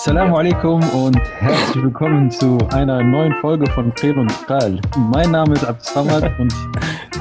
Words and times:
Assalamu 0.00 0.36
alaikum 0.36 0.80
und 0.90 1.18
herzlich 1.40 1.82
willkommen 1.82 2.30
zu 2.30 2.56
einer 2.70 3.02
neuen 3.02 3.34
Folge 3.40 3.68
von 3.72 3.92
Krel 3.94 4.16
und 4.16 4.30
Kral. 4.46 4.80
Mein 4.96 5.32
Name 5.32 5.54
ist 5.54 5.64
Abdel 5.64 6.32
und 6.38 6.54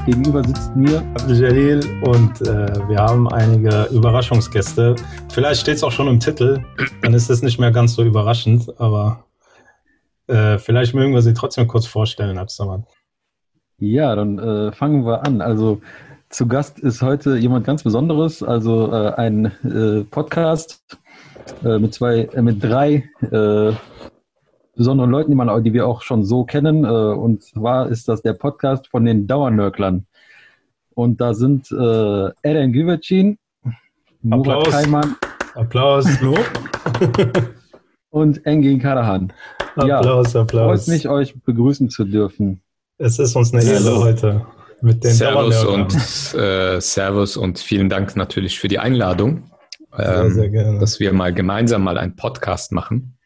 gegenüber 0.05 0.43
sitzt 0.43 0.75
mir 0.75 0.99
Abdel 1.20 1.41
Jalil 1.41 2.03
und 2.03 2.39
äh, 2.41 2.88
wir 2.88 2.98
haben 2.99 3.27
einige 3.34 3.85
Überraschungsgäste. 3.85 4.95
Vielleicht 5.29 5.61
steht 5.61 5.77
es 5.77 5.84
auch 5.84 5.91
schon 5.91 6.07
im 6.07 6.20
Titel, 6.20 6.63
dann 7.02 7.16
ist 7.16 7.31
es 7.31 7.41
nicht 7.41 7.59
mehr 7.59 7.71
ganz 7.71 7.95
so 7.95 8.03
überraschend, 8.03 8.71
aber 8.80 9.25
äh, 10.27 10.59
vielleicht 10.59 10.94
mögen 10.94 11.16
wir 11.16 11.23
sie 11.23 11.34
trotzdem 11.34 11.67
kurz 11.67 11.88
vorstellen, 11.88 12.38
Abdel 12.38 12.84
Ja, 13.80 14.16
dann 14.16 14.38
äh, 14.38 14.71
fangen 14.71 15.03
wir 15.03 15.25
an. 15.25 15.41
Also 15.41 15.81
zu 16.30 16.48
Gast 16.48 16.77
ist 16.77 17.02
heute 17.02 17.38
jemand 17.38 17.66
ganz 17.66 17.81
Besonderes, 17.81 18.44
also 18.44 18.94
äh, 18.94 19.16
ein 19.16 19.45
äh, 19.63 20.03
Podcast 20.03 20.99
äh, 21.63 21.79
mit 21.79 21.93
zwei, 21.93 22.21
äh, 22.33 22.41
mit 22.41 22.63
drei 22.63 23.09
äh, 23.31 23.71
besonderen 24.75 25.09
Leuten, 25.09 25.31
die, 25.31 25.35
man, 25.35 25.63
die 25.63 25.73
wir 25.73 25.87
auch 25.87 26.01
schon 26.01 26.23
so 26.23 26.43
kennen. 26.43 26.83
Äh, 26.83 26.87
und 26.87 27.43
zwar 27.43 27.89
ist 27.89 28.07
das 28.07 28.21
der 28.21 28.33
Podcast 28.33 28.87
von 28.87 29.05
den 29.05 29.27
Dauernörklern. 29.27 30.05
Und 30.93 31.21
da 31.21 31.33
sind 31.33 31.71
äh, 31.71 32.29
Eren 32.41 32.73
Güvercin, 32.73 33.37
Murat 34.21 34.67
Kaiman. 34.70 35.15
Applaus. 35.55 36.05
und 38.09 38.45
Engin 38.45 38.79
Karahan. 38.79 39.34
Applaus, 39.75 40.34
ja, 40.34 40.41
Applaus. 40.41 40.85
Freut 40.85 40.93
mich, 40.93 41.09
euch 41.09 41.35
begrüßen 41.43 41.89
zu 41.89 42.05
dürfen. 42.05 42.61
Es 42.98 43.20
ist 43.20 43.35
uns 43.35 43.54
eine 43.54 43.63
Ehre 43.63 43.99
heute 43.99 44.45
mit 44.82 45.04
den 45.04 45.11
Servus 45.11 45.63
und 45.63 45.93
äh, 46.35 46.79
Servus 46.79 47.37
und 47.37 47.59
vielen 47.59 47.89
Dank 47.89 48.15
natürlich 48.15 48.59
für 48.59 48.67
die 48.67 48.79
Einladung 48.79 49.43
ähm, 49.99 50.31
sehr, 50.31 50.49
sehr 50.49 50.79
dass 50.79 50.99
wir 50.99 51.13
mal 51.13 51.34
gemeinsam 51.34 51.84
mal 51.84 51.98
einen 51.98 52.15
Podcast 52.15 52.71
machen. 52.71 53.17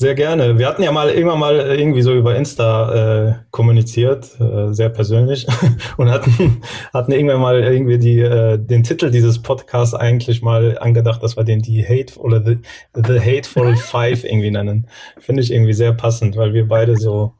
Sehr 0.00 0.14
gerne. 0.14 0.60
Wir 0.60 0.68
hatten 0.68 0.84
ja 0.84 0.92
mal 0.92 1.10
irgendwann 1.10 1.40
mal 1.40 1.56
irgendwie 1.56 2.02
so 2.02 2.14
über 2.14 2.36
Insta 2.36 3.26
äh, 3.26 3.34
kommuniziert, 3.50 4.30
äh, 4.40 4.72
sehr 4.72 4.90
persönlich, 4.90 5.44
und 5.96 6.08
hatten, 6.08 6.62
hatten 6.94 7.10
irgendwann 7.10 7.40
mal 7.40 7.60
irgendwie 7.64 7.98
die, 7.98 8.20
äh, 8.20 8.58
den 8.58 8.84
Titel 8.84 9.10
dieses 9.10 9.42
Podcasts 9.42 9.94
eigentlich 9.94 10.40
mal 10.40 10.78
angedacht, 10.78 11.20
dass 11.24 11.36
wir 11.36 11.42
den 11.42 11.62
die 11.62 11.84
Hate 11.84 12.16
oder 12.20 12.40
the, 12.44 12.58
the 12.94 13.18
Hateful 13.18 13.74
Five 13.90 14.22
irgendwie 14.22 14.52
nennen. 14.52 14.86
Finde 15.18 15.42
ich 15.42 15.52
irgendwie 15.52 15.72
sehr 15.72 15.92
passend, 15.92 16.36
weil 16.36 16.54
wir 16.54 16.68
beide 16.68 16.96
so 16.96 17.32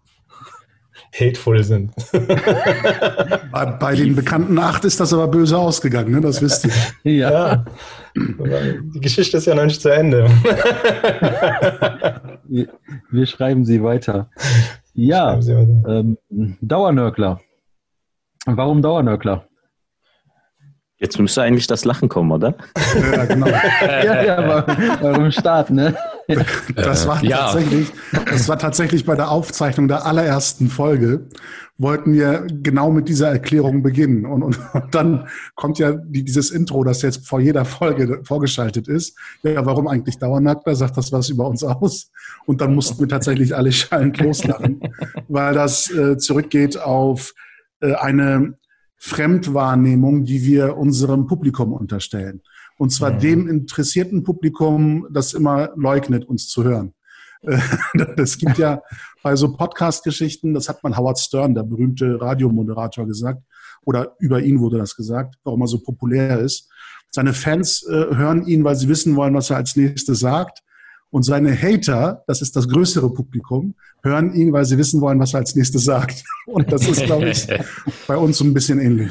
hateful 1.12 1.62
sind. 1.62 1.92
bei, 3.52 3.66
bei, 3.66 3.94
den 3.94 4.14
bekannten 4.14 4.58
acht 4.58 4.84
ist 4.84 5.00
das 5.00 5.12
aber 5.12 5.28
böse 5.28 5.56
ausgegangen, 5.56 6.12
ne? 6.12 6.20
das 6.20 6.42
wisst 6.42 6.66
ihr. 6.66 6.72
Ja. 7.18 7.30
ja. 7.30 7.64
Die 8.14 9.00
Geschichte 9.00 9.36
ist 9.36 9.46
ja 9.46 9.54
noch 9.54 9.64
nicht 9.64 9.80
zu 9.80 9.88
Ende. 9.88 10.28
wir, 12.48 12.68
wir 13.10 13.26
schreiben 13.26 13.64
sie 13.64 13.82
weiter. 13.82 14.30
Ja, 14.94 15.40
sie 15.40 15.54
weiter. 15.54 15.88
Ähm, 15.88 16.18
Dauernörkler. 16.60 17.40
Warum 18.46 18.82
Dauernörkler? 18.82 19.48
Jetzt 21.00 21.18
müsste 21.20 21.42
eigentlich 21.42 21.68
das 21.68 21.84
Lachen 21.84 22.08
kommen, 22.08 22.32
oder? 22.32 22.54
Ja, 23.12 23.24
genau. 23.24 23.46
ja, 23.80 24.22
ja, 24.24 24.66
warum 25.00 25.30
Start, 25.30 25.70
ne? 25.70 25.96
Das 26.74 27.06
war, 27.06 27.22
äh, 27.24 27.28
tatsächlich, 27.28 27.90
das 28.12 28.48
war 28.48 28.58
tatsächlich 28.58 29.06
bei 29.06 29.16
der 29.16 29.30
Aufzeichnung 29.30 29.88
der 29.88 30.04
allerersten 30.04 30.68
Folge, 30.68 31.26
wollten 31.78 32.12
wir 32.12 32.46
genau 32.50 32.90
mit 32.90 33.08
dieser 33.08 33.28
Erklärung 33.28 33.82
beginnen. 33.82 34.26
Und, 34.26 34.42
und, 34.42 34.58
und 34.74 34.94
dann 34.94 35.28
kommt 35.54 35.78
ja 35.78 35.92
die, 35.92 36.24
dieses 36.24 36.50
Intro, 36.50 36.84
das 36.84 37.02
jetzt 37.02 37.26
vor 37.26 37.40
jeder 37.40 37.64
Folge 37.64 38.20
vorgeschaltet 38.24 38.88
ist. 38.88 39.16
Ja, 39.42 39.64
warum 39.64 39.88
eigentlich 39.88 40.18
Dauernackter? 40.18 40.74
Sagt 40.74 40.96
das 40.96 41.12
was 41.12 41.30
über 41.30 41.48
uns 41.48 41.64
aus? 41.64 42.10
Und 42.46 42.60
dann 42.60 42.74
mussten 42.74 43.00
wir 43.00 43.08
tatsächlich 43.08 43.56
alle 43.56 43.72
schallend 43.72 44.18
loslachen, 44.18 44.80
weil 45.28 45.54
das 45.54 45.90
äh, 45.90 46.18
zurückgeht 46.18 46.78
auf 46.78 47.32
äh, 47.80 47.94
eine 47.94 48.58
Fremdwahrnehmung, 48.96 50.24
die 50.24 50.42
wir 50.42 50.76
unserem 50.76 51.26
Publikum 51.26 51.72
unterstellen. 51.72 52.42
Und 52.78 52.90
zwar 52.90 53.12
mhm. 53.12 53.18
dem 53.18 53.48
interessierten 53.48 54.22
Publikum, 54.22 55.06
das 55.10 55.34
immer 55.34 55.70
leugnet, 55.76 56.24
uns 56.24 56.48
zu 56.48 56.64
hören. 56.64 56.94
Das 58.16 58.38
gibt 58.38 58.58
ja 58.58 58.82
bei 59.22 59.36
so 59.36 59.52
Podcast-Geschichten, 59.52 60.54
das 60.54 60.68
hat 60.68 60.82
man 60.82 60.96
Howard 60.96 61.20
Stern, 61.20 61.54
der 61.54 61.62
berühmte 61.62 62.20
Radiomoderator, 62.20 63.06
gesagt, 63.06 63.42
oder 63.84 64.16
über 64.18 64.42
ihn 64.42 64.60
wurde 64.60 64.78
das 64.78 64.96
gesagt, 64.96 65.36
warum 65.44 65.62
er 65.62 65.68
so 65.68 65.78
populär 65.78 66.40
ist. 66.40 66.68
Seine 67.10 67.32
Fans 67.32 67.84
äh, 67.84 67.92
hören 67.92 68.46
ihn, 68.46 68.64
weil 68.64 68.74
sie 68.74 68.88
wissen 68.88 69.16
wollen, 69.16 69.34
was 69.34 69.50
er 69.50 69.56
als 69.56 69.76
nächstes 69.76 70.18
sagt. 70.18 70.62
Und 71.10 71.22
seine 71.22 71.56
Hater, 71.56 72.22
das 72.26 72.42
ist 72.42 72.54
das 72.54 72.68
größere 72.68 73.10
Publikum, 73.12 73.74
hören 74.02 74.34
ihn, 74.34 74.52
weil 74.52 74.66
sie 74.66 74.76
wissen 74.76 75.00
wollen, 75.00 75.18
was 75.18 75.32
er 75.32 75.40
als 75.40 75.54
nächstes 75.54 75.84
sagt. 75.84 76.22
Und 76.46 76.70
das 76.70 76.86
ist, 76.86 77.04
glaube 77.04 77.30
ich, 77.30 77.46
bei 78.06 78.16
uns 78.16 78.38
so 78.38 78.44
ein 78.44 78.52
bisschen 78.52 78.78
ähnlich. 78.78 79.10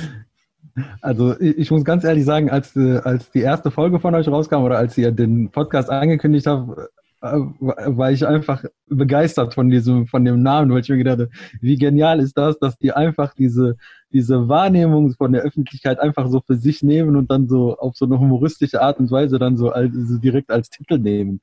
Also 1.02 1.40
ich 1.40 1.72
muss 1.72 1.84
ganz 1.84 2.04
ehrlich 2.04 2.26
sagen, 2.26 2.50
als, 2.50 2.76
äh, 2.76 2.98
als 3.04 3.32
die 3.32 3.42
erste 3.42 3.72
Folge 3.72 4.00
von 4.00 4.14
euch 4.16 4.28
rauskam 4.28 4.64
oder 4.64 4.78
als 4.78 4.98
ihr 4.98 5.12
den 5.12 5.50
Podcast 5.50 5.90
angekündigt 5.90 6.48
habt, 6.48 6.78
äh, 7.22 7.28
war 7.28 8.12
ich 8.12 8.28
einfach 8.28 8.64
begeistert 8.88 9.56
von 9.56 9.70
diesem, 9.70 10.06
von 10.06 10.24
dem 10.24 10.44
Namen, 10.44 10.72
weil 10.72 10.82
ich 10.82 10.90
mir 10.90 10.98
gedacht 10.98 11.20
habe, 11.20 11.30
wie 11.62 11.76
genial 11.76 12.20
ist 12.20 12.38
das, 12.38 12.60
dass 12.60 12.78
die 12.78 12.92
einfach 12.92 13.34
diese, 13.34 13.76
diese 14.12 14.48
Wahrnehmung 14.48 15.14
von 15.14 15.32
der 15.34 15.42
Öffentlichkeit 15.42 16.00
einfach 16.00 16.30
so 16.30 16.42
für 16.46 16.56
sich 16.56 16.84
nehmen 16.84 17.16
und 17.16 17.32
dann 17.32 17.48
so 17.48 17.78
auf 17.78 17.96
so 17.96 18.06
eine 18.06 18.20
humoristische 18.20 18.82
Art 18.82 19.00
und 19.00 19.10
Weise 19.10 19.40
dann 19.40 19.58
so, 19.58 19.72
als, 19.72 19.92
so 19.94 20.18
direkt 20.20 20.52
als 20.52 20.70
Titel 20.70 21.00
nehmen. 21.00 21.42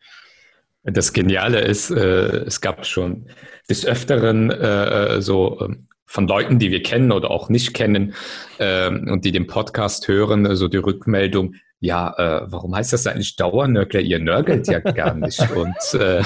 Das 0.84 1.12
Geniale 1.12 1.60
ist, 1.60 1.90
äh, 1.90 2.44
es 2.44 2.60
gab 2.60 2.84
schon 2.84 3.26
des 3.68 3.86
Öfteren 3.86 4.50
äh, 4.50 5.20
so 5.22 5.58
äh, 5.60 5.74
von 6.06 6.28
Leuten, 6.28 6.58
die 6.58 6.70
wir 6.70 6.82
kennen 6.82 7.12
oder 7.12 7.30
auch 7.30 7.48
nicht 7.48 7.74
kennen 7.74 8.14
äh, 8.58 8.88
und 8.88 9.24
die 9.24 9.32
den 9.32 9.46
Podcast 9.46 10.08
hören, 10.08 10.44
so 10.44 10.50
also 10.50 10.68
die 10.68 10.76
Rückmeldung, 10.76 11.54
ja, 11.80 12.14
äh, 12.16 12.46
warum 12.46 12.74
heißt 12.74 12.92
das 12.92 13.06
eigentlich 13.06 13.36
Dauernörgler? 13.36 14.00
Ihr 14.00 14.18
nörgelt 14.18 14.66
ja 14.68 14.78
gar 14.78 15.14
nicht. 15.14 15.38
Und 15.54 16.00
äh, 16.00 16.22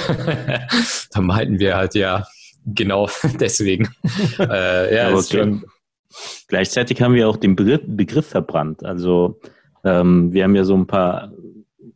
da 1.13 1.21
meinten 1.21 1.59
wir 1.59 1.77
halt 1.77 1.97
ja, 1.97 2.25
genau 2.65 3.09
deswegen. 3.41 3.89
äh, 4.39 4.95
ja, 4.95 5.11
ja 5.11 5.23
schon 5.23 5.65
Gleichzeitig 6.49 7.03
haben 7.03 7.15
wir 7.15 7.29
auch 7.29 7.37
den 7.37 7.57
Begriff, 7.57 7.83
Begriff 7.85 8.27
verbrannt. 8.27 8.85
Also 8.85 9.41
ähm, 9.85 10.33
wir 10.33 10.45
haben 10.45 10.57
ja 10.57 10.65
so 10.65 10.77
ein 10.77 10.87
paar 10.87 11.33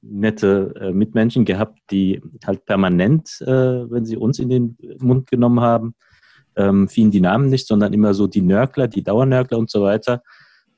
nette 0.03 0.75
äh, 0.81 0.93
Mitmenschen 0.93 1.45
gehabt, 1.45 1.79
die 1.91 2.21
halt 2.45 2.67
permanent, 2.67 3.41
äh, 3.41 3.47
wenn 3.47 4.05
sie 4.05 4.17
uns 4.17 4.39
in 4.39 4.49
den 4.49 4.77
Mund 4.99 5.31
genommen 5.31 5.61
haben, 5.61 5.95
ähm, 6.57 6.89
fielen 6.89 7.11
die 7.11 7.21
Namen 7.21 7.49
nicht, 7.49 7.67
sondern 7.67 7.93
immer 7.93 8.15
so 8.15 8.27
die 8.27 8.43
Nörgler, 8.43 8.89
die 8.89 9.03
Dauernörgler 9.03 9.59
und 9.59 9.71
so 9.71 9.83
weiter. 9.83 10.23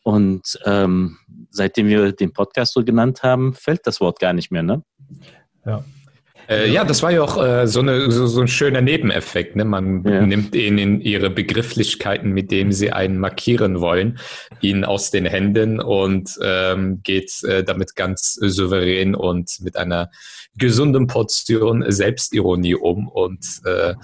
Und 0.03 0.59
ähm, 0.67 1.17
seitdem 1.51 1.89
wir 1.89 2.13
den 2.13 2.33
Podcast 2.33 2.75
so 2.75 2.85
genannt 2.85 3.23
haben, 3.23 3.55
fällt 3.55 3.87
das 3.87 4.01
Wort 4.01 4.21
gar 4.21 4.33
nicht 4.33 4.51
mehr, 4.51 4.63
ne? 4.63 4.83
Ja. 5.65 5.85
Äh, 6.49 6.71
ja, 6.71 6.85
das 6.85 7.03
war 7.03 7.11
ja 7.11 7.23
auch 7.23 7.43
äh, 7.43 7.67
so, 7.67 7.81
eine, 7.81 8.11
so, 8.11 8.27
so, 8.27 8.41
ein 8.41 8.49
schöner 8.49 8.83
Nebeneffekt. 8.83 9.57
Ne? 9.57 9.65
Man 9.65 10.05
ja. 10.05 10.21
nimmt 10.21 10.55
ihnen 10.55 11.01
ihre 11.01 11.31
Begrifflichkeiten, 11.31 12.33
mit 12.33 12.51
denen 12.51 12.73
sie 12.73 12.93
einen 12.93 13.19
markieren 13.19 13.81
wollen, 13.81 14.19
ihnen 14.61 14.85
aus 14.85 15.11
den 15.11 15.25
Händen 15.25 15.81
und 15.81 16.39
ähm, 16.43 17.01
geht 17.03 17.43
äh, 17.45 17.65
damit 17.65 17.97
ganz 17.97 18.35
souverän 18.35 19.15
und 19.15 19.59
mit 19.61 19.77
einer 19.77 20.11
gesunden 20.57 21.07
Portion 21.07 21.85
Selbstironie 21.89 22.75
um 22.75 23.09
und 23.09 23.61
äh, 23.65 23.95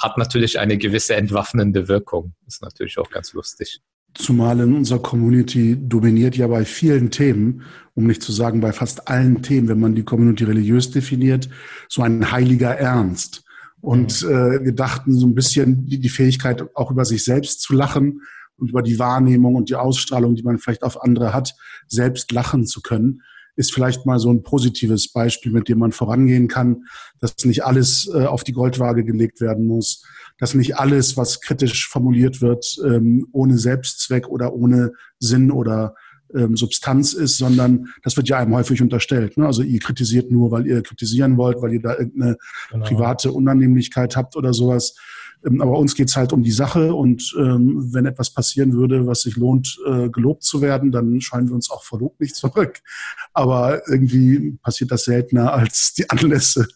hat 0.00 0.18
natürlich 0.18 0.58
eine 0.58 0.76
gewisse 0.78 1.14
entwaffnende 1.14 1.88
Wirkung. 1.88 2.34
Ist 2.46 2.62
natürlich 2.62 2.98
auch 2.98 3.10
ganz 3.10 3.32
lustig. 3.32 3.80
Zumal 4.14 4.58
in 4.60 4.74
unserer 4.74 4.98
Community 4.98 5.76
dominiert 5.78 6.36
ja 6.36 6.48
bei 6.48 6.64
vielen 6.64 7.10
Themen, 7.10 7.62
um 7.94 8.06
nicht 8.06 8.22
zu 8.22 8.32
sagen 8.32 8.60
bei 8.60 8.72
fast 8.72 9.06
allen 9.08 9.42
Themen, 9.42 9.68
wenn 9.68 9.78
man 9.78 9.94
die 9.94 10.02
Community 10.02 10.44
religiös 10.44 10.90
definiert, 10.90 11.48
so 11.88 12.02
ein 12.02 12.32
heiliger 12.32 12.74
Ernst. 12.76 13.44
Und 13.80 14.22
mhm. 14.22 14.30
äh, 14.30 14.64
wir 14.64 14.72
dachten 14.72 15.16
so 15.16 15.26
ein 15.26 15.34
bisschen 15.34 15.86
die, 15.86 16.00
die 16.00 16.08
Fähigkeit, 16.08 16.64
auch 16.74 16.90
über 16.90 17.04
sich 17.04 17.24
selbst 17.24 17.60
zu 17.60 17.72
lachen 17.72 18.22
und 18.56 18.70
über 18.70 18.82
die 18.82 18.98
Wahrnehmung 18.98 19.54
und 19.54 19.70
die 19.70 19.76
Ausstrahlung, 19.76 20.34
die 20.34 20.42
man 20.42 20.58
vielleicht 20.58 20.82
auf 20.82 21.02
andere 21.02 21.32
hat, 21.32 21.54
selbst 21.86 22.32
lachen 22.32 22.66
zu 22.66 22.82
können, 22.82 23.22
ist 23.60 23.72
vielleicht 23.72 24.06
mal 24.06 24.18
so 24.18 24.32
ein 24.32 24.42
positives 24.42 25.12
Beispiel, 25.12 25.52
mit 25.52 25.68
dem 25.68 25.78
man 25.78 25.92
vorangehen 25.92 26.48
kann, 26.48 26.84
dass 27.20 27.36
nicht 27.44 27.64
alles 27.64 28.10
äh, 28.12 28.24
auf 28.24 28.42
die 28.42 28.52
Goldwaage 28.52 29.04
gelegt 29.04 29.40
werden 29.40 29.66
muss, 29.66 30.04
dass 30.38 30.54
nicht 30.54 30.78
alles, 30.78 31.16
was 31.16 31.40
kritisch 31.40 31.88
formuliert 31.88 32.40
wird, 32.40 32.76
ähm, 32.84 33.28
ohne 33.32 33.58
Selbstzweck 33.58 34.28
oder 34.28 34.54
ohne 34.54 34.92
Sinn 35.18 35.50
oder 35.50 35.94
ähm, 36.34 36.56
Substanz 36.56 37.12
ist, 37.12 37.36
sondern 37.36 37.88
das 38.02 38.16
wird 38.16 38.28
ja 38.28 38.38
einem 38.38 38.54
häufig 38.54 38.80
unterstellt. 38.80 39.36
Ne? 39.36 39.46
Also 39.46 39.62
ihr 39.62 39.80
kritisiert 39.80 40.30
nur, 40.30 40.50
weil 40.50 40.66
ihr 40.66 40.82
kritisieren 40.82 41.36
wollt, 41.36 41.60
weil 41.60 41.74
ihr 41.74 41.82
da 41.82 41.96
irgendeine 41.98 42.36
genau. 42.70 42.86
private 42.86 43.32
Unannehmlichkeit 43.32 44.16
habt 44.16 44.36
oder 44.36 44.54
sowas. 44.54 44.94
Ähm, 45.44 45.60
aber 45.60 45.78
uns 45.78 45.94
geht's 45.94 46.16
halt 46.16 46.32
um 46.32 46.42
die 46.42 46.50
Sache 46.50 46.94
und 46.94 47.34
ähm, 47.38 47.88
wenn 47.92 48.06
etwas 48.06 48.30
passieren 48.30 48.72
würde, 48.72 49.06
was 49.06 49.22
sich 49.22 49.36
lohnt, 49.36 49.78
äh, 49.86 50.08
gelobt 50.08 50.42
zu 50.42 50.60
werden, 50.60 50.92
dann 50.92 51.20
scheinen 51.20 51.48
wir 51.48 51.54
uns 51.54 51.70
auch 51.70 51.82
verlobt 51.82 52.20
nicht 52.20 52.36
zurück. 52.36 52.80
Aber 53.32 53.82
irgendwie 53.88 54.58
passiert 54.62 54.90
das 54.90 55.04
seltener 55.04 55.52
als 55.52 55.94
die 55.94 56.08
Anlässe, 56.10 56.66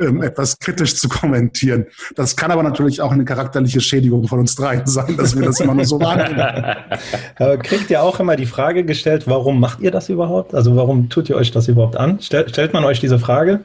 ähm, 0.00 0.22
etwas 0.22 0.58
kritisch 0.58 0.96
zu 0.96 1.08
kommentieren. 1.08 1.86
Das 2.16 2.36
kann 2.36 2.50
aber 2.50 2.62
natürlich 2.62 3.00
auch 3.00 3.12
eine 3.12 3.24
charakterliche 3.24 3.80
Schädigung 3.80 4.26
von 4.26 4.40
uns 4.40 4.54
dreien 4.54 4.86
sein, 4.86 5.16
dass 5.16 5.36
wir 5.36 5.44
das 5.44 5.60
immer 5.60 5.74
nur 5.74 5.84
so 5.84 6.00
wahrnehmen. 6.00 6.76
kriegt 7.62 7.90
ihr 7.90 8.02
auch 8.02 8.20
immer 8.20 8.36
die 8.36 8.46
Frage 8.46 8.84
gestellt, 8.84 9.26
warum 9.26 9.60
macht 9.60 9.80
ihr 9.80 9.90
das 9.90 10.08
überhaupt? 10.08 10.54
Also 10.54 10.76
warum 10.76 11.08
tut 11.08 11.28
ihr 11.28 11.36
euch 11.36 11.50
das 11.50 11.68
überhaupt 11.68 11.96
an? 11.96 12.20
Stel, 12.20 12.48
stellt 12.48 12.72
man 12.72 12.84
euch 12.84 13.00
diese 13.00 13.18
Frage? 13.18 13.60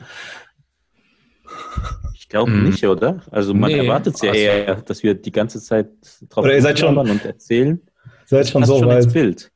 Ich 2.29 2.31
glaube 2.31 2.51
hm. 2.51 2.69
nicht, 2.69 2.85
oder? 2.85 3.23
Also 3.31 3.55
man 3.55 3.71
nee, 3.71 3.79
erwartet 3.79 4.13
es 4.13 4.21
ja 4.21 4.29
also, 4.29 4.39
eher, 4.39 4.75
dass 4.75 5.01
wir 5.01 5.15
die 5.15 5.31
ganze 5.31 5.59
Zeit 5.59 5.87
drauf 6.29 6.43
oder 6.43 6.53
ihr 6.53 6.61
seid 6.61 6.77
schon, 6.77 6.95
und 6.95 7.25
erzählen. 7.25 7.81
Seid 8.27 8.47
schon 8.47 8.63
so 8.65 8.77
schon 8.77 8.87
weit. 8.87 9.11
Bild. 9.11 9.51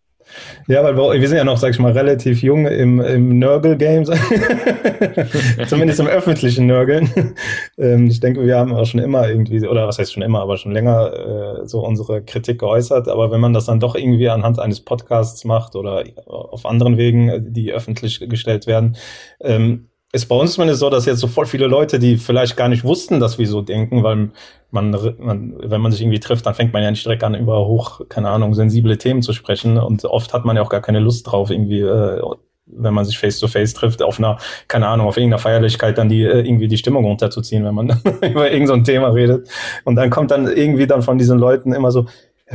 Ja, 0.67 0.83
weil 0.83 0.97
wir, 0.97 1.21
wir, 1.21 1.27
sind 1.27 1.37
ja 1.37 1.43
noch, 1.43 1.59
sag 1.59 1.69
ich 1.69 1.77
mal, 1.77 1.91
relativ 1.91 2.41
jung 2.41 2.65
im, 2.65 2.99
im 2.99 3.37
Nörgel-Game, 3.37 4.05
zumindest 5.67 5.99
im 5.99 6.07
öffentlichen 6.07 6.65
Nörgeln. 6.65 7.35
Ähm, 7.77 8.07
ich 8.07 8.19
denke, 8.19 8.43
wir 8.43 8.57
haben 8.57 8.73
auch 8.73 8.87
schon 8.87 9.01
immer 9.01 9.29
irgendwie, 9.29 9.67
oder 9.67 9.87
was 9.87 9.99
heißt 9.99 10.11
schon 10.11 10.23
immer, 10.23 10.41
aber 10.41 10.57
schon 10.57 10.71
länger 10.71 11.61
äh, 11.61 11.67
so 11.67 11.85
unsere 11.85 12.23
Kritik 12.23 12.57
geäußert. 12.57 13.07
Aber 13.07 13.29
wenn 13.29 13.39
man 13.39 13.53
das 13.53 13.65
dann 13.65 13.81
doch 13.81 13.93
irgendwie 13.93 14.29
anhand 14.29 14.57
eines 14.57 14.81
Podcasts 14.81 15.45
macht 15.45 15.75
oder 15.75 16.05
auf 16.25 16.65
anderen 16.65 16.97
Wegen, 16.97 17.53
die 17.53 17.71
öffentlich 17.71 18.19
gestellt 18.27 18.65
werden, 18.65 18.97
ähm, 19.41 19.89
ist 20.13 20.27
bei 20.27 20.35
uns 20.35 20.53
zumindest 20.53 20.79
so, 20.79 20.91
dass 20.91 21.07
jetzt 21.07 21.19
so 21.19 21.27
voll 21.27 21.47
viele 21.47 21.65
Leute, 21.65 21.97
die 21.97 22.17
vielleicht 22.17 22.55
gar 22.55 22.69
nicht 22.69 22.83
wussten, 22.83 23.19
dass 23.19 23.39
wir 23.39 23.47
so 23.47 23.61
denken, 23.61 24.03
weil 24.03 24.29
man, 24.69 24.91
man, 25.17 25.55
wenn 25.57 25.81
man 25.81 25.91
sich 25.91 26.01
irgendwie 26.01 26.19
trifft, 26.19 26.45
dann 26.45 26.53
fängt 26.53 26.71
man 26.71 26.83
ja 26.83 26.91
nicht 26.91 27.03
direkt 27.03 27.23
an, 27.23 27.33
über 27.33 27.65
hoch, 27.65 28.01
keine 28.09 28.29
Ahnung, 28.29 28.53
sensible 28.53 28.97
Themen 28.99 29.23
zu 29.23 29.33
sprechen. 29.33 29.79
Und 29.79 30.05
oft 30.05 30.31
hat 30.31 30.45
man 30.45 30.55
ja 30.55 30.61
auch 30.61 30.69
gar 30.69 30.81
keine 30.81 30.99
Lust 30.99 31.31
drauf, 31.31 31.49
irgendwie, 31.49 31.81
äh, 31.81 32.21
wenn 32.67 32.93
man 32.93 33.05
sich 33.05 33.17
face 33.17 33.39
to 33.39 33.47
face 33.47 33.73
trifft, 33.73 34.03
auf 34.03 34.19
einer, 34.19 34.37
keine 34.67 34.87
Ahnung, 34.87 35.07
auf 35.07 35.17
irgendeiner 35.17 35.39
Feierlichkeit 35.39 35.97
dann 35.97 36.09
die, 36.09 36.21
äh, 36.21 36.41
irgendwie 36.41 36.67
die 36.67 36.77
Stimmung 36.77 37.05
runterzuziehen, 37.05 37.65
wenn 37.65 37.73
man 37.73 37.89
über 38.21 38.51
irgendein 38.51 38.85
so 38.85 38.91
Thema 38.91 39.07
redet. 39.09 39.49
Und 39.83 39.95
dann 39.95 40.11
kommt 40.11 40.29
dann 40.29 40.45
irgendwie 40.45 40.85
dann 40.85 41.01
von 41.01 41.17
diesen 41.17 41.39
Leuten 41.39 41.73
immer 41.73 41.89
so, 41.89 42.05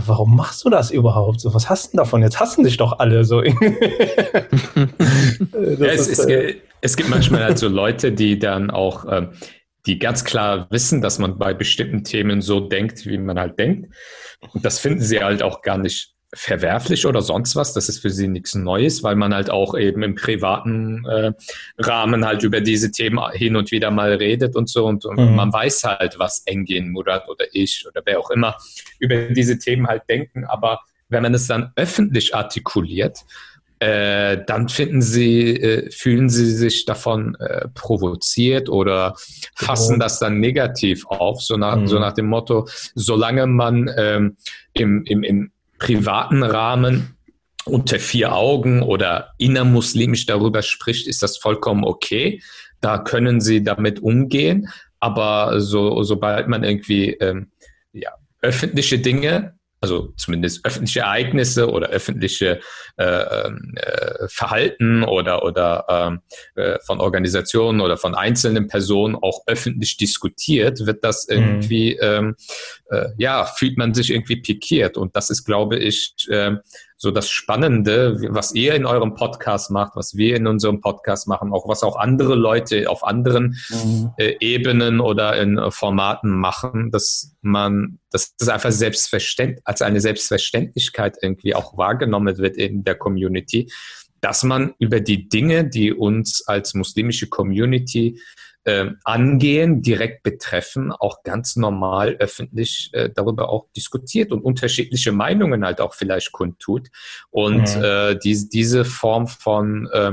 warum 0.06 0.36
machst 0.36 0.64
du 0.64 0.70
das 0.70 0.90
überhaupt? 0.90 1.40
So, 1.40 1.54
was 1.54 1.68
hast 1.68 1.92
du 1.92 1.98
davon? 1.98 2.22
Jetzt 2.22 2.40
hassen 2.40 2.64
dich 2.64 2.76
doch 2.76 2.98
alle 2.98 3.24
so. 3.24 3.42
ja, 3.42 3.52
es, 5.80 6.08
ist, 6.08 6.28
äh, 6.28 6.56
es 6.80 6.96
gibt 6.96 7.08
manchmal 7.08 7.44
halt 7.44 7.58
so 7.58 7.68
Leute, 7.68 8.12
die 8.12 8.38
dann 8.38 8.70
auch, 8.70 9.04
ähm, 9.10 9.30
die 9.86 9.98
ganz 9.98 10.24
klar 10.24 10.66
wissen, 10.70 11.00
dass 11.00 11.18
man 11.18 11.38
bei 11.38 11.54
bestimmten 11.54 12.04
Themen 12.04 12.42
so 12.42 12.60
denkt, 12.60 13.06
wie 13.06 13.18
man 13.18 13.38
halt 13.38 13.58
denkt. 13.58 13.94
Und 14.52 14.64
das 14.64 14.78
finden 14.78 15.00
sie 15.00 15.22
halt 15.22 15.42
auch 15.42 15.62
gar 15.62 15.78
nicht 15.78 16.14
verwerflich 16.34 17.06
oder 17.06 17.22
sonst 17.22 17.56
was. 17.56 17.72
Das 17.72 17.88
ist 17.88 18.00
für 18.00 18.10
sie 18.10 18.28
nichts 18.28 18.54
Neues, 18.54 19.02
weil 19.02 19.16
man 19.16 19.34
halt 19.34 19.50
auch 19.50 19.76
eben 19.76 20.02
im 20.02 20.14
privaten 20.14 21.04
äh, 21.06 21.32
Rahmen 21.78 22.26
halt 22.26 22.42
über 22.42 22.60
diese 22.60 22.90
Themen 22.90 23.18
hin 23.32 23.56
und 23.56 23.70
wieder 23.70 23.90
mal 23.90 24.12
redet 24.12 24.54
und 24.54 24.68
so. 24.68 24.86
Und, 24.86 25.04
und 25.04 25.18
mhm. 25.18 25.36
man 25.36 25.52
weiß 25.52 25.84
halt, 25.84 26.18
was 26.18 26.42
Engin, 26.46 26.90
Murat 26.90 27.28
oder 27.28 27.46
ich 27.52 27.86
oder 27.88 28.02
wer 28.04 28.20
auch 28.20 28.30
immer 28.30 28.56
über 28.98 29.16
diese 29.30 29.58
Themen 29.58 29.86
halt 29.86 30.02
denken. 30.08 30.44
Aber 30.44 30.80
wenn 31.08 31.22
man 31.22 31.34
es 31.34 31.46
dann 31.46 31.72
öffentlich 31.76 32.34
artikuliert, 32.34 33.24
äh, 33.80 34.38
dann 34.44 34.68
finden 34.68 35.02
sie, 35.02 35.56
äh, 35.56 35.90
fühlen 35.90 36.28
sie 36.28 36.50
sich 36.50 36.84
davon 36.84 37.36
äh, 37.36 37.68
provoziert 37.68 38.68
oder 38.68 39.14
fassen 39.54 39.94
genau. 39.94 40.04
das 40.04 40.18
dann 40.18 40.40
negativ 40.40 41.06
auf, 41.06 41.40
so 41.40 41.56
nach, 41.56 41.76
mhm. 41.76 41.86
so 41.86 41.98
nach 41.98 42.12
dem 42.12 42.26
Motto, 42.26 42.66
solange 42.94 43.46
man 43.46 43.88
ähm, 43.96 44.36
im, 44.72 45.04
im, 45.04 45.22
im 45.22 45.52
privaten 45.78 46.42
Rahmen 46.42 47.16
unter 47.64 47.98
vier 47.98 48.34
Augen 48.34 48.82
oder 48.82 49.32
innermuslimisch 49.38 50.26
darüber 50.26 50.62
spricht, 50.62 51.06
ist 51.06 51.22
das 51.22 51.38
vollkommen 51.38 51.84
okay. 51.84 52.42
Da 52.80 52.98
können 52.98 53.40
sie 53.40 53.62
damit 53.62 54.00
umgehen. 54.00 54.68
Aber 55.00 55.60
so, 55.60 56.02
sobald 56.02 56.48
man 56.48 56.64
irgendwie 56.64 57.12
ähm, 57.14 57.50
ja, 57.92 58.10
öffentliche 58.40 58.98
Dinge 58.98 59.57
also 59.80 60.12
zumindest 60.16 60.64
öffentliche 60.64 61.00
Ereignisse 61.00 61.70
oder 61.70 61.88
öffentliche 61.88 62.60
äh, 62.96 63.04
ähm, 63.04 63.74
äh, 63.76 64.26
Verhalten 64.28 65.04
oder, 65.04 65.44
oder 65.44 65.84
ähm, 65.88 66.20
äh, 66.56 66.78
von 66.84 67.00
Organisationen 67.00 67.80
oder 67.80 67.96
von 67.96 68.14
einzelnen 68.14 68.66
Personen 68.68 69.14
auch 69.14 69.42
öffentlich 69.46 69.96
diskutiert, 69.96 70.84
wird 70.86 71.04
das 71.04 71.28
mhm. 71.28 71.36
irgendwie, 71.36 71.94
mhm. 71.94 72.06
ähm, 72.06 72.36
äh, 72.90 73.08
ja, 73.18 73.44
fühlt 73.44 73.78
man 73.78 73.94
sich 73.94 74.10
irgendwie 74.10 74.36
pikiert. 74.36 74.96
Und 74.96 75.14
das 75.14 75.30
ist, 75.30 75.44
glaube 75.44 75.78
ich, 75.78 76.14
äh, 76.28 76.56
so 77.00 77.12
das 77.12 77.30
Spannende, 77.30 78.20
was 78.30 78.52
ihr 78.54 78.74
in 78.74 78.84
eurem 78.84 79.14
Podcast 79.14 79.70
macht, 79.70 79.94
was 79.94 80.16
wir 80.16 80.34
in 80.34 80.48
unserem 80.48 80.80
Podcast 80.80 81.28
machen, 81.28 81.52
auch 81.52 81.68
was 81.68 81.84
auch 81.84 81.96
andere 81.96 82.34
Leute 82.34 82.90
auf 82.90 83.04
anderen 83.04 83.56
mhm. 83.70 84.10
äh, 84.18 84.34
Ebenen 84.40 84.98
oder 84.98 85.40
in 85.40 85.58
äh, 85.58 85.70
Formaten 85.70 86.30
machen, 86.30 86.90
dass 86.90 87.36
man, 87.40 88.00
dass 88.10 88.34
das 88.36 88.48
einfach 88.48 88.72
selbstverständlich, 88.72 89.62
als 89.64 89.80
eine 89.80 90.00
Selbstverständlichkeit 90.00 91.16
irgendwie 91.22 91.54
auch 91.54 91.78
wahrgenommen 91.78 92.36
wird 92.36 92.56
in 92.56 92.82
der 92.82 92.96
Community, 92.96 93.70
dass 94.20 94.42
man 94.42 94.74
über 94.80 94.98
die 94.98 95.28
Dinge, 95.28 95.68
die 95.68 95.92
uns 95.92 96.48
als 96.48 96.74
muslimische 96.74 97.28
Community 97.28 98.20
äh, 98.68 98.90
angehen, 99.04 99.80
direkt 99.80 100.22
betreffen, 100.22 100.92
auch 100.92 101.22
ganz 101.22 101.56
normal 101.56 102.16
öffentlich 102.18 102.90
äh, 102.92 103.08
darüber 103.08 103.48
auch 103.48 103.66
diskutiert 103.74 104.30
und 104.30 104.42
unterschiedliche 104.42 105.10
Meinungen 105.10 105.64
halt 105.64 105.80
auch 105.80 105.94
vielleicht 105.94 106.32
kundtut. 106.32 106.88
Und 107.30 107.74
mhm. 107.76 107.82
äh, 107.82 108.18
die, 108.18 108.48
diese 108.50 108.84
Form 108.84 109.26
von 109.26 109.88
äh, 109.90 110.12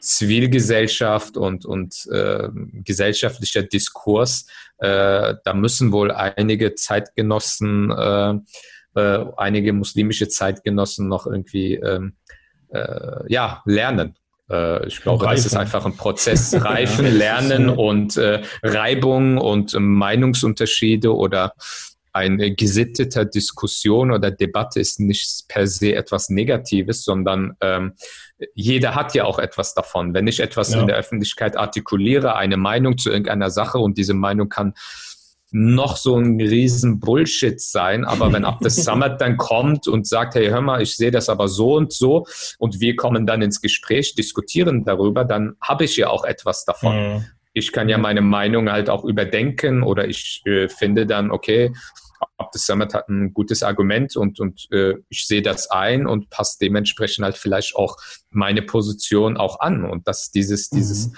Zivilgesellschaft 0.00 1.38
und, 1.38 1.64
und 1.64 2.06
äh, 2.12 2.48
gesellschaftlicher 2.84 3.62
Diskurs, 3.62 4.46
äh, 4.76 5.34
da 5.42 5.54
müssen 5.54 5.90
wohl 5.90 6.10
einige 6.10 6.74
Zeitgenossen, 6.74 7.90
äh, 7.92 8.34
äh, 8.94 9.24
einige 9.38 9.72
muslimische 9.72 10.28
Zeitgenossen 10.28 11.08
noch 11.08 11.26
irgendwie 11.26 11.76
ähm, 11.76 12.16
äh, 12.68 13.32
ja, 13.32 13.62
lernen. 13.64 14.16
Äh, 14.50 14.86
ich 14.86 15.00
glaube, 15.00 15.26
es 15.32 15.46
ist 15.46 15.56
einfach 15.56 15.84
ein 15.84 15.96
Prozess. 15.96 16.54
Reifen, 16.60 17.06
Lernen 17.06 17.68
und 17.68 18.16
äh, 18.16 18.42
Reibung 18.62 19.38
und 19.38 19.74
äh, 19.74 19.80
Meinungsunterschiede 19.80 21.14
oder 21.14 21.52
eine 22.12 22.54
gesittete 22.54 23.26
Diskussion 23.26 24.10
oder 24.10 24.30
Debatte 24.30 24.80
ist 24.80 25.00
nicht 25.00 25.44
per 25.48 25.66
se 25.66 25.94
etwas 25.94 26.30
Negatives, 26.30 27.04
sondern 27.04 27.56
ähm, 27.60 27.92
jeder 28.54 28.94
hat 28.94 29.14
ja 29.14 29.24
auch 29.24 29.38
etwas 29.38 29.74
davon. 29.74 30.14
Wenn 30.14 30.26
ich 30.26 30.40
etwas 30.40 30.72
ja. 30.72 30.80
in 30.80 30.86
der 30.86 30.96
Öffentlichkeit 30.96 31.58
artikuliere, 31.58 32.34
eine 32.36 32.56
Meinung 32.56 32.96
zu 32.96 33.10
irgendeiner 33.10 33.50
Sache 33.50 33.78
und 33.78 33.98
diese 33.98 34.14
Meinung 34.14 34.48
kann 34.48 34.72
noch 35.50 35.96
so 35.96 36.16
ein 36.16 36.40
riesen 36.40 37.00
Bullshit 37.00 37.60
sein, 37.60 38.04
aber 38.04 38.32
wenn 38.32 38.44
Abdes 38.44 38.76
Samad 38.84 39.20
dann 39.20 39.36
kommt 39.36 39.86
und 39.88 40.06
sagt, 40.06 40.34
hey, 40.34 40.48
hör 40.48 40.60
mal, 40.60 40.82
ich 40.82 40.96
sehe 40.96 41.10
das 41.10 41.28
aber 41.28 41.48
so 41.48 41.74
und 41.74 41.92
so 41.92 42.26
und 42.58 42.80
wir 42.80 42.96
kommen 42.96 43.26
dann 43.26 43.42
ins 43.42 43.60
Gespräch, 43.60 44.14
diskutieren 44.14 44.84
darüber, 44.84 45.24
dann 45.24 45.54
habe 45.60 45.84
ich 45.84 45.96
ja 45.96 46.08
auch 46.08 46.24
etwas 46.24 46.64
davon. 46.64 46.96
Mhm. 46.96 47.24
Ich 47.52 47.72
kann 47.72 47.88
ja 47.88 47.96
meine 47.96 48.20
Meinung 48.20 48.70
halt 48.70 48.90
auch 48.90 49.04
überdenken 49.04 49.82
oder 49.82 50.06
ich 50.08 50.42
äh, 50.44 50.68
finde 50.68 51.06
dann, 51.06 51.30
okay, 51.30 51.72
Abdes 52.38 52.66
Samad 52.66 52.94
hat 52.94 53.08
ein 53.08 53.32
gutes 53.32 53.62
Argument 53.62 54.16
und, 54.16 54.40
und 54.40 54.68
äh, 54.70 54.94
ich 55.08 55.26
sehe 55.26 55.42
das 55.42 55.70
ein 55.70 56.06
und 56.06 56.30
passe 56.30 56.58
dementsprechend 56.60 57.24
halt 57.24 57.36
vielleicht 57.36 57.76
auch 57.76 57.96
meine 58.30 58.62
Position 58.62 59.36
auch 59.36 59.60
an 59.60 59.84
und 59.84 60.06
dass 60.06 60.30
dieses, 60.30 60.70
mhm. 60.70 60.76
dieses 60.76 61.12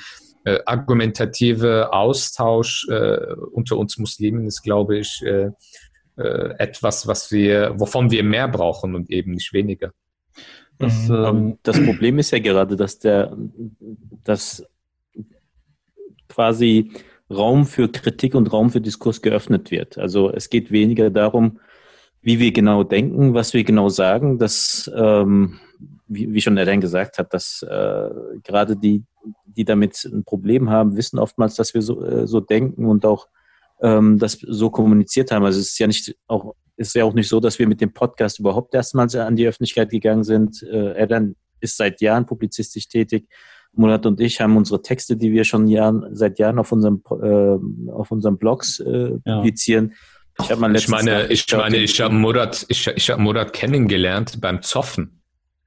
äh, 0.45 0.59
argumentative 0.67 1.93
Austausch 1.93 2.87
äh, 2.89 3.35
unter 3.53 3.77
uns 3.77 3.99
Muslimen 3.99 4.47
ist, 4.47 4.63
glaube 4.63 4.99
ich, 4.99 5.23
äh, 5.25 5.51
äh, 6.17 6.55
etwas, 6.59 7.07
was 7.07 7.31
wir, 7.31 7.75
wovon 7.77 8.11
wir 8.11 8.23
mehr 8.25 8.49
brauchen 8.49 8.95
und 8.95 9.11
eben 9.11 9.33
nicht 9.33 9.53
weniger. 9.53 9.93
Das, 10.79 11.09
mhm. 11.09 11.25
ähm, 11.25 11.59
das 11.63 11.83
Problem 11.85 12.19
ist 12.19 12.31
ja 12.31 12.39
gerade, 12.39 12.77
dass 12.77 12.99
der, 12.99 13.37
dass 14.25 14.65
quasi 16.29 16.93
Raum 17.31 17.67
für 17.67 17.89
Kritik 17.89 18.35
und 18.35 18.53
Raum 18.53 18.71
für 18.71 18.81
Diskurs 18.81 19.23
geöffnet 19.23 19.71
wird. 19.71 19.99
Also 19.99 20.31
es 20.33 20.51
geht 20.51 20.71
weniger 20.71 21.11
darum, 21.11 21.61
wie 22.23 22.39
wir 22.39 22.53
genau 22.53 22.85
denken, 22.85 23.35
was 23.35 23.55
wir 23.55 23.65
genau 23.65 23.89
sagen. 23.89 24.39
dass 24.39 24.91
ähm, 24.95 25.59
wie, 26.09 26.33
wie 26.33 26.41
schon 26.41 26.57
der 26.57 26.65
Dan 26.65 26.81
gesagt 26.81 27.19
hat, 27.19 27.33
dass 27.33 27.63
äh, 27.63 28.11
gerade 28.43 28.77
die, 28.77 29.05
die 29.45 29.65
damit 29.65 30.05
ein 30.05 30.25
Problem 30.25 30.71
haben, 30.71 30.97
wissen 30.97 31.19
oftmals, 31.19 31.55
dass 31.55 31.75
wir 31.75 31.83
so, 31.83 32.05
äh, 32.05 32.27
so 32.27 32.41
denken 32.41 32.87
und 32.87 33.05
auch 33.05 33.29
ähm, 33.81 34.19
das 34.19 34.39
so 34.41 34.71
kommuniziert 34.71 35.31
haben. 35.31 35.45
Also 35.45 35.61
es 35.61 35.69
ist 35.73 35.79
ja 35.79 35.87
nicht 35.87 36.17
auch 36.27 36.55
ist 36.77 36.95
ja 36.95 37.05
auch 37.05 37.13
nicht 37.13 37.29
so, 37.29 37.41
dass 37.41 37.59
wir 37.59 37.67
mit 37.67 37.81
dem 37.81 37.93
Podcast 37.93 38.39
überhaupt 38.39 38.73
erstmals 38.73 39.15
an 39.17 39.35
die 39.35 39.49
Öffentlichkeit 39.49 39.91
gegangen 39.91 40.23
sind. 40.23 40.63
Äh, 40.63 40.93
er 40.93 41.07
dann 41.09 41.35
ist 41.61 41.77
seit 41.77 42.01
Jahren 42.01 42.25
publizistisch 42.25 42.89
tätig. 42.89 43.29
Murat 43.73 44.07
und 44.07 44.21
ich 44.21 44.41
haben 44.41 44.57
unsere 44.57 44.81
Texte, 44.81 45.17
die 45.17 45.33
wir 45.33 45.45
schon 45.45 45.67
Jahren, 45.67 46.07
seit 46.13 46.39
Jahren 46.39 46.59
auf 46.59 46.73
unserem, 46.73 47.03
äh, 47.11 47.93
auf 47.93 48.11
unseren 48.11 48.39
Blogs 48.39 48.81
äh, 48.81 49.19
ja. 49.25 49.37
publizieren, 49.37 49.95
Ich, 50.41 50.51
hab 50.51 50.57
ich 50.57 50.61
meine, 50.61 50.79
ich 50.79 50.89
meine, 50.89 51.27
ich 51.27 52.01
habe 52.01 52.15
Murat, 52.15 52.65
ich, 52.69 52.87
ich 52.87 53.11
habe 53.11 53.21
Murat 53.21 53.53
kennengelernt 53.53 54.41
beim 54.41 54.63
Zoffen. 54.63 55.18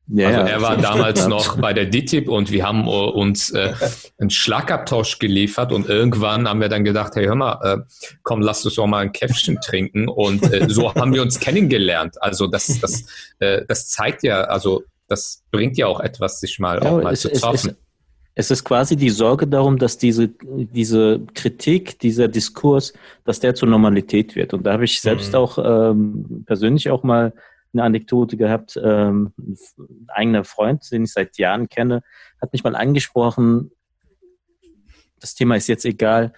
Ja, 0.07 0.27
also 0.27 0.51
er 0.51 0.61
war 0.61 0.77
damals 0.77 1.27
noch 1.27 1.57
bei 1.57 1.73
der 1.73 1.85
DTIP 1.85 2.27
und 2.27 2.51
wir 2.51 2.65
haben 2.65 2.87
uns 2.87 3.51
äh, 3.51 3.73
einen 4.19 4.29
Schlagabtausch 4.29 5.19
geliefert 5.19 5.71
und 5.71 5.87
irgendwann 5.87 6.49
haben 6.49 6.59
wir 6.59 6.67
dann 6.67 6.83
gedacht, 6.83 7.15
hey, 7.15 7.25
hör 7.25 7.35
mal, 7.35 7.59
äh, 7.63 7.77
komm, 8.23 8.41
lass 8.41 8.65
uns 8.65 8.75
doch 8.75 8.87
mal 8.87 8.99
ein 8.99 9.11
Käffchen 9.13 9.59
trinken 9.61 10.09
und 10.09 10.43
äh, 10.51 10.67
so 10.69 10.93
haben 10.93 11.13
wir 11.13 11.21
uns 11.21 11.39
kennengelernt. 11.39 12.21
Also 12.21 12.47
das, 12.47 12.79
das, 12.81 13.05
äh, 13.39 13.61
das 13.67 13.89
zeigt 13.89 14.23
ja, 14.23 14.41
also 14.41 14.83
das 15.07 15.43
bringt 15.51 15.77
ja 15.77 15.87
auch 15.87 15.99
etwas, 15.99 16.39
sich 16.39 16.59
mal 16.59 16.81
ja, 16.83 16.89
auch 16.89 17.03
mal 17.03 17.13
es, 17.13 17.21
zu 17.21 17.31
zoffen. 17.31 17.71
Es, 18.35 18.45
es, 18.47 18.51
ist 18.51 18.63
quasi 18.63 18.95
die 18.95 19.09
Sorge 19.09 19.47
darum, 19.47 19.77
dass 19.77 19.97
diese, 19.97 20.29
diese 20.29 21.21
Kritik, 21.35 21.99
dieser 21.99 22.27
Diskurs, 22.27 22.93
dass 23.23 23.39
der 23.39 23.55
zur 23.55 23.69
Normalität 23.69 24.35
wird. 24.35 24.53
Und 24.53 24.63
da 24.63 24.73
habe 24.73 24.85
ich 24.85 24.99
selbst 24.99 25.33
mhm. 25.33 25.37
auch 25.37 25.57
ähm, 25.57 26.43
persönlich 26.45 26.89
auch 26.89 27.03
mal 27.03 27.33
eine 27.73 27.83
Anekdote 27.83 28.37
gehabt. 28.37 28.79
Ähm, 28.83 29.33
ein 29.37 30.07
eigener 30.09 30.43
Freund, 30.43 30.89
den 30.91 31.03
ich 31.03 31.13
seit 31.13 31.37
Jahren 31.37 31.69
kenne, 31.69 32.03
hat 32.41 32.53
mich 32.53 32.63
mal 32.63 32.75
angesprochen, 32.75 33.71
das 35.21 35.35
Thema 35.35 35.55
ist 35.55 35.67
jetzt 35.67 35.85
egal, 35.85 36.33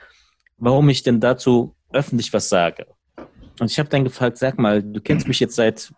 warum 0.58 0.90
ich 0.90 1.02
denn 1.04 1.20
dazu 1.20 1.75
öffentlich 1.92 2.32
was 2.34 2.50
sage. 2.50 2.86
Und 3.60 3.72
ich 3.72 3.80
habe 3.80 3.90
dann 3.90 4.04
gefragt, 4.04 4.38
sag 4.38 4.60
mal, 4.60 4.84
du 4.84 5.00
kennst 5.02 5.28
mich 5.28 5.40
jetzt 5.40 5.56
seit, 5.56 5.94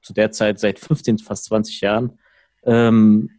zu 0.00 0.12
der 0.12 0.32
Zeit, 0.32 0.58
seit 0.58 0.78
15, 0.78 1.18
fast 1.18 1.44
20 1.44 1.80
Jahren. 1.80 2.18
Ähm, 2.64 3.30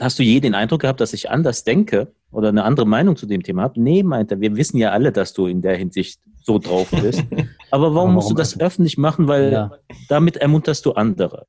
hast 0.00 0.18
du 0.18 0.22
je 0.22 0.40
den 0.40 0.54
Eindruck 0.54 0.82
gehabt, 0.82 1.00
dass 1.00 1.12
ich 1.12 1.30
anders 1.30 1.64
denke 1.64 2.12
oder 2.30 2.48
eine 2.48 2.64
andere 2.64 2.86
Meinung 2.86 3.16
zu 3.16 3.26
dem 3.26 3.42
Thema 3.42 3.62
habe? 3.62 3.80
Nee, 3.80 4.02
meint 4.02 4.32
er, 4.32 4.40
wir 4.40 4.56
wissen 4.56 4.78
ja 4.78 4.90
alle, 4.90 5.12
dass 5.12 5.32
du 5.32 5.46
in 5.46 5.62
der 5.62 5.76
Hinsicht 5.76 6.20
so 6.46 6.58
drauf 6.58 6.88
bist. 6.90 7.24
Aber 7.70 7.86
warum, 7.86 7.94
warum 7.94 8.14
musst 8.14 8.30
du 8.30 8.34
das 8.34 8.58
öffentlich 8.58 8.96
machen? 8.96 9.28
Weil 9.28 9.52
ja. 9.52 9.72
damit 10.08 10.36
ermunterst 10.36 10.86
du 10.86 10.92
andere. 10.92 11.46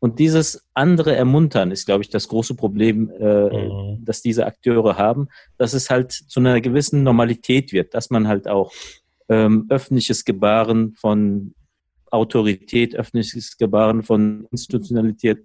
Und 0.00 0.20
dieses 0.20 0.64
andere 0.74 1.16
Ermuntern 1.16 1.72
ist, 1.72 1.86
glaube 1.86 2.04
ich, 2.04 2.08
das 2.08 2.28
große 2.28 2.54
Problem, 2.54 3.10
äh, 3.18 3.66
mhm. 3.66 4.04
das 4.04 4.22
diese 4.22 4.46
Akteure 4.46 4.96
haben, 4.96 5.28
dass 5.56 5.74
es 5.74 5.90
halt 5.90 6.12
zu 6.12 6.38
einer 6.38 6.60
gewissen 6.60 7.02
Normalität 7.02 7.72
wird, 7.72 7.94
dass 7.94 8.08
man 8.10 8.28
halt 8.28 8.46
auch 8.46 8.72
ähm, 9.28 9.66
öffentliches 9.68 10.24
Gebaren 10.24 10.94
von 10.94 11.54
Autorität, 12.10 12.94
öffentliches 12.94 13.58
Gebaren 13.58 14.02
von 14.04 14.46
Institutionalität, 14.52 15.44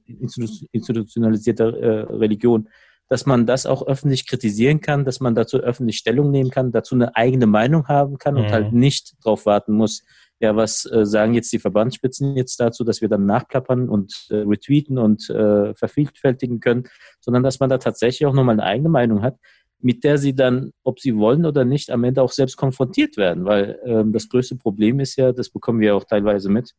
institutionalisierter 0.71 1.77
äh, 1.77 1.99
Religion 2.13 2.69
dass 3.09 3.25
man 3.25 3.45
das 3.45 3.65
auch 3.65 3.85
öffentlich 3.85 4.27
kritisieren 4.27 4.81
kann, 4.81 5.05
dass 5.05 5.19
man 5.19 5.35
dazu 5.35 5.57
öffentlich 5.57 5.97
Stellung 5.97 6.31
nehmen 6.31 6.49
kann, 6.49 6.71
dazu 6.71 6.95
eine 6.95 7.15
eigene 7.15 7.45
Meinung 7.47 7.87
haben 7.87 8.17
kann 8.17 8.35
und 8.37 8.43
halt 8.43 8.51
mhm. 8.51 8.65
halt 8.65 8.73
nicht 8.73 9.13
darauf 9.23 9.45
warten 9.45 9.73
muss, 9.73 10.03
ja, 10.39 10.55
was 10.57 10.85
äh, 10.91 11.05
sagen 11.05 11.33
jetzt 11.33 11.53
die 11.53 11.59
Verbandsspitzen 11.59 12.35
jetzt 12.35 12.59
dazu, 12.59 12.83
dass 12.83 13.01
wir 13.01 13.07
dann 13.07 13.25
nachplappern 13.25 13.87
und 13.87 14.27
äh, 14.29 14.35
retweeten 14.35 14.97
und 14.97 15.29
äh, 15.29 15.73
vervielfältigen 15.73 16.59
können, 16.59 16.83
sondern 17.21 17.43
dass 17.43 17.61
man 17.61 17.69
da 17.69 17.77
tatsächlich 17.77 18.25
auch 18.25 18.33
nochmal 18.33 18.59
eine 18.59 18.63
eigene 18.63 18.89
Meinung 18.89 19.21
hat, 19.21 19.37
mit 19.79 20.03
der 20.03 20.17
sie 20.17 20.35
dann, 20.35 20.71
ob 20.83 20.99
sie 20.99 21.15
wollen 21.15 21.45
oder 21.45 21.63
nicht, 21.65 21.91
am 21.91 22.03
Ende 22.03 22.21
auch 22.21 22.31
selbst 22.31 22.57
konfrontiert 22.57 23.15
werden. 23.15 23.45
Weil 23.45 23.79
ähm, 23.85 24.11
das 24.11 24.27
größte 24.27 24.57
Problem 24.57 24.99
ist 24.99 25.15
ja, 25.15 25.31
das 25.31 25.49
bekommen 25.49 25.79
wir 25.79 25.95
auch 25.95 26.03
teilweise 26.03 26.49
mit, 26.49 26.73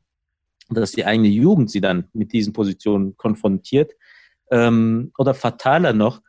dass 0.68 0.92
die 0.92 1.06
eigene 1.06 1.28
Jugend 1.28 1.70
sie 1.70 1.80
dann 1.80 2.08
mit 2.12 2.32
diesen 2.34 2.52
Positionen 2.52 3.16
konfrontiert 3.16 3.92
ähm, 4.50 5.12
oder 5.18 5.34
fataler 5.34 5.92
noch, 5.92 6.20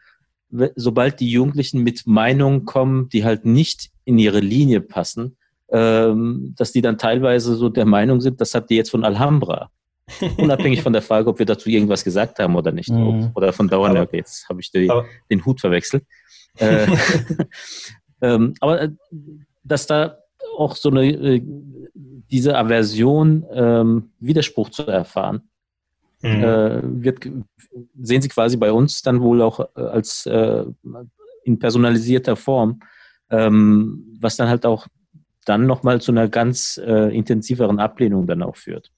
sobald 0.76 1.20
die 1.20 1.30
Jugendlichen 1.30 1.84
mit 1.84 2.06
Meinungen 2.06 2.66
kommen, 2.66 3.10
die 3.10 3.26
halt 3.26 3.46
nicht 3.46 3.90
in 4.06 4.18
ihre 4.18 4.40
Linie 4.40 4.82
passen, 4.82 5.38
ähm, 5.70 6.54
dass 6.58 6.72
die 6.72 6.82
dann 6.82 6.98
teilweise 6.98 7.56
so 7.56 7.70
der 7.70 7.86
Meinung 7.86 8.22
sind, 8.22 8.40
das 8.40 8.54
habt 8.54 8.72
ihr 8.72 8.78
jetzt 8.78 8.92
von 8.92 9.04
Alhambra. 9.04 9.72
Unabhängig 10.38 10.84
von 10.84 10.94
der 10.94 11.02
Frage, 11.02 11.30
ob 11.30 11.40
wir 11.40 11.48
dazu 11.48 11.70
irgendwas 11.70 12.04
gesagt 12.04 12.38
haben 12.38 12.56
oder 12.56 12.72
nicht. 12.72 12.90
Mhm. 12.90 13.32
Oder 13.34 13.52
von 13.54 13.68
Dauernörk, 13.68 14.14
jetzt 14.14 14.48
habe 14.48 14.62
ich 14.62 14.72
den, 14.72 14.92
den 15.32 15.46
Hut 15.46 15.62
verwechselt. 15.62 16.04
Äh, 16.58 16.88
ähm, 18.22 18.54
aber 18.62 18.84
äh, 18.84 18.90
dass 19.66 19.88
da 19.88 20.20
auch 20.58 20.78
so 20.78 20.90
eine, 20.90 21.06
äh, 21.06 21.42
diese 21.94 22.58
Aversion, 22.58 23.46
ähm, 23.52 24.12
Widerspruch 24.22 24.70
zu 24.70 24.84
erfahren, 24.84 25.50
mhm. 26.26 26.44
äh, 26.44 27.04
wird, 27.04 27.30
sehen 28.02 28.22
Sie 28.22 28.30
quasi 28.30 28.58
bei 28.58 28.72
uns 28.72 29.02
dann 29.02 29.22
wohl 29.22 29.42
auch 29.42 29.60
äh, 29.76 29.82
als 29.82 30.26
äh, 30.26 30.66
in 31.44 31.60
personalisierter 31.60 32.36
Form, 32.36 32.82
ähm, 33.30 34.18
was 34.20 34.36
dann 34.38 34.50
halt 34.50 34.66
auch 34.66 34.88
dann 35.46 35.68
nochmal 35.68 36.02
zu 36.02 36.12
einer 36.12 36.28
ganz 36.28 36.80
äh, 36.84 37.16
intensiveren 37.16 37.80
Ablehnung 37.80 38.28
dann 38.28 38.42
auch 38.42 38.56
führt. 38.56 38.92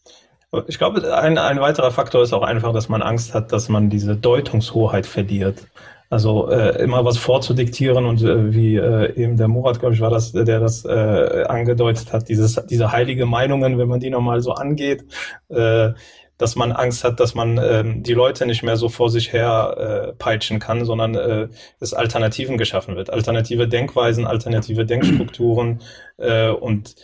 Ich 0.67 0.77
glaube, 0.77 1.13
ein, 1.13 1.38
ein 1.38 1.60
weiterer 1.60 1.91
Faktor 1.91 2.24
ist 2.24 2.31
auch 2.31 2.41
einfach, 2.41 2.72
dass 2.72 2.88
man 2.88 3.01
Angst 3.01 3.34
hat, 3.34 3.51
dass 3.51 3.67
man 3.67 3.89
diese 3.89 4.15
Deutungshoheit 4.15 5.05
verliert. 5.05 5.67
Also 6.10 6.50
äh, 6.50 6.81
immer 6.81 7.03
was 7.03 7.17
vorzudiktieren 7.17 8.05
und 8.05 8.22
äh, 8.24 8.53
wie 8.53 8.77
äh, 8.77 9.13
eben 9.22 9.36
der 9.36 9.50
Murat, 9.50 9.81
glaube 9.81 9.93
ich, 9.93 10.00
war 10.00 10.10
das, 10.10 10.31
der 10.31 10.62
das 10.62 10.86
äh, 10.86 11.43
angedeutet 11.50 12.13
hat, 12.13 12.29
dieses, 12.29 12.55
diese 12.69 12.93
heilige 12.93 13.25
Meinungen, 13.25 13.77
wenn 13.77 13.89
man 13.89 14.00
die 14.00 14.10
nochmal 14.10 14.39
so 14.39 14.53
angeht, 14.53 15.03
äh, 15.50 15.89
dass 16.38 16.56
man 16.56 16.72
Angst 16.72 17.03
hat, 17.03 17.20
dass 17.20 17.36
man 17.36 17.58
ähm, 17.58 18.03
die 18.03 18.13
Leute 18.13 18.46
nicht 18.46 18.63
mehr 18.63 18.77
so 18.77 18.89
vor 18.89 19.10
sich 19.10 19.34
her 19.34 20.10
äh, 20.10 20.13
peitschen 20.13 20.60
kann, 20.60 20.86
sondern 20.86 21.15
äh, 21.15 21.48
es 21.79 21.94
Alternativen 21.94 22.58
geschaffen 22.58 22.96
wird. 22.96 23.10
Alternative 23.10 23.67
Denkweisen, 23.67 24.25
alternative 24.25 24.86
Denkstrukturen. 24.86 25.82
Äh, 26.17 26.50
und 26.50 26.96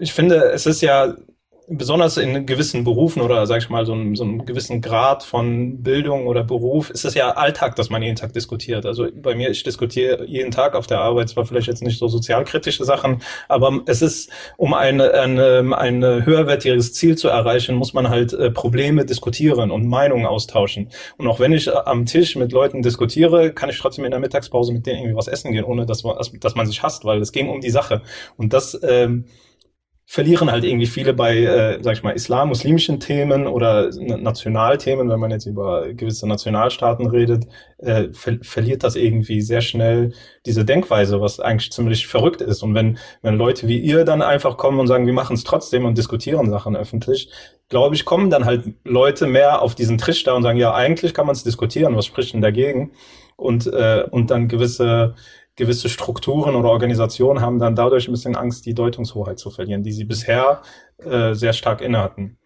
ich 0.00 0.12
finde, 0.12 0.52
es 0.52 0.66
ist 0.66 0.80
ja 0.80 1.14
besonders 1.68 2.16
in 2.16 2.44
gewissen 2.44 2.84
Berufen 2.84 3.22
oder 3.22 3.46
sag 3.46 3.58
ich 3.58 3.70
mal 3.70 3.86
so 3.86 3.92
einem, 3.92 4.16
so 4.16 4.24
einem 4.24 4.44
gewissen 4.44 4.80
Grad 4.80 5.22
von 5.22 5.82
Bildung 5.82 6.26
oder 6.26 6.42
Beruf 6.42 6.90
ist 6.90 7.04
es 7.04 7.14
ja 7.14 7.30
Alltag, 7.30 7.76
dass 7.76 7.88
man 7.88 8.02
jeden 8.02 8.16
Tag 8.16 8.32
diskutiert. 8.32 8.84
Also 8.84 9.08
bei 9.14 9.34
mir, 9.34 9.50
ich 9.50 9.62
diskutiere 9.62 10.26
jeden 10.26 10.50
Tag 10.50 10.74
auf 10.74 10.86
der 10.86 11.00
Arbeit, 11.00 11.28
zwar 11.28 11.46
vielleicht 11.46 11.68
jetzt 11.68 11.82
nicht 11.82 11.98
so 11.98 12.08
sozialkritische 12.08 12.84
Sachen, 12.84 13.22
aber 13.48 13.80
es 13.86 14.02
ist, 14.02 14.30
um 14.56 14.74
ein, 14.74 15.00
ein, 15.00 15.72
ein 15.72 16.24
höherwertiges 16.24 16.94
Ziel 16.94 17.16
zu 17.16 17.28
erreichen, 17.28 17.76
muss 17.76 17.94
man 17.94 18.08
halt 18.08 18.32
äh, 18.32 18.50
Probleme 18.50 19.04
diskutieren 19.04 19.70
und 19.70 19.86
Meinungen 19.86 20.26
austauschen. 20.26 20.88
Und 21.16 21.28
auch 21.28 21.38
wenn 21.38 21.52
ich 21.52 21.72
am 21.74 22.06
Tisch 22.06 22.36
mit 22.36 22.52
Leuten 22.52 22.82
diskutiere, 22.82 23.52
kann 23.52 23.70
ich 23.70 23.78
trotzdem 23.78 24.04
in 24.04 24.10
der 24.10 24.20
Mittagspause 24.20 24.72
mit 24.72 24.86
denen 24.86 24.98
irgendwie 24.98 25.16
was 25.16 25.28
essen 25.28 25.52
gehen, 25.52 25.64
ohne 25.64 25.86
dass 25.86 26.02
man, 26.02 26.16
dass 26.40 26.54
man 26.54 26.66
sich 26.66 26.82
hasst, 26.82 27.04
weil 27.04 27.20
es 27.20 27.32
ging 27.32 27.48
um 27.48 27.60
die 27.60 27.70
Sache. 27.70 28.02
Und 28.36 28.52
das 28.52 28.78
ähm, 28.82 29.26
verlieren 30.12 30.52
halt 30.52 30.62
irgendwie 30.62 30.86
viele 30.86 31.14
bei, 31.14 31.38
äh, 31.38 31.78
sag 31.82 31.94
ich 31.94 32.02
mal, 32.02 32.10
islam-muslimischen 32.10 33.00
Themen 33.00 33.46
oder 33.46 33.88
Nationalthemen, 33.96 35.08
wenn 35.08 35.18
man 35.18 35.30
jetzt 35.30 35.46
über 35.46 35.90
gewisse 35.94 36.28
Nationalstaaten 36.28 37.06
redet, 37.06 37.46
äh, 37.78 38.12
ver 38.12 38.36
verliert 38.42 38.84
das 38.84 38.94
irgendwie 38.94 39.40
sehr 39.40 39.62
schnell 39.62 40.12
diese 40.44 40.66
Denkweise, 40.66 41.22
was 41.22 41.40
eigentlich 41.40 41.72
ziemlich 41.72 42.06
verrückt 42.06 42.42
ist. 42.42 42.62
Und 42.62 42.74
wenn, 42.74 42.98
wenn 43.22 43.38
Leute 43.38 43.68
wie 43.68 43.78
ihr 43.78 44.04
dann 44.04 44.20
einfach 44.20 44.58
kommen 44.58 44.80
und 44.80 44.86
sagen, 44.86 45.06
wir 45.06 45.14
machen 45.14 45.32
es 45.32 45.44
trotzdem 45.44 45.86
und 45.86 45.96
diskutieren 45.96 46.50
Sachen 46.50 46.76
öffentlich, 46.76 47.30
glaube 47.70 47.94
ich, 47.94 48.04
kommen 48.04 48.28
dann 48.28 48.44
halt 48.44 48.64
Leute 48.84 49.26
mehr 49.26 49.62
auf 49.62 49.74
diesen 49.74 49.96
Trichter 49.96 50.36
und 50.36 50.42
sagen, 50.42 50.58
ja, 50.58 50.74
eigentlich 50.74 51.14
kann 51.14 51.24
man 51.24 51.34
es 51.34 51.42
diskutieren, 51.42 51.96
was 51.96 52.04
spricht 52.04 52.34
denn 52.34 52.42
dagegen? 52.42 52.92
Und, 53.36 53.66
äh, 53.66 54.04
und 54.10 54.30
dann 54.30 54.48
gewisse 54.48 55.14
gewisse 55.56 55.88
Strukturen 55.88 56.54
oder 56.54 56.70
Organisationen 56.70 57.40
haben 57.40 57.58
dann 57.58 57.74
dadurch 57.74 58.08
ein 58.08 58.12
bisschen 58.12 58.36
Angst, 58.36 58.66
die 58.66 58.74
Deutungshoheit 58.74 59.38
zu 59.38 59.50
verlieren, 59.50 59.82
die 59.82 59.92
sie 59.92 60.04
bisher 60.04 60.62
äh, 60.98 61.34
sehr 61.34 61.52
stark 61.52 61.80
innehatten. 61.80 62.38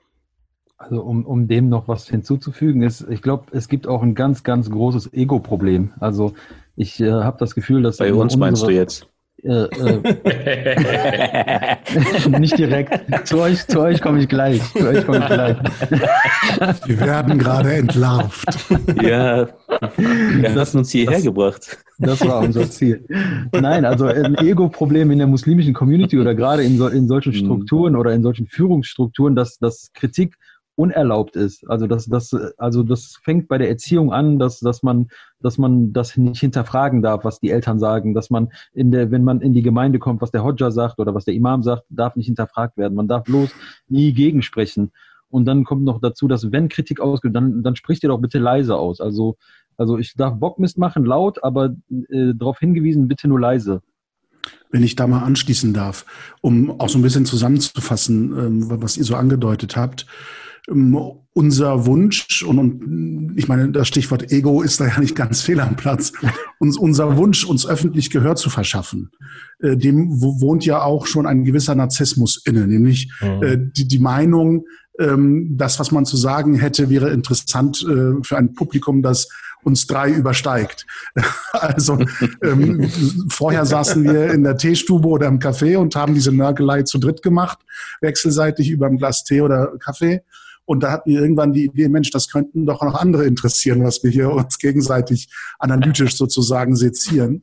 Also 0.79 1.01
um, 1.03 1.25
um 1.25 1.49
dem 1.49 1.69
noch 1.69 1.89
was 1.89 2.09
hinzuzufügen, 2.09 2.83
ist, 2.83 3.07
ich 3.09 3.23
glaube, 3.23 3.47
es 3.53 3.69
gibt 3.69 3.87
auch 3.87 4.03
ein 4.03 4.15
ganz, 4.15 4.43
ganz 4.43 4.71
großes 4.71 5.13
Ego-Problem. 5.15 5.95
Also 6.01 6.35
ich 6.75 7.01
äh, 7.01 7.11
habe 7.11 7.39
das 7.39 7.55
Gefühl, 7.55 7.83
dass 7.83 7.97
bei 7.97 8.13
uns 8.13 8.37
meinst 8.37 8.67
du 8.67 8.71
jetzt? 8.71 9.09
Äh, 9.47 9.69
äh, 9.77 10.01
nicht 12.41 12.59
direkt. 12.59 13.29
Zu 13.29 13.39
euch, 13.41 13.65
zu 13.67 13.81
euch 13.81 14.01
komme 14.01 14.21
ich 14.21 14.29
gleich. 14.29 14.61
Zu 14.73 14.89
euch 14.89 15.07
komme 15.07 15.19
ich 15.19 15.27
gleich. 15.27 15.57
Wir 16.87 17.01
werden 17.01 17.39
gerade 17.39 17.75
entlarvt. 17.75 18.49
Ja, 19.03 19.47
wir 19.47 20.51
das, 20.55 20.71
haben 20.71 20.81
uns 20.81 20.91
hierher 20.91 21.13
das, 21.13 21.23
gebracht. 21.23 21.79
Das 21.99 22.21
war 22.27 22.41
unser 22.41 22.69
Ziel. 22.69 23.07
Nein, 23.53 23.85
also 23.85 24.07
ein 24.07 24.37
Ego-Problem 24.37 25.13
in 25.13 25.19
der 25.19 25.29
muslimischen 25.29 25.75
Community 25.75 26.19
oder 26.19 26.35
gerade 26.35 26.65
in, 26.65 26.77
so, 26.77 26.89
in 26.89 27.07
solchen 27.07 27.31
mhm. 27.33 27.37
Strukturen 27.37 27.95
oder 27.95 28.13
in 28.13 28.25
solchen 28.25 28.49
Führungsstrukturen, 28.49 29.37
dass, 29.37 29.59
dass 29.59 29.93
Kritik 29.95 30.37
unerlaubt 30.77 31.37
ist. 31.37 31.69
Also 31.69 31.87
das, 31.87 32.07
das, 32.07 32.33
also 32.59 32.83
das 32.83 33.19
fängt 33.23 33.49
bei 33.49 33.59
der 33.59 33.69
Erziehung 33.69 34.13
an, 34.13 34.39
dass, 34.39 34.61
dass 34.61 34.83
man, 34.83 35.09
dass 35.41 35.59
man 35.59 35.93
das 35.93 36.17
nicht 36.17 36.41
hinterfragen 36.41 37.03
darf, 37.03 37.25
was 37.25 37.41
die 37.41 37.51
Eltern 37.51 37.79
sagen, 37.79 38.15
dass 38.15 38.31
man 38.31 38.51
in 38.73 38.93
der, 38.93 39.11
wenn 39.11 39.25
man 39.25 39.41
in 39.41 39.55
die 39.55 39.63
Gemeinde 39.63 39.99
kommt, 39.99 40.21
was 40.21 40.31
der 40.31 40.45
Hodja 40.45 40.71
sagt 40.71 40.99
oder 40.99 41.15
was 41.15 41.25
der 41.25 41.35
Imam 41.35 41.63
sagt, 41.63 41.85
darf 41.89 42.15
nicht 42.15 42.27
hinterfragt 42.27 42.77
werden. 42.77 42.95
Man 42.95 43.09
darf 43.09 43.25
bloß 43.25 43.51
nie 43.89 44.13
gegensprechen. 44.13 44.93
Und 45.29 45.47
dann 45.47 45.65
kommt 45.65 45.83
noch 45.83 46.01
dazu, 46.01 46.29
dass 46.29 46.53
wenn 46.53 46.69
Kritik 46.69 47.01
ausgeht, 47.01 47.35
dann, 47.35 47.63
dann 47.63 47.75
spricht 47.75 48.03
ihr 48.03 48.11
doch 48.11 48.21
bitte 48.21 48.39
leise 48.39 48.77
aus. 48.77 49.01
Also, 49.01 49.37
also 49.77 49.99
ich 49.99 50.15
darf 50.15 50.39
Bockmist 50.39 50.79
machen, 50.79 51.05
laut, 51.05 51.43
aber 51.43 51.75
äh, 52.11 52.33
darauf 52.35 52.59
hingewiesen, 52.59 53.09
bitte 53.09 53.29
nur 53.29 53.41
leise. 53.41 53.83
Wenn 54.71 54.85
ich 54.85 54.95
da 54.95 55.07
mal 55.07 55.23
anschließen 55.23 55.75
darf, 55.75 56.05
um 56.41 56.81
auch 56.81 56.89
so 56.89 56.99
ein 56.99 57.03
bisschen 57.03 57.25
zusammenzufassen, 57.25 58.39
ähm, 58.39 58.83
was 58.83 58.97
ihr 58.97 59.05
so 59.05 59.17
angedeutet 59.17 59.77
habt. 59.77 60.07
Ähm, 60.71 60.97
unser 61.33 61.85
Wunsch, 61.85 62.43
und, 62.43 62.59
und, 62.59 63.35
ich 63.37 63.47
meine, 63.47 63.71
das 63.71 63.89
Stichwort 63.89 64.33
Ego 64.33 64.63
ist 64.63 64.81
da 64.81 64.87
ja 64.87 64.99
nicht 64.99 65.15
ganz 65.15 65.43
fehl 65.43 65.61
am 65.61 65.77
Platz, 65.77 66.13
uns, 66.59 66.79
unser 66.79 67.19
Wunsch, 67.19 67.45
uns 67.45 67.67
öffentlich 67.67 68.09
Gehör 68.09 68.37
zu 68.37 68.49
verschaffen, 68.49 69.11
äh, 69.61 69.77
dem 69.77 70.09
wohnt 70.23 70.65
ja 70.65 70.83
auch 70.83 71.07
schon 71.07 71.27
ein 71.27 71.45
gewisser 71.45 71.75
Narzissmus 71.75 72.43
inne, 72.47 72.67
nämlich 72.67 73.13
mhm. 73.21 73.43
äh, 73.43 73.59
die, 73.59 73.87
die 73.87 73.99
Meinung, 73.99 74.65
ähm, 74.99 75.57
das, 75.59 75.79
was 75.79 75.93
man 75.93 76.07
zu 76.07 76.17
sagen 76.17 76.55
hätte, 76.55 76.89
wäre 76.89 77.11
interessant 77.11 77.83
äh, 77.87 78.23
für 78.23 78.39
ein 78.39 78.55
Publikum, 78.55 79.03
das 79.03 79.29
uns 79.63 79.87
drei 79.87 80.11
übersteigt. 80.11 80.87
also 81.53 81.99
ähm, 82.43 82.89
vorher 83.29 83.67
saßen 83.67 84.05
wir 84.05 84.33
in 84.33 84.45
der 84.45 84.57
Teestube 84.57 85.09
oder 85.09 85.27
im 85.27 85.39
Café 85.39 85.77
und 85.77 85.97
haben 85.97 86.15
diese 86.15 86.33
Nörgelei 86.33 86.83
zu 86.85 86.99
dritt 86.99 87.23
gemacht, 87.23 87.59
wechselseitig 88.01 88.71
über 88.71 88.87
ein 88.87 88.97
Glas 88.97 89.25
Tee 89.25 89.41
oder 89.41 89.73
Kaffee. 89.81 90.23
Und 90.67 90.83
da 90.83 90.93
hatten 90.93 91.11
wir 91.11 91.21
irgendwann 91.21 91.53
die 91.53 91.65
Idee, 91.65 91.89
Mensch, 91.89 92.11
das 92.11 92.29
könnten 92.29 92.67
doch 92.67 92.83
noch 92.83 92.95
andere 92.95 93.25
interessieren, 93.25 93.83
was 93.85 94.03
wir 94.03 94.11
hier 94.11 94.31
uns 94.31 94.59
gegenseitig 94.59 95.29
analytisch 95.59 96.17
sozusagen 96.17 96.77
sezieren. 96.77 97.43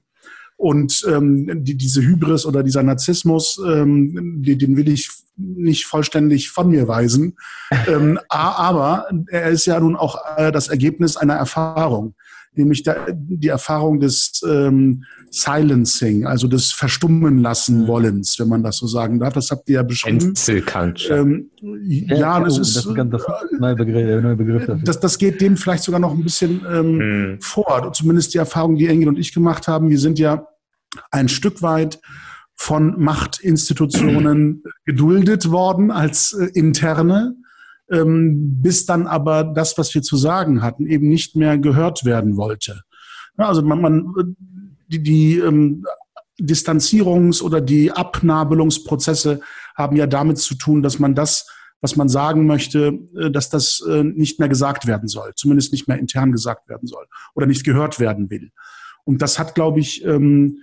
Und 0.58 1.04
ähm, 1.10 1.64
die, 1.64 1.76
diese 1.76 2.02
Hybris 2.02 2.46
oder 2.46 2.64
dieser 2.64 2.84
Narzissmus, 2.84 3.60
ähm, 3.66 4.44
die, 4.44 4.58
den 4.58 4.78
will 4.78 4.90
ich 4.90 5.10
nicht 5.36 5.86
vollständig 5.86 6.52
von 6.52 6.70
mir 6.70 6.88
weisen. 6.88 7.38
Ähm, 7.88 8.20
aber 8.30 9.08
er 9.28 9.50
ist 9.50 9.66
ja 9.66 9.80
nun 9.80 9.96
auch 9.96 10.16
äh, 10.38 10.52
das 10.52 10.68
Ergebnis 10.70 11.18
einer 11.18 11.34
Erfahrung, 11.34 12.14
nämlich 12.54 12.84
der, 12.84 13.08
die 13.12 13.48
Erfahrung 13.48 14.00
des 14.00 14.42
ähm, 14.48 15.04
Silencing, 15.32 16.26
also 16.26 16.48
des 16.48 16.72
Verstummen 16.72 17.40
lassen 17.40 17.82
mhm. 17.82 17.88
wollens, 17.88 18.40
wenn 18.40 18.48
man 18.48 18.64
das 18.64 18.78
so 18.78 18.88
sagen 18.88 19.20
darf. 19.20 19.34
Das 19.34 19.50
habt 19.50 19.68
ihr 19.70 19.76
ja 19.76 19.84
beschrieben. 19.84 20.34
Ähm, 21.10 21.50
ja, 21.62 22.16
ja, 22.16 22.40
das 22.40 22.60
ist 22.60 22.76
das, 22.76 22.84
das 22.86 23.26
neue 23.60 23.76
Begriff. 23.76 24.24
Neue 24.24 24.36
Begriff 24.36 24.70
das, 24.84 25.00
das 25.00 25.18
geht 25.18 25.42
dem 25.42 25.58
vielleicht 25.58 25.84
sogar 25.84 26.00
noch 26.00 26.14
ein 26.14 26.24
bisschen 26.24 26.62
ähm, 26.72 26.98
mhm. 26.98 27.42
vor. 27.42 27.92
Zumindest 27.94 28.34
die 28.34 28.38
Erfahrung, 28.38 28.76
die 28.76 28.88
Engel 28.88 29.10
und 29.10 29.18
ich 29.18 29.34
gemacht 29.34 29.68
haben. 29.68 29.90
Wir 29.90 30.00
sind 30.00 30.20
ja 30.20 30.48
ein 31.12 31.28
Stück 31.28 31.62
weit 31.64 32.00
von 32.64 32.98
Machtinstitutionen 32.98 34.64
geduldet 34.86 35.52
worden 35.52 35.92
als 35.92 36.32
äh, 36.32 36.46
interne, 36.54 37.36
ähm, 37.92 38.62
bis 38.62 38.86
dann 38.86 39.06
aber 39.06 39.44
das, 39.44 39.78
was 39.78 39.94
wir 39.94 40.02
zu 40.02 40.16
sagen 40.16 40.62
hatten, 40.62 40.88
eben 40.88 41.10
nicht 41.10 41.36
mehr 41.36 41.58
gehört 41.58 42.06
werden 42.06 42.38
wollte. 42.38 42.84
Ja, 43.38 43.50
also 43.50 43.64
man, 43.64 43.82
man 43.82 44.36
die, 44.88 45.04
die 45.04 45.40
ähm, 45.40 45.84
Distanzierungs- 46.40 47.42
oder 47.42 47.60
die 47.60 47.92
Abnabelungsprozesse 47.92 49.42
haben 49.76 49.98
ja 49.98 50.08
damit 50.08 50.38
zu 50.38 50.56
tun, 50.56 50.82
dass 50.82 51.00
man 51.00 51.16
das, 51.16 51.46
was 51.82 51.98
man 51.98 52.08
sagen 52.08 52.48
möchte, 52.48 52.98
äh, 53.20 53.30
dass 53.30 53.50
das 53.50 53.84
äh, 53.86 54.04
nicht 54.06 54.40
mehr 54.40 54.48
gesagt 54.48 54.88
werden 54.88 55.10
soll, 55.10 55.34
zumindest 55.36 55.74
nicht 55.74 55.90
mehr 55.90 56.00
intern 56.00 56.32
gesagt 56.32 56.70
werden 56.70 56.88
soll 56.88 57.08
oder 57.36 57.46
nicht 57.46 57.66
gehört 57.66 58.00
werden 58.00 58.30
will. 58.30 58.52
Und 59.04 59.22
das 59.22 59.38
hat, 59.38 59.54
glaube 59.54 59.82
ich, 59.82 60.06
ähm, 60.06 60.60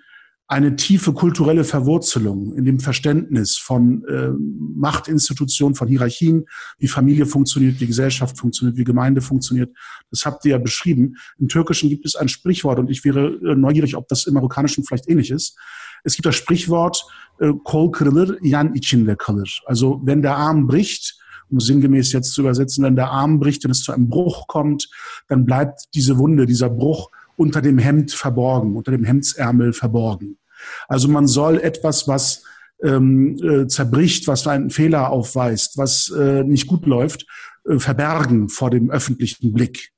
eine 0.51 0.75
tiefe 0.75 1.13
kulturelle 1.13 1.63
Verwurzelung 1.63 2.57
in 2.57 2.65
dem 2.65 2.81
Verständnis 2.81 3.57
von 3.57 4.05
äh, 4.07 4.31
Machtinstitutionen, 4.77 5.77
von 5.77 5.87
Hierarchien, 5.87 6.47
wie 6.81 6.89
Familie 6.89 7.25
funktioniert, 7.25 7.81
wie 7.81 7.87
Gesellschaft 7.87 8.37
funktioniert, 8.37 8.77
wie 8.77 8.83
Gemeinde 8.83 9.21
funktioniert. 9.21 9.71
Das 10.11 10.27
habt 10.27 10.45
ihr 10.45 10.51
ja 10.51 10.59
beschrieben. 10.59 11.15
Im 11.39 11.47
Türkischen 11.47 11.89
gibt 11.89 12.05
es 12.05 12.17
ein 12.17 12.29
Sprichwort 12.29 12.81
und 12.81 12.91
ich 12.91 13.05
wäre 13.05 13.29
äh, 13.29 13.55
neugierig, 13.55 13.95
ob 13.95 14.09
das 14.09 14.27
im 14.27 14.35
Marokkanischen 14.35 14.83
vielleicht 14.83 15.09
ähnlich 15.09 15.31
ist. 15.31 15.57
Es 16.03 16.17
gibt 16.17 16.27
das 16.27 16.35
Sprichwort 16.35 17.01
äh, 17.39 17.53
kol 17.65 17.93
kırılır, 17.93 18.39
yan 18.43 18.75
içinde 18.75 19.17
kalır. 19.17 19.63
Also 19.67 20.01
wenn 20.05 20.23
der 20.23 20.37
Arm 20.37 20.67
bricht, 20.67 21.17
um 21.49 21.61
sinngemäß 21.61 22.13
jetzt 22.13 22.33
zu 22.33 22.41
übersetzen, 22.41 22.83
wenn 22.85 22.97
der 22.97 23.13
Arm 23.13 23.39
bricht 23.39 23.65
und 23.65 23.71
es 23.71 23.83
zu 23.83 23.93
einem 23.93 24.09
Bruch 24.09 24.49
kommt, 24.49 24.89
dann 25.29 25.45
bleibt 25.45 25.95
diese 25.95 26.19
Wunde, 26.19 26.47
dieser 26.47 26.71
Bruch 26.71 27.11
unter 27.37 27.63
dem 27.63 27.79
Hemd 27.79 28.11
verborgen, 28.11 28.77
unter 28.77 28.91
dem 28.91 29.05
Hemdsärmel 29.05 29.73
verborgen. 29.73 30.40
Also 30.89 31.09
man 31.09 31.27
soll 31.27 31.59
etwas, 31.59 32.09
was 32.09 32.45
ähm, 32.83 33.37
äh, 33.43 33.67
zerbricht, 33.67 34.27
was 34.27 34.47
einen 34.47 34.71
Fehler 34.71 35.11
aufweist, 35.11 35.77
was 35.77 36.11
äh, 36.11 36.45
nicht 36.45 36.67
gut 36.67 36.87
läuft, 36.87 37.27
äh, 37.69 37.79
verbergen 37.79 38.49
vor 38.49 38.71
dem 38.71 38.91
öffentlichen 38.91 39.53
Blick. 39.53 39.91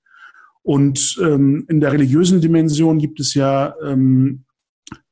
Und 0.63 1.19
ähm, 1.21 1.65
in 1.69 1.81
der 1.81 1.93
religiösen 1.93 2.41
Dimension 2.41 2.99
gibt 2.99 3.21
es 3.21 3.35
ja 3.35 3.75
ähm, 3.85 4.45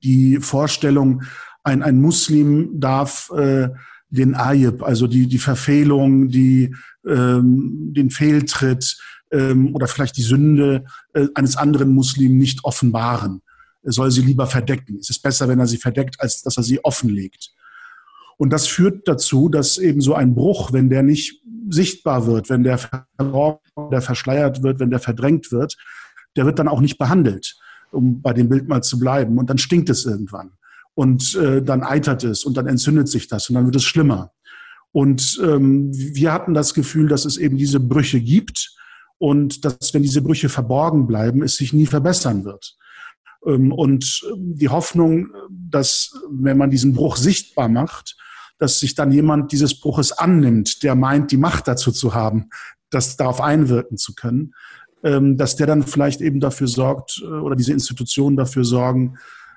die 0.03 0.39
Vorstellung, 0.41 1.23
ein, 1.63 1.83
ein 1.83 2.01
Muslim 2.01 2.81
darf 2.81 3.31
äh, 3.37 3.69
den 4.09 4.35
Ayib, 4.35 4.83
also 4.83 5.07
die, 5.07 5.27
die 5.27 5.39
Verfehlung, 5.39 6.29
die, 6.29 6.75
ähm, 7.07 7.93
den 7.93 8.11
Fehltritt 8.11 8.99
ähm, 9.31 9.75
oder 9.75 9.87
vielleicht 9.87 10.17
die 10.17 10.23
Sünde 10.23 10.85
äh, 11.13 11.27
eines 11.35 11.57
anderen 11.57 11.93
Muslim 11.93 12.39
nicht 12.39 12.65
offenbaren 12.65 13.43
soll 13.83 14.11
sie 14.11 14.23
lieber 14.23 14.47
verdecken. 14.47 14.99
Es 15.01 15.11
ist 15.11 15.23
besser, 15.23 15.49
wenn 15.49 15.61
er 15.61 15.67
sie 15.67 15.79
verdeckt, 15.79 16.21
als 16.21 16.43
dass 16.43 16.57
er 16.57 16.63
sie 16.63 16.85
offenlegt. 16.85 17.53
Und 18.37 18.51
das 18.51 18.67
führt 18.67 19.07
dazu, 19.07 19.49
dass 19.49 19.79
eben 19.79 20.01
so 20.01 20.15
ein 20.15 20.35
Bruch, 20.35 20.73
wenn 20.73 20.89
der 20.89 21.03
nicht 21.03 21.43
sichtbar 21.69 22.27
wird, 22.27 22.49
wenn 22.49 22.65
der, 22.65 22.81
der 23.19 24.03
verschleiert 24.03 24.63
wird, 24.63 24.81
wenn 24.81 24.91
der 24.91 24.99
verdrängt 24.99 25.53
wird, 25.53 25.77
der 26.37 26.47
wird 26.47 26.59
dann 26.59 26.69
auch 26.69 26.81
nicht 26.81 26.99
behandelt, 26.99 27.57
um 27.91 28.23
bei 28.23 28.33
dem 28.33 28.49
Bild 28.49 28.69
mal 28.69 28.83
zu 28.83 28.99
bleiben. 28.99 29.39
Und 29.39 29.51
dann 29.51 29.59
stinkt 29.59 29.91
es 29.91 30.07
irgendwann. 30.07 30.53
Und 30.95 31.35
äh, 31.37 31.63
dann 31.63 31.83
eitert 31.83 32.25
es 32.25 32.45
und 32.45 32.57
dann 32.57 32.67
entzündet 32.67 33.09
sich 33.09 33.29
das 33.29 33.49
und 33.49 33.55
dann 33.55 33.67
wird 33.67 33.77
es 33.77 33.85
schlimmer. 33.85 34.33
Und 34.93 35.41
ähm, 35.45 35.91
wir 35.93 36.33
hatten 36.33 36.53
das 36.53 36.75
Gefühl, 36.75 37.09
dass 37.09 37.25
es 37.25 37.37
eben 37.37 37.57
diese 37.57 37.79
Brüche 37.79 38.21
gibt 38.21 38.75
und 39.19 39.65
dass, 39.65 39.95
wenn 39.95 40.03
diese 40.03 40.23
Brüche 40.23 40.49
verborgen 40.49 41.07
bleiben, 41.07 41.43
es 41.43 41.57
sich 41.57 41.73
nie 41.73 41.87
verbessern 41.87 42.45
wird. 42.45 42.77
Ähm, 43.47 43.73
und 43.73 44.23
die 44.37 44.69
Hoffnung, 44.69 45.29
dass 45.51 46.15
wenn 46.31 46.59
man 46.59 46.71
diesen 46.71 46.95
Bruch 46.95 47.17
sichtbar 47.17 47.69
macht, 47.69 48.17
dass 48.59 48.79
sich 48.79 48.95
dann 48.95 49.11
jemand 49.11 49.53
dieses 49.53 49.81
Bruches 49.81 50.13
annimmt, 50.13 50.83
der 50.83 50.95
meint, 50.95 51.33
die 51.33 51.39
Macht 51.39 51.67
dazu 51.67 51.91
zu 51.91 52.15
haben, 52.15 52.51
das 52.91 53.17
darauf 53.17 53.41
einwirken 53.41 53.97
zu 53.97 54.15
können, 54.15 54.53
ähm, 55.03 55.39
dass 55.39 55.57
der 55.57 55.67
dann 55.67 55.83
vielleicht 55.83 56.21
eben 56.21 56.41
dafür 56.41 56.69
sorgt 56.69 57.23
äh, 57.23 57.27
oder 57.27 57.57
diese 57.57 57.73
Institutionen 57.73 58.37
dafür 58.37 58.65
sorgen, 58.65 59.17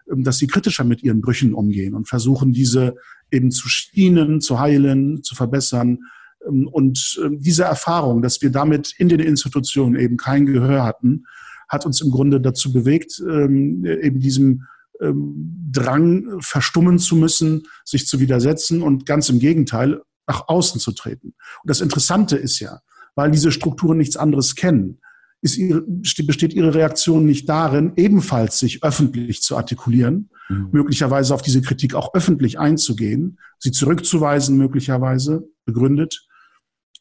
ähm, 0.10 0.24
dass 0.24 0.38
sie 0.38 0.48
kritischer 0.48 0.86
mit 0.86 1.04
ihren 1.04 1.20
Brüchen 1.20 1.54
umgehen 1.54 1.96
und 1.96 2.08
versuchen, 2.08 2.54
diese 2.54 2.96
eben 3.30 3.52
zu 3.52 3.68
schienen, 3.68 4.40
zu 4.40 4.60
heilen, 4.60 5.22
zu 5.24 5.36
verbessern. 5.36 6.00
Und 6.46 7.20
diese 7.32 7.64
Erfahrung, 7.64 8.22
dass 8.22 8.42
wir 8.42 8.52
damit 8.52 8.94
in 8.98 9.08
den 9.08 9.22
Institutionen 9.22 9.96
eben 9.96 10.18
kein 10.18 10.46
Gehör 10.46 10.84
hatten, 10.84 11.24
hat 11.74 11.86
uns 11.86 12.00
im 12.02 12.12
Grunde 12.12 12.40
dazu 12.40 12.72
bewegt, 12.72 13.22
ähm, 13.28 13.86
eben 13.86 14.20
diesem 14.20 14.64
ähm, 15.02 15.70
Drang 15.72 16.40
verstummen 16.40 17.00
zu 17.00 17.16
müssen, 17.16 17.64
sich 17.84 18.08
zu 18.08 18.20
widersetzen 18.20 18.82
und 18.82 19.06
ganz 19.06 19.30
im 19.30 19.40
Gegenteil 19.40 20.02
nach 20.28 20.48
außen 20.48 20.80
zu 20.80 20.92
treten. 20.92 21.30
Und 21.64 21.70
das 21.70 21.82
Interessante 21.82 22.38
ist 22.38 22.60
ja, 22.60 22.80
weil 23.16 23.32
diese 23.32 23.52
Strukturen 23.52 23.98
nichts 23.98 24.16
anderes 24.16 24.56
kennen, 24.56 25.00
ist 25.42 25.58
ihre, 25.58 25.82
besteht 25.82 26.54
ihre 26.54 26.74
Reaktion 26.74 27.26
nicht 27.26 27.50
darin, 27.50 27.94
ebenfalls 27.98 28.60
sich 28.60 28.84
öffentlich 28.84 29.42
zu 29.42 29.58
artikulieren, 29.58 30.30
mhm. 30.48 30.70
möglicherweise 30.72 31.34
auf 31.34 31.42
diese 31.42 31.62
Kritik 31.62 31.96
auch 31.96 32.14
öffentlich 32.14 32.60
einzugehen, 32.60 33.40
sie 33.60 33.72
zurückzuweisen, 33.72 34.58
möglicherweise 34.58 35.44
begründet, 35.66 36.26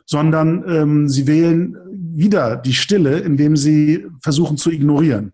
sondern 0.06 0.64
ähm, 0.68 1.08
sie 1.08 1.26
wählen 1.26 1.76
wieder 2.14 2.56
die 2.56 2.74
Stille, 2.74 3.18
indem 3.20 3.56
sie 3.56 4.06
versuchen 4.20 4.56
zu 4.56 4.70
ignorieren 4.70 5.32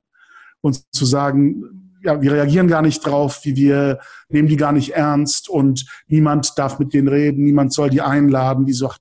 und 0.60 0.82
zu 0.92 1.04
sagen, 1.04 1.78
ja, 2.02 2.20
wir 2.22 2.32
reagieren 2.32 2.68
gar 2.68 2.82
nicht 2.82 3.04
drauf, 3.04 3.40
wie 3.42 3.56
wir 3.56 3.98
nehmen 4.28 4.48
die 4.48 4.56
gar 4.56 4.72
nicht 4.72 4.90
ernst 4.90 5.48
und 5.48 5.86
niemand 6.06 6.56
darf 6.56 6.78
mit 6.78 6.94
denen 6.94 7.08
reden, 7.08 7.44
niemand 7.44 7.72
soll 7.72 7.90
die 7.90 8.00
einladen, 8.00 8.66
die 8.66 8.72
so, 8.72 8.92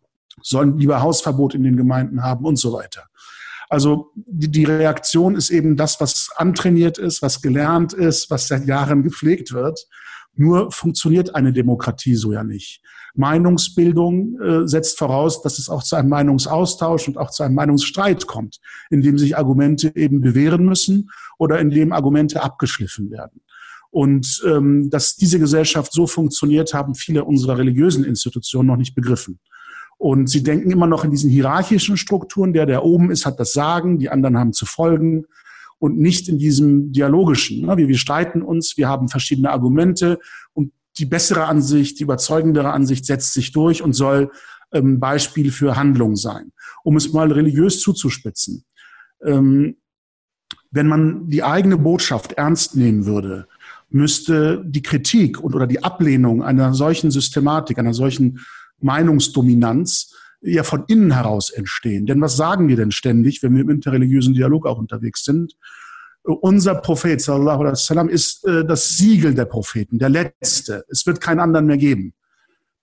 sollen 0.41 0.77
lieber 0.77 1.01
Hausverbot 1.01 1.53
in 1.53 1.63
den 1.63 1.77
Gemeinden 1.77 2.23
haben 2.23 2.45
und 2.45 2.57
so 2.57 2.73
weiter. 2.73 3.03
Also 3.69 4.11
die, 4.15 4.49
die 4.49 4.63
Reaktion 4.63 5.35
ist 5.35 5.49
eben 5.49 5.75
das, 5.75 5.99
was 5.99 6.29
antrainiert 6.35 6.97
ist, 6.97 7.21
was 7.21 7.41
gelernt 7.41 7.93
ist, 7.93 8.31
was 8.31 8.47
seit 8.47 8.65
Jahren 8.65 9.03
gepflegt 9.03 9.51
wird. 9.51 9.87
Nur 10.37 10.71
funktioniert 10.71 11.35
eine 11.35 11.51
Demokratie 11.51 12.15
so 12.15 12.31
ja 12.31 12.43
nicht. 12.43 12.81
Meinungsbildung 13.15 14.39
äh, 14.39 14.67
setzt 14.67 14.97
voraus, 14.97 15.41
dass 15.41 15.57
es 15.57 15.69
auch 15.69 15.83
zu 15.83 15.95
einem 15.95 16.09
Meinungsaustausch 16.09 17.07
und 17.07 17.17
auch 17.17 17.31
zu 17.31 17.43
einem 17.43 17.55
Meinungsstreit 17.55 18.27
kommt, 18.27 18.59
in 18.89 19.01
dem 19.01 19.17
sich 19.17 19.37
Argumente 19.37 19.91
eben 19.95 20.21
bewähren 20.21 20.65
müssen 20.65 21.09
oder 21.39 21.59
in 21.59 21.71
dem 21.71 21.91
Argumente 21.91 22.43
abgeschliffen 22.43 23.09
werden. 23.09 23.41
Und 23.89 24.43
ähm, 24.45 24.89
dass 24.91 25.15
diese 25.15 25.39
Gesellschaft 25.39 25.91
so 25.91 26.05
funktioniert, 26.05 26.73
haben 26.73 26.93
viele 26.93 27.23
unserer 27.23 27.57
religiösen 27.57 28.03
Institutionen 28.03 28.67
noch 28.67 28.77
nicht 28.77 28.93
begriffen. 28.93 29.39
Und 29.97 30.29
sie 30.29 30.43
denken 30.43 30.69
immer 30.69 30.85
noch 30.85 31.03
in 31.03 31.11
diesen 31.11 31.31
hierarchischen 31.31 31.97
Strukturen. 31.97 32.53
Der, 32.53 32.67
der 32.67 32.83
oben 32.83 33.09
ist, 33.09 33.25
hat 33.25 33.39
das 33.39 33.53
Sagen, 33.53 33.97
die 33.97 34.09
anderen 34.09 34.37
haben 34.37 34.53
zu 34.53 34.67
folgen. 34.67 35.25
Und 35.79 35.97
nicht 35.97 36.27
in 36.27 36.37
diesem 36.37 36.91
dialogischen. 36.91 37.65
Ne? 37.65 37.77
Wir, 37.77 37.87
wir 37.87 37.97
streiten 37.97 38.41
uns, 38.41 38.77
wir 38.77 38.87
haben 38.87 39.09
verschiedene 39.09 39.51
Argumente 39.51 40.19
und 40.53 40.71
die 40.97 41.05
bessere 41.05 41.45
Ansicht, 41.45 41.99
die 41.99 42.03
überzeugendere 42.03 42.71
Ansicht 42.71 43.05
setzt 43.05 43.33
sich 43.33 43.51
durch 43.51 43.83
und 43.83 43.93
soll 43.93 44.31
ähm, 44.71 44.99
Beispiel 44.99 45.51
für 45.51 45.75
Handlung 45.75 46.15
sein. 46.15 46.51
Um 46.83 46.95
es 46.95 47.13
mal 47.13 47.31
religiös 47.31 47.79
zuzuspitzen. 47.79 48.65
Ähm, 49.23 49.77
wenn 50.71 50.87
man 50.87 51.29
die 51.29 51.43
eigene 51.43 51.77
Botschaft 51.77 52.33
ernst 52.33 52.75
nehmen 52.75 53.05
würde, 53.05 53.47
müsste 53.89 54.63
die 54.65 54.81
Kritik 54.81 55.39
und 55.39 55.55
oder 55.55 55.67
die 55.67 55.83
Ablehnung 55.83 56.43
einer 56.43 56.73
solchen 56.73 57.09
Systematik, 57.09 57.79
einer 57.79 57.93
solchen 57.93 58.39
Meinungsdominanz 58.79 60.13
ja 60.41 60.63
von 60.63 60.83
innen 60.87 61.11
heraus 61.11 61.49
entstehen. 61.49 62.05
Denn 62.05 62.21
was 62.21 62.35
sagen 62.35 62.67
wir 62.67 62.75
denn 62.75 62.91
ständig, 62.91 63.41
wenn 63.43 63.55
wir 63.55 63.61
im 63.61 63.69
interreligiösen 63.69 64.33
Dialog 64.33 64.65
auch 64.67 64.77
unterwegs 64.77 65.23
sind? 65.23 65.55
Unser 66.23 66.75
Prophet 66.75 67.21
sallallahu 67.21 67.61
alaihi 67.61 67.71
wasallam 67.71 68.09
ist 68.09 68.45
äh, 68.45 68.65
das 68.65 68.89
Siegel 68.97 69.33
der 69.33 69.45
Propheten, 69.45 69.97
der 69.97 70.09
letzte. 70.09 70.83
Es 70.89 71.05
wird 71.05 71.21
keinen 71.21 71.39
anderen 71.39 71.67
mehr 71.67 71.77
geben. 71.77 72.13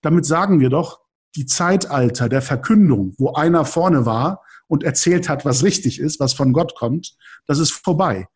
Damit 0.01 0.25
sagen 0.25 0.59
wir 0.59 0.69
doch, 0.69 0.99
die 1.35 1.45
Zeitalter 1.45 2.29
der 2.29 2.41
Verkündung, 2.41 3.13
wo 3.17 3.33
einer 3.33 3.65
vorne 3.65 4.05
war 4.05 4.41
und 4.67 4.83
erzählt 4.83 5.29
hat, 5.29 5.45
was 5.45 5.63
richtig 5.63 5.99
ist, 5.99 6.19
was 6.19 6.33
von 6.33 6.53
Gott 6.53 6.75
kommt, 6.75 7.15
das 7.45 7.59
ist 7.59 7.71
vorbei. 7.71 8.27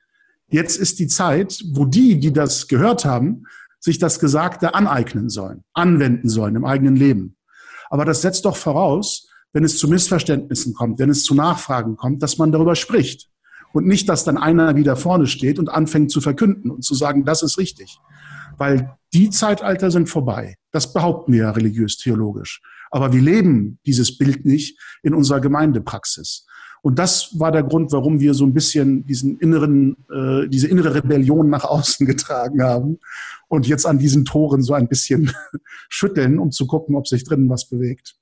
Jetzt 0.47 0.77
ist 0.77 0.99
die 0.99 1.07
Zeit, 1.07 1.63
wo 1.73 1.85
die, 1.85 2.19
die 2.19 2.33
das 2.33 2.67
gehört 2.67 3.05
haben, 3.05 3.45
sich 3.79 3.97
das 3.97 4.19
Gesagte 4.19 4.73
aneignen 4.75 5.29
sollen, 5.29 5.63
anwenden 5.73 6.29
sollen 6.29 6.55
im 6.55 6.65
eigenen 6.65 6.95
Leben. 6.95 7.35
Aber 7.89 8.05
das 8.05 8.21
setzt 8.21 8.45
doch 8.45 8.55
voraus, 8.55 9.27
wenn 9.53 9.63
es 9.63 9.77
zu 9.77 9.87
Missverständnissen 9.87 10.73
kommt, 10.73 10.99
wenn 10.99 11.09
es 11.09 11.23
zu 11.23 11.33
Nachfragen 11.33 11.97
kommt, 11.97 12.21
dass 12.21 12.37
man 12.37 12.51
darüber 12.51 12.75
spricht. 12.75 13.29
Und 13.71 13.85
nicht, 13.85 14.09
dass 14.09 14.23
dann 14.23 14.37
einer 14.37 14.75
wieder 14.75 14.95
vorne 14.95 15.27
steht 15.27 15.59
und 15.59 15.69
anfängt 15.69 16.11
zu 16.11 16.21
verkünden 16.21 16.71
und 16.71 16.83
zu 16.83 16.95
sagen, 16.95 17.25
das 17.25 17.43
ist 17.43 17.57
richtig. 17.57 17.99
Weil 18.57 18.97
die 19.13 19.29
Zeitalter 19.29 19.91
sind 19.91 20.09
vorbei. 20.09 20.55
Das 20.71 20.93
behaupten 20.93 21.33
wir 21.33 21.39
ja 21.43 21.51
religiös-theologisch. 21.51 22.61
Aber 22.91 23.13
wir 23.13 23.21
leben 23.21 23.79
dieses 23.85 24.17
Bild 24.17 24.45
nicht 24.45 24.79
in 25.03 25.13
unserer 25.13 25.39
Gemeindepraxis. 25.39 26.45
Und 26.81 26.97
das 26.99 27.39
war 27.39 27.51
der 27.51 27.63
Grund, 27.63 27.91
warum 27.91 28.19
wir 28.19 28.33
so 28.33 28.45
ein 28.45 28.53
bisschen 28.53 29.05
diesen 29.05 29.37
inneren, 29.37 29.97
äh, 30.11 30.47
diese 30.47 30.67
innere 30.67 30.95
Rebellion 30.95 31.49
nach 31.49 31.65
außen 31.65 32.05
getragen 32.07 32.63
haben 32.63 32.99
und 33.47 33.67
jetzt 33.67 33.85
an 33.85 33.99
diesen 33.99 34.25
Toren 34.25 34.61
so 34.61 34.73
ein 34.73 34.87
bisschen 34.87 35.31
schütteln, 35.89 36.39
um 36.39 36.51
zu 36.51 36.67
gucken, 36.67 36.95
ob 36.95 37.07
sich 37.07 37.23
drinnen 37.23 37.49
was 37.49 37.65
bewegt. 37.65 38.15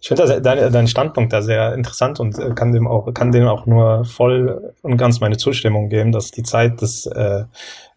Ich 0.00 0.08
finde 0.08 0.40
deinen 0.40 0.72
dein 0.72 0.88
Standpunkt 0.88 1.32
da 1.32 1.42
sehr 1.42 1.74
interessant 1.74 2.18
und 2.18 2.36
äh, 2.36 2.50
kann 2.54 2.72
dem 2.72 2.88
auch 2.88 3.14
kann 3.14 3.30
dem 3.30 3.46
auch 3.46 3.66
nur 3.66 4.04
voll 4.04 4.74
und 4.82 4.96
ganz 4.96 5.20
meine 5.20 5.36
Zustimmung 5.36 5.88
geben, 5.88 6.10
dass 6.10 6.32
die 6.32 6.42
Zeit 6.42 6.80
des 6.82 7.06
äh, 7.06 7.44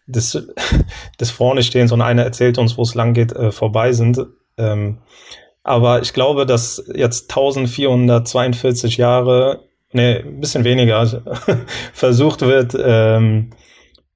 des, 0.06 0.46
des 1.20 1.30
vorne 1.30 1.62
stehens 1.62 1.92
und 1.92 2.00
einer 2.00 2.22
erzählt 2.22 2.58
uns, 2.58 2.78
wo 2.78 2.82
es 2.82 2.94
lang 2.94 3.12
geht, 3.12 3.32
äh, 3.32 3.52
vorbei 3.52 3.92
sind. 3.92 4.24
Ähm, 4.56 4.98
aber 5.66 6.00
ich 6.00 6.12
glaube, 6.12 6.46
dass 6.46 6.84
jetzt 6.94 7.30
1442 7.30 8.98
Jahre, 8.98 9.64
nee, 9.92 10.18
ein 10.18 10.38
bisschen 10.38 10.62
weniger, 10.62 11.04
versucht 11.92 12.42
wird, 12.42 12.76
ähm, 12.80 13.50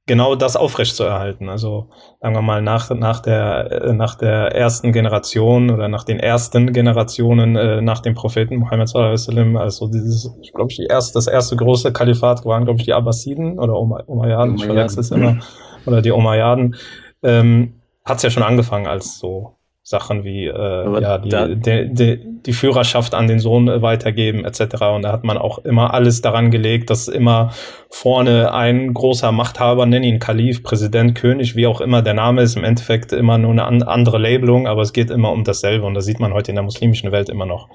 genau 0.06 0.36
das 0.36 0.54
aufrechtzuerhalten. 0.54 1.48
Also 1.48 1.90
sagen 2.20 2.36
wir 2.36 2.42
mal 2.42 2.62
nach, 2.62 2.90
nach, 2.90 3.18
der, 3.18 3.70
äh, 3.72 3.92
nach 3.92 4.14
der 4.14 4.54
ersten 4.54 4.92
Generation 4.92 5.70
oder 5.70 5.88
nach 5.88 6.04
den 6.04 6.20
ersten 6.20 6.72
Generationen 6.72 7.56
äh, 7.56 7.80
nach 7.80 7.98
dem 7.98 8.14
Propheten 8.14 8.56
Muhammad 8.56 8.88
sallam, 8.88 9.56
also 9.56 9.88
dieses, 9.88 10.32
ich 10.42 10.52
glaube, 10.52 10.72
die 10.72 10.86
erste, 10.86 11.14
das 11.14 11.26
erste 11.26 11.56
große 11.56 11.92
Kalifat 11.92 12.44
waren, 12.44 12.64
glaube 12.64 12.78
ich, 12.78 12.84
die 12.84 12.92
Abbasiden 12.92 13.58
oder 13.58 13.76
Umayyaden, 13.76 14.54
ich 14.54 14.64
verwechsel 14.64 15.00
es 15.00 15.10
immer, 15.10 15.40
oder 15.84 16.00
die 16.00 16.12
Umayyaden, 16.12 16.76
ähm, 17.24 17.80
hat 18.04 18.18
es 18.18 18.22
ja 18.22 18.30
schon 18.30 18.44
angefangen 18.44 18.86
als 18.86 19.18
so 19.18 19.56
Sachen 19.90 20.22
wie 20.22 20.46
äh, 20.46 21.00
ja, 21.00 21.18
die, 21.18 21.56
die, 21.56 21.92
die, 21.92 22.42
die, 22.46 22.52
Führerschaft 22.52 23.12
an 23.12 23.26
den 23.26 23.40
Sohn 23.40 23.66
weitergeben 23.82 24.44
etc. 24.44 24.82
Und 24.94 25.02
da 25.02 25.10
hat 25.10 25.24
man 25.24 25.36
auch 25.36 25.58
immer 25.64 25.92
alles 25.92 26.22
daran 26.22 26.52
gelegt, 26.52 26.90
dass 26.90 27.08
immer 27.08 27.50
vorne 27.90 28.54
ein 28.54 28.94
großer 28.94 29.32
Machthaber, 29.32 29.86
nenn 29.86 30.04
ihn 30.04 30.20
Kalif, 30.20 30.62
Präsident, 30.62 31.16
König, 31.16 31.56
wie 31.56 31.66
auch 31.66 31.80
immer 31.80 32.02
der 32.02 32.14
Name 32.14 32.42
ist, 32.42 32.56
im 32.56 32.62
Endeffekt 32.62 33.12
immer 33.12 33.36
nur 33.36 33.50
eine 33.50 33.64
an, 33.64 33.82
andere 33.82 34.18
Labelung, 34.18 34.68
aber 34.68 34.82
es 34.82 34.92
geht 34.92 35.10
immer 35.10 35.32
um 35.32 35.42
dasselbe 35.42 35.84
und 35.84 35.94
das 35.94 36.04
sieht 36.04 36.20
man 36.20 36.32
heute 36.32 36.52
in 36.52 36.54
der 36.54 36.64
muslimischen 36.64 37.10
Welt 37.10 37.28
immer 37.28 37.46
noch. 37.46 37.68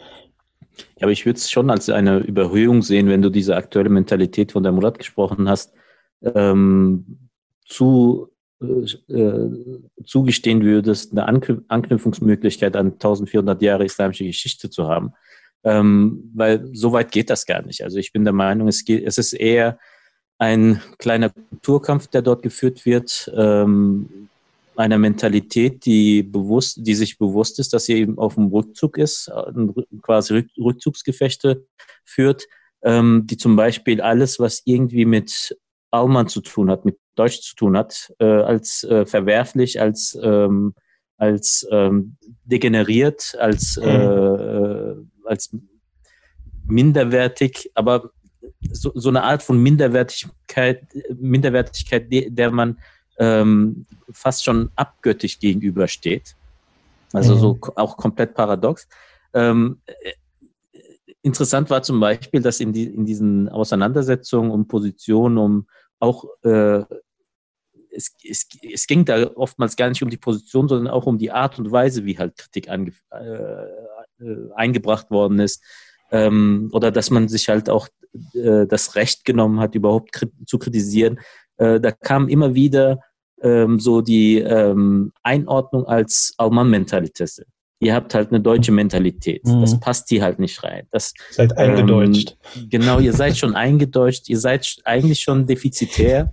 Ja, 0.98 1.04
aber 1.04 1.12
ich 1.12 1.26
würde 1.26 1.38
es 1.38 1.52
schon 1.52 1.70
als 1.70 1.90
eine 1.90 2.20
Überhöhung 2.20 2.82
sehen, 2.82 3.10
wenn 3.10 3.22
du 3.22 3.30
diese 3.30 3.58
aktuelle 3.58 3.90
Mentalität, 3.90 4.54
von 4.54 4.64
der 4.64 4.72
Murat 4.72 4.98
gesprochen 5.00 5.50
hast, 5.50 5.74
ähm, 6.34 7.30
zu 7.66 8.30
äh, 8.62 10.06
zugestehen 10.06 10.64
würdest, 10.64 11.12
eine 11.12 11.28
Anknüpfungsmöglichkeit 11.68 12.76
an 12.76 12.94
1400 12.94 13.62
Jahre 13.62 13.86
islamische 13.86 14.26
Geschichte 14.26 14.70
zu 14.70 14.88
haben. 14.88 15.14
Ähm, 15.64 16.32
weil 16.34 16.70
so 16.74 16.94
weit 16.94 17.12
geht 17.12 17.30
das 17.30 17.46
gar 17.46 17.64
nicht. 17.64 17.84
Also 17.84 17.98
ich 17.98 18.14
bin 18.14 18.24
der 18.24 18.34
Meinung, 18.34 18.68
es, 18.68 18.86
geht, 18.86 19.06
es 19.06 19.18
ist 19.18 19.34
eher 19.34 19.80
ein 20.38 20.82
kleiner 21.00 21.30
Kulturkampf, 21.30 22.08
der 22.08 22.22
dort 22.22 22.44
geführt 22.44 22.86
wird, 22.86 23.32
ähm, 23.36 24.30
einer 24.76 24.98
Mentalität, 24.98 25.86
die 25.86 26.24
bewusst, 26.24 26.80
die 26.82 26.96
sich 26.96 27.18
bewusst 27.18 27.60
ist, 27.60 27.74
dass 27.74 27.86
sie 27.86 27.94
eben 27.94 28.18
auf 28.18 28.36
dem 28.36 28.48
Rückzug 28.48 28.98
ist, 28.98 29.32
quasi 30.02 30.46
Rückzugsgefechte 30.58 31.66
führt, 32.04 32.46
ähm, 32.84 33.24
die 33.26 33.38
zum 33.38 33.56
Beispiel 33.56 34.02
alles, 34.02 34.40
was 34.40 34.62
irgendwie 34.66 35.06
mit 35.06 35.58
Alman 35.92 36.28
zu 36.28 36.42
tun 36.42 36.70
hat, 36.70 36.86
mit 36.86 36.98
Deutsch 37.16 37.42
zu 37.42 37.56
tun 37.56 37.78
hat, 37.78 38.14
äh, 38.20 38.26
als 38.26 38.84
äh, 38.84 39.06
verwerflich, 39.06 39.82
als, 39.82 40.18
ähm, 40.22 40.74
als 41.18 41.68
ähm, 41.72 42.18
degeneriert, 42.44 43.36
als, 43.40 43.78
äh, 43.78 43.88
äh, 43.88 44.96
als 45.26 45.56
minderwertig, 46.68 47.72
aber 47.74 48.12
so, 48.72 48.92
so 48.96 49.10
eine 49.10 49.24
Art 49.24 49.44
von 49.44 49.62
Minderwertigkeit, 49.62 50.84
Minderwertigkeit, 51.16 52.08
der 52.10 52.52
man 52.52 52.80
ähm, 53.18 53.86
fast 54.12 54.44
schon 54.44 54.70
abgöttisch 54.76 55.40
gegenübersteht. 55.40 56.36
Also 57.14 57.36
mhm. 57.36 57.40
so 57.40 57.60
auch 57.76 57.98
komplett 57.98 58.34
paradox. 58.34 58.88
Ähm, 59.34 59.80
äh, 59.86 60.14
interessant 61.22 61.70
war 61.70 61.82
zum 61.82 62.00
Beispiel, 62.00 62.42
dass 62.42 62.60
in, 62.60 62.74
die, 62.74 62.86
in 62.86 63.06
diesen 63.06 63.50
Auseinandersetzungen 63.50 64.52
um 64.52 64.68
Positionen, 64.68 65.38
um 65.38 65.68
auch 66.00 66.26
äh, 66.44 66.84
es, 67.96 68.14
es, 68.24 68.48
es 68.62 68.88
ging 68.88 69.06
da 69.06 69.32
oftmals 69.36 69.76
gar 69.76 69.90
nicht 69.90 70.04
um 70.04 70.10
die 70.10 70.18
Position, 70.18 70.68
sondern 70.68 70.94
auch 70.94 71.06
um 71.06 71.18
die 71.18 71.32
Art 71.32 71.58
und 71.60 71.72
Weise, 71.72 72.06
wie 72.06 72.18
halt 72.18 72.38
Kritik 72.38 72.70
ange, 72.70 72.92
äh, 73.12 74.24
äh, 74.24 74.52
eingebracht 74.56 75.10
worden 75.12 75.40
ist. 75.40 75.64
Ähm, 76.12 76.70
oder 76.72 76.92
dass 76.92 77.10
man 77.10 77.28
sich 77.28 77.50
halt 77.50 77.70
auch 77.70 77.88
äh, 78.34 78.68
das 78.68 78.96
Recht 78.96 79.26
genommen 79.26 79.60
hat, 79.60 79.76
überhaupt 79.76 80.12
kri 80.12 80.28
zu 80.46 80.60
kritisieren. 80.60 81.20
Äh, 81.58 81.80
da 81.80 81.92
kam 81.92 82.28
immer 82.28 82.54
wieder 82.54 83.00
ähm, 83.42 83.80
so 83.80 84.02
die 84.02 84.40
ähm, 84.40 85.12
Einordnung 85.24 85.86
als 85.86 86.34
Alman-Mentalität. 86.38 87.46
Ihr 87.80 87.94
habt 87.94 88.14
halt 88.14 88.30
eine 88.30 88.40
deutsche 88.40 88.72
Mentalität. 88.72 89.46
Mhm. 89.46 89.62
Das 89.62 89.80
passt 89.80 90.10
hier 90.10 90.24
halt 90.24 90.40
nicht 90.40 90.64
rein. 90.64 90.88
Das, 90.92 91.14
seid 91.32 91.58
eingedeutscht. 91.58 92.38
Ähm, 92.56 92.70
genau, 92.70 93.00
ihr 93.00 93.14
seid 93.14 93.38
schon 93.38 93.56
eingedeutscht. 93.56 94.30
Ihr 94.30 94.40
seid 94.40 94.78
eigentlich 94.86 95.22
schon 95.22 95.46
defizitär. 95.46 96.32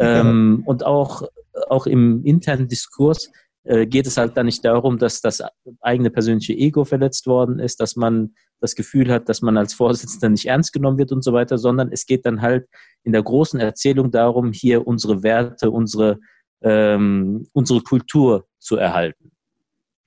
Ähm, 0.00 0.62
und 0.66 0.84
auch, 0.84 1.22
auch 1.68 1.86
im 1.86 2.24
internen 2.24 2.68
Diskurs 2.68 3.30
äh, 3.64 3.86
geht 3.86 4.06
es 4.06 4.16
halt 4.16 4.36
dann 4.36 4.46
nicht 4.46 4.64
darum, 4.64 4.98
dass 4.98 5.20
das 5.20 5.42
eigene 5.80 6.10
persönliche 6.10 6.54
Ego 6.54 6.84
verletzt 6.84 7.26
worden 7.26 7.58
ist, 7.58 7.80
dass 7.80 7.96
man 7.96 8.34
das 8.60 8.74
Gefühl 8.74 9.12
hat, 9.12 9.28
dass 9.28 9.42
man 9.42 9.56
als 9.56 9.74
Vorsitzender 9.74 10.28
nicht 10.30 10.46
ernst 10.46 10.72
genommen 10.72 10.98
wird 10.98 11.12
und 11.12 11.22
so 11.22 11.32
weiter, 11.32 11.58
sondern 11.58 11.92
es 11.92 12.06
geht 12.06 12.26
dann 12.26 12.42
halt 12.42 12.66
in 13.04 13.12
der 13.12 13.22
großen 13.22 13.60
Erzählung 13.60 14.10
darum, 14.10 14.52
hier 14.52 14.86
unsere 14.86 15.22
Werte, 15.22 15.70
unsere, 15.70 16.18
ähm, 16.62 17.46
unsere 17.52 17.80
Kultur 17.80 18.46
zu 18.58 18.76
erhalten. 18.76 19.32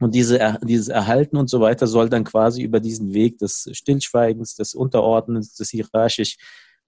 Und 0.03 0.13
diese, 0.13 0.59
dieses 0.63 0.89
Erhalten 0.89 1.37
und 1.37 1.49
so 1.49 1.61
weiter 1.61 1.87
soll 1.87 2.09
dann 2.09 2.23
quasi 2.23 2.61
über 2.61 2.79
diesen 2.79 3.13
Weg 3.13 3.37
des 3.37 3.69
Stillschweigens, 3.71 4.55
des 4.55 4.75
Unterordnens, 4.75 5.55
des 5.55 5.69
hierarchisch 5.69 6.37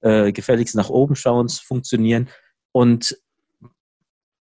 äh, 0.01 0.31
gefälligst 0.31 0.75
nach 0.75 0.89
oben 0.89 1.15
schauens 1.15 1.59
funktionieren. 1.59 2.29
Und 2.71 3.17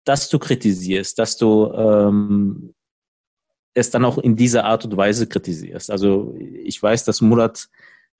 dass 0.04 0.28
du 0.28 0.38
kritisierst, 0.38 1.18
dass 1.18 1.36
du 1.36 1.72
ähm, 1.72 2.74
es 3.74 3.90
dann 3.90 4.04
auch 4.04 4.18
in 4.18 4.36
dieser 4.36 4.64
Art 4.64 4.84
und 4.84 4.96
Weise 4.96 5.26
kritisierst. 5.26 5.90
Also 5.90 6.34
ich 6.38 6.82
weiß, 6.82 7.04
dass 7.04 7.20
Murat 7.20 7.68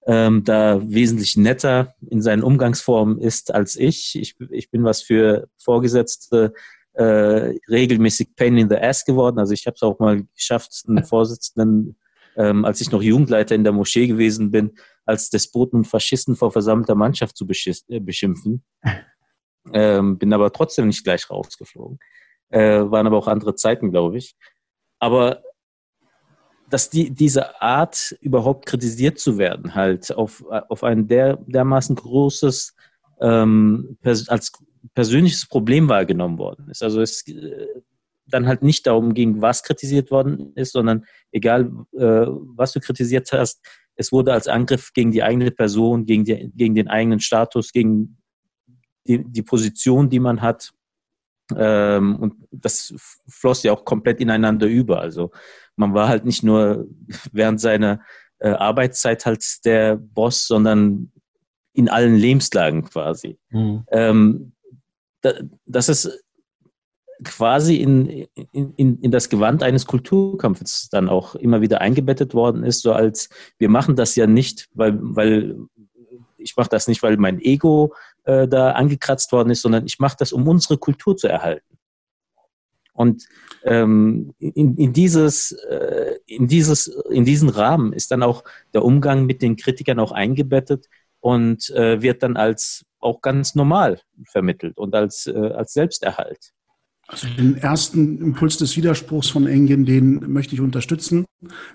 ähm, 0.06 0.44
da 0.44 0.80
wesentlich 0.82 1.36
netter 1.36 1.94
in 2.10 2.20
seinen 2.20 2.42
Umgangsformen 2.42 3.18
ist 3.18 3.54
als 3.54 3.76
ich. 3.76 4.16
Ich, 4.16 4.36
ich 4.50 4.70
bin 4.70 4.84
was 4.84 5.02
für 5.02 5.48
Vorgesetzte 5.56 6.52
äh, 6.94 7.58
regelmäßig 7.68 8.34
Pain 8.36 8.56
in 8.56 8.68
the 8.68 8.76
Ass 8.76 9.04
geworden. 9.04 9.38
Also 9.38 9.52
ich 9.52 9.66
habe 9.66 9.74
es 9.74 9.82
auch 9.82 9.98
mal 9.98 10.24
geschafft, 10.34 10.84
einen 10.86 11.04
Vorsitzenden, 11.04 11.96
ähm, 12.36 12.64
als 12.64 12.80
ich 12.80 12.90
noch 12.90 13.02
Jugendleiter 13.02 13.54
in 13.54 13.64
der 13.64 13.72
Moschee 13.72 14.06
gewesen 14.06 14.50
bin, 14.50 14.72
als 15.04 15.30
Despoten 15.30 15.80
und 15.80 15.84
Faschisten 15.86 16.36
vor 16.36 16.50
versammelter 16.50 16.94
Mannschaft 16.94 17.36
zu 17.36 17.46
äh, 17.46 18.00
beschimpfen. 18.00 18.64
Ähm, 19.72 20.18
bin 20.18 20.34
aber 20.34 20.52
trotzdem 20.52 20.88
nicht 20.88 21.04
gleich 21.04 21.30
rausgeflogen. 21.30 21.98
Äh, 22.50 22.82
waren 22.82 23.06
aber 23.06 23.16
auch 23.16 23.28
andere 23.28 23.54
Zeiten, 23.54 23.90
glaube 23.90 24.18
ich. 24.18 24.36
Aber 24.98 25.42
dass 26.68 26.90
die, 26.90 27.10
diese 27.10 27.62
Art 27.62 28.14
überhaupt 28.20 28.66
kritisiert 28.66 29.18
zu 29.18 29.38
werden, 29.38 29.74
halt 29.74 30.14
auf, 30.14 30.44
auf 30.50 30.84
ein 30.84 31.08
der, 31.08 31.38
dermaßen 31.46 31.96
großes, 31.96 32.74
ähm, 33.20 33.96
als 34.02 34.52
persönliches 34.94 35.46
Problem 35.46 35.88
wahrgenommen 35.88 36.38
worden 36.38 36.68
ist. 36.70 36.82
Also 36.82 37.00
es 37.00 37.26
äh, 37.28 37.66
dann 38.26 38.46
halt 38.46 38.62
nicht 38.62 38.86
darum 38.86 39.14
ging, 39.14 39.40
was 39.40 39.62
kritisiert 39.62 40.10
worden 40.10 40.52
ist, 40.54 40.72
sondern 40.72 41.04
egal, 41.30 41.70
äh, 41.92 42.26
was 42.56 42.72
du 42.72 42.80
kritisiert 42.80 43.32
hast, 43.32 43.60
es 43.96 44.12
wurde 44.12 44.32
als 44.32 44.48
Angriff 44.48 44.92
gegen 44.92 45.12
die 45.12 45.22
eigene 45.22 45.50
Person, 45.50 46.04
gegen, 46.06 46.24
die, 46.24 46.50
gegen 46.54 46.74
den 46.74 46.88
eigenen 46.88 47.20
Status, 47.20 47.72
gegen 47.72 48.16
die, 49.06 49.22
die 49.24 49.42
Position, 49.42 50.08
die 50.08 50.20
man 50.20 50.42
hat. 50.42 50.72
Ähm, 51.56 52.16
und 52.16 52.34
das 52.50 52.94
floss 53.28 53.62
ja 53.62 53.72
auch 53.72 53.84
komplett 53.84 54.20
ineinander 54.20 54.66
über. 54.66 55.00
Also 55.00 55.30
man 55.76 55.94
war 55.94 56.08
halt 56.08 56.24
nicht 56.24 56.42
nur 56.42 56.88
während 57.32 57.60
seiner 57.60 58.00
äh, 58.38 58.48
Arbeitszeit 58.48 59.26
halt 59.26 59.44
der 59.64 59.96
Boss, 59.96 60.46
sondern 60.46 61.12
in 61.72 61.88
allen 61.88 62.16
Lebenslagen 62.16 62.84
quasi. 62.84 63.38
Mhm. 63.50 63.84
Ähm, 63.90 64.53
da, 65.24 65.32
das 65.66 65.88
ist 65.88 66.24
quasi 67.22 67.76
in, 67.76 68.26
in, 68.52 69.00
in 69.00 69.10
das 69.10 69.28
Gewand 69.28 69.62
eines 69.62 69.86
Kulturkampfes 69.86 70.88
dann 70.90 71.08
auch 71.08 71.34
immer 71.34 71.60
wieder 71.60 71.80
eingebettet 71.80 72.34
worden 72.34 72.64
ist, 72.64 72.82
so 72.82 72.92
als 72.92 73.30
wir 73.58 73.68
machen 73.68 73.96
das 73.96 74.16
ja 74.16 74.26
nicht, 74.26 74.68
weil, 74.74 74.98
weil 75.00 75.56
ich 76.36 76.56
mache 76.56 76.68
das 76.68 76.88
nicht, 76.88 77.02
weil 77.02 77.16
mein 77.16 77.40
Ego 77.40 77.94
äh, 78.24 78.46
da 78.46 78.72
angekratzt 78.72 79.32
worden 79.32 79.50
ist, 79.50 79.62
sondern 79.62 79.86
ich 79.86 79.98
mache 79.98 80.16
das, 80.18 80.32
um 80.32 80.46
unsere 80.46 80.76
Kultur 80.76 81.16
zu 81.16 81.28
erhalten. 81.28 81.78
Und 82.92 83.24
ähm, 83.64 84.34
in, 84.38 84.76
in, 84.76 84.92
dieses, 84.92 85.52
äh, 85.52 86.16
in, 86.26 86.46
dieses, 86.46 86.86
in 87.10 87.24
diesen 87.24 87.48
Rahmen 87.48 87.92
ist 87.92 88.10
dann 88.10 88.22
auch 88.22 88.44
der 88.74 88.84
Umgang 88.84 89.24
mit 89.24 89.40
den 89.40 89.56
Kritikern 89.56 89.98
auch 89.98 90.12
eingebettet 90.12 90.86
und 91.20 91.70
äh, 91.70 92.02
wird 92.02 92.22
dann 92.22 92.36
als 92.36 92.84
auch 93.04 93.20
ganz 93.20 93.54
normal 93.54 94.00
vermittelt 94.30 94.78
und 94.78 94.94
als, 94.94 95.26
äh, 95.26 95.32
als 95.32 95.72
Selbsterhalt. 95.72 96.52
Also 97.06 97.26
den 97.28 97.58
ersten 97.58 98.18
Impuls 98.18 98.56
des 98.56 98.76
Widerspruchs 98.78 99.28
von 99.28 99.46
Engin, 99.46 99.84
den 99.84 100.32
möchte 100.32 100.54
ich 100.54 100.62
unterstützen, 100.62 101.26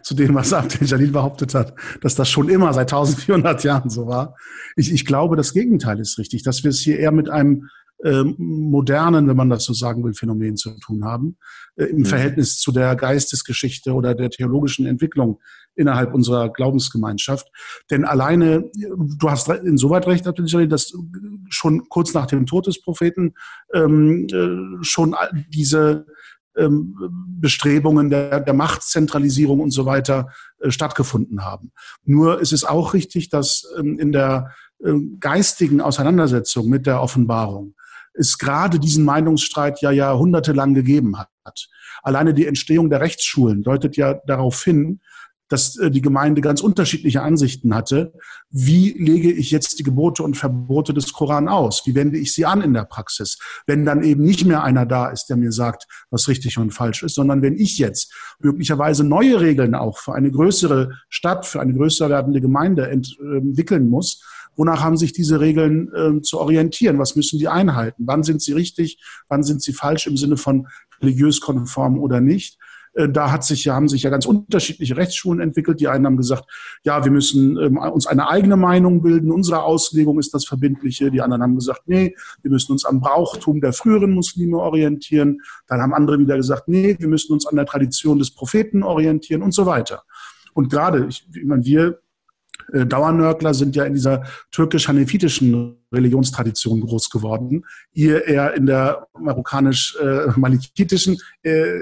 zu 0.02 0.16
dem, 0.16 0.34
was 0.34 0.54
Abdel 0.54 0.88
Jalil 0.88 1.12
behauptet 1.12 1.54
hat, 1.54 1.76
dass 2.02 2.16
das 2.16 2.30
schon 2.30 2.50
immer 2.50 2.74
seit 2.74 2.92
1400 2.92 3.64
Jahren 3.64 3.92
so 3.92 4.08
war. 4.08 4.36
Ich, 4.76 4.92
ich 4.92 5.06
glaube, 5.06 5.36
das 5.36 5.54
Gegenteil 5.54 6.00
ist 6.00 6.18
richtig, 6.18 6.42
dass 6.42 6.64
wir 6.64 6.72
es 6.72 6.80
hier 6.80 6.98
eher 6.98 7.12
mit 7.12 7.30
einem 7.30 7.70
modernen, 8.38 9.28
wenn 9.28 9.36
man 9.36 9.50
das 9.50 9.66
so 9.66 9.74
sagen 9.74 10.04
will, 10.04 10.14
Phänomen 10.14 10.56
zu 10.56 10.72
tun 10.80 11.04
haben, 11.04 11.38
äh, 11.76 11.86
im 11.86 12.00
mhm. 12.00 12.06
Verhältnis 12.06 12.58
zu 12.58 12.72
der 12.72 12.96
Geistesgeschichte 12.96 13.94
oder 13.94 14.16
der 14.16 14.30
theologischen 14.30 14.86
Entwicklung 14.86 15.40
innerhalb 15.76 16.14
unserer 16.14 16.50
Glaubensgemeinschaft. 16.50 17.48
Denn 17.90 18.06
alleine, 18.06 18.70
du 18.74 19.30
hast 19.30 19.50
insoweit 19.50 20.08
recht, 20.08 20.26
dass 20.26 20.94
schon 21.50 21.88
kurz 21.90 22.14
nach 22.14 22.26
dem 22.26 22.46
Tod 22.46 22.68
des 22.68 22.82
Propheten 22.82 23.34
ähm, 23.74 24.28
äh, 24.32 24.84
schon 24.84 25.16
diese 25.50 26.06
ähm, 26.58 26.96
Bestrebungen 27.40 28.10
der, 28.10 28.42
der 28.42 28.54
Machtzentralisierung 28.54 29.60
und 29.60 29.72
so 29.72 29.86
weiter 29.86 30.30
äh, 30.60 30.72
stattgefunden 30.72 31.44
haben. 31.44 31.72
Nur 32.04 32.42
ist 32.42 32.54
es 32.54 32.64
auch 32.64 32.94
richtig, 32.94 33.30
dass 33.30 33.66
ähm, 33.78 34.00
in 34.00 34.12
der 34.12 34.54
geistigen 35.20 35.82
Auseinandersetzung 35.82 36.70
mit 36.70 36.86
der 36.86 37.02
Offenbarung 37.02 37.76
es 38.20 38.38
gerade 38.38 38.80
diesen 38.80 39.06
Meinungsstreit 39.06 39.82
ja 39.82 39.92
jahrhundertelang 39.92 40.74
gegeben 40.74 41.18
hat. 41.18 41.30
Alleine 42.04 42.34
die 42.34 42.46
Entstehung 42.46 42.90
der 42.90 43.02
Rechtsschulen 43.02 43.64
deutet 43.64 43.98
ja 43.98 44.16
darauf 44.26 44.64
hin, 44.64 45.02
dass 45.50 45.76
äh, 45.78 45.92
die 45.92 46.02
Gemeinde 46.02 46.42
ganz 46.42 46.62
unterschiedliche 46.62 47.22
Ansichten 47.24 47.76
hatte. 47.76 48.14
Wie 48.52 48.94
lege 48.98 49.32
ich 49.32 49.52
jetzt 49.52 49.80
die 49.80 49.84
Gebote 49.84 50.24
und 50.24 50.38
Verbote 50.38 50.94
des 50.94 51.12
Koran 51.12 51.48
aus? 51.48 51.82
Wie 51.86 51.96
wende 51.96 52.18
ich 52.18 52.34
sie 52.34 52.46
an 52.46 52.62
in 52.62 52.74
der 52.74 52.86
Praxis? 52.86 53.40
Wenn 53.66 53.84
dann 53.84 54.04
eben 54.04 54.24
nicht 54.24 54.46
mehr 54.46 54.64
einer 54.64 54.86
da 54.86 55.10
ist, 55.10 55.26
der 55.26 55.38
mir 55.38 55.52
sagt, 55.52 55.88
was 56.12 56.28
richtig 56.28 56.58
und 56.58 56.72
falsch 56.72 57.04
ist, 57.04 57.16
sondern 57.16 57.42
wenn 57.42 57.58
ich 57.58 57.78
jetzt 57.80 58.14
möglicherweise 58.40 59.04
neue 59.04 59.42
Regeln 59.42 59.76
auch 59.76 59.98
für 59.98 60.14
eine 60.14 60.32
größere 60.32 60.92
Stadt, 61.10 61.46
für 61.46 61.60
eine 61.60 61.74
größer 61.74 62.10
werdende 62.10 62.42
Gemeinde 62.42 62.88
entwickeln 62.88 63.90
muss, 63.90 64.24
wonach 64.60 64.84
haben 64.84 64.98
sich 64.98 65.14
diese 65.14 65.40
Regeln 65.40 65.90
äh, 65.96 66.22
zu 66.22 66.38
orientieren? 66.38 67.00
Was 67.00 67.16
müssen 67.16 67.40
die 67.40 67.48
einhalten? 67.48 68.04
Wann 68.06 68.24
sind 68.24 68.42
sie 68.42 68.52
richtig? 68.52 69.02
Wann 69.30 69.42
sind 69.42 69.64
sie 69.64 69.72
falsch 69.72 70.06
im 70.06 70.18
Sinne 70.18 70.36
von 70.36 70.68
religiös 71.02 71.40
konform 71.40 71.98
oder 71.98 72.20
nicht? 72.20 72.60
Äh, 72.94 73.08
da 73.08 73.32
hat 73.32 73.46
sich, 73.46 73.70
haben 73.70 73.88
sich 73.88 74.04
ja 74.04 74.10
ganz 74.10 74.26
unterschiedliche 74.26 74.98
Rechtsschulen 74.98 75.40
entwickelt. 75.40 75.80
Die 75.80 75.88
einen 75.88 76.06
haben 76.06 76.18
gesagt, 76.18 76.44
ja, 76.84 77.06
wir 77.06 77.12
müssen 77.12 77.58
ähm, 77.58 77.78
uns 77.78 78.06
eine 78.06 78.28
eigene 78.28 78.58
Meinung 78.58 79.02
bilden. 79.02 79.32
Unsere 79.32 79.64
Auslegung 79.64 80.20
ist 80.20 80.34
das 80.34 80.46
Verbindliche. 80.46 81.10
Die 81.10 81.22
anderen 81.22 81.42
haben 81.42 81.56
gesagt, 81.56 81.84
nee, 81.86 82.14
wir 82.42 82.52
müssen 82.52 82.74
uns 82.74 82.84
am 82.84 83.00
Brauchtum 83.00 83.62
der 83.62 83.72
früheren 83.72 84.12
Muslime 84.12 84.58
orientieren. 84.58 85.40
Dann 85.68 85.82
haben 85.82 85.94
andere 85.94 86.20
wieder 86.20 86.36
gesagt, 86.36 86.68
nee, 86.68 86.98
wir 87.00 87.08
müssen 87.08 87.32
uns 87.32 87.46
an 87.46 87.56
der 87.56 87.66
Tradition 87.66 88.20
des 88.20 88.32
Propheten 88.32 88.84
orientieren 88.84 89.42
und 89.42 89.54
so 89.54 89.66
weiter. 89.66 90.04
Und 90.54 90.70
gerade, 90.70 91.06
ich, 91.08 91.26
ich 91.34 91.46
meine, 91.46 91.64
wir 91.64 92.00
Dauernörgler 92.72 93.54
sind 93.54 93.76
ja 93.76 93.84
in 93.84 93.94
dieser 93.94 94.24
türkisch-hanefitischen 94.52 95.78
Religionstradition 95.92 96.82
groß 96.82 97.10
geworden. 97.10 97.66
Ihr 97.94 98.26
eher 98.28 98.54
in 98.54 98.68
der 98.68 99.08
marokkanisch-malikitischen. 99.20 101.18
Äh, 101.42 101.80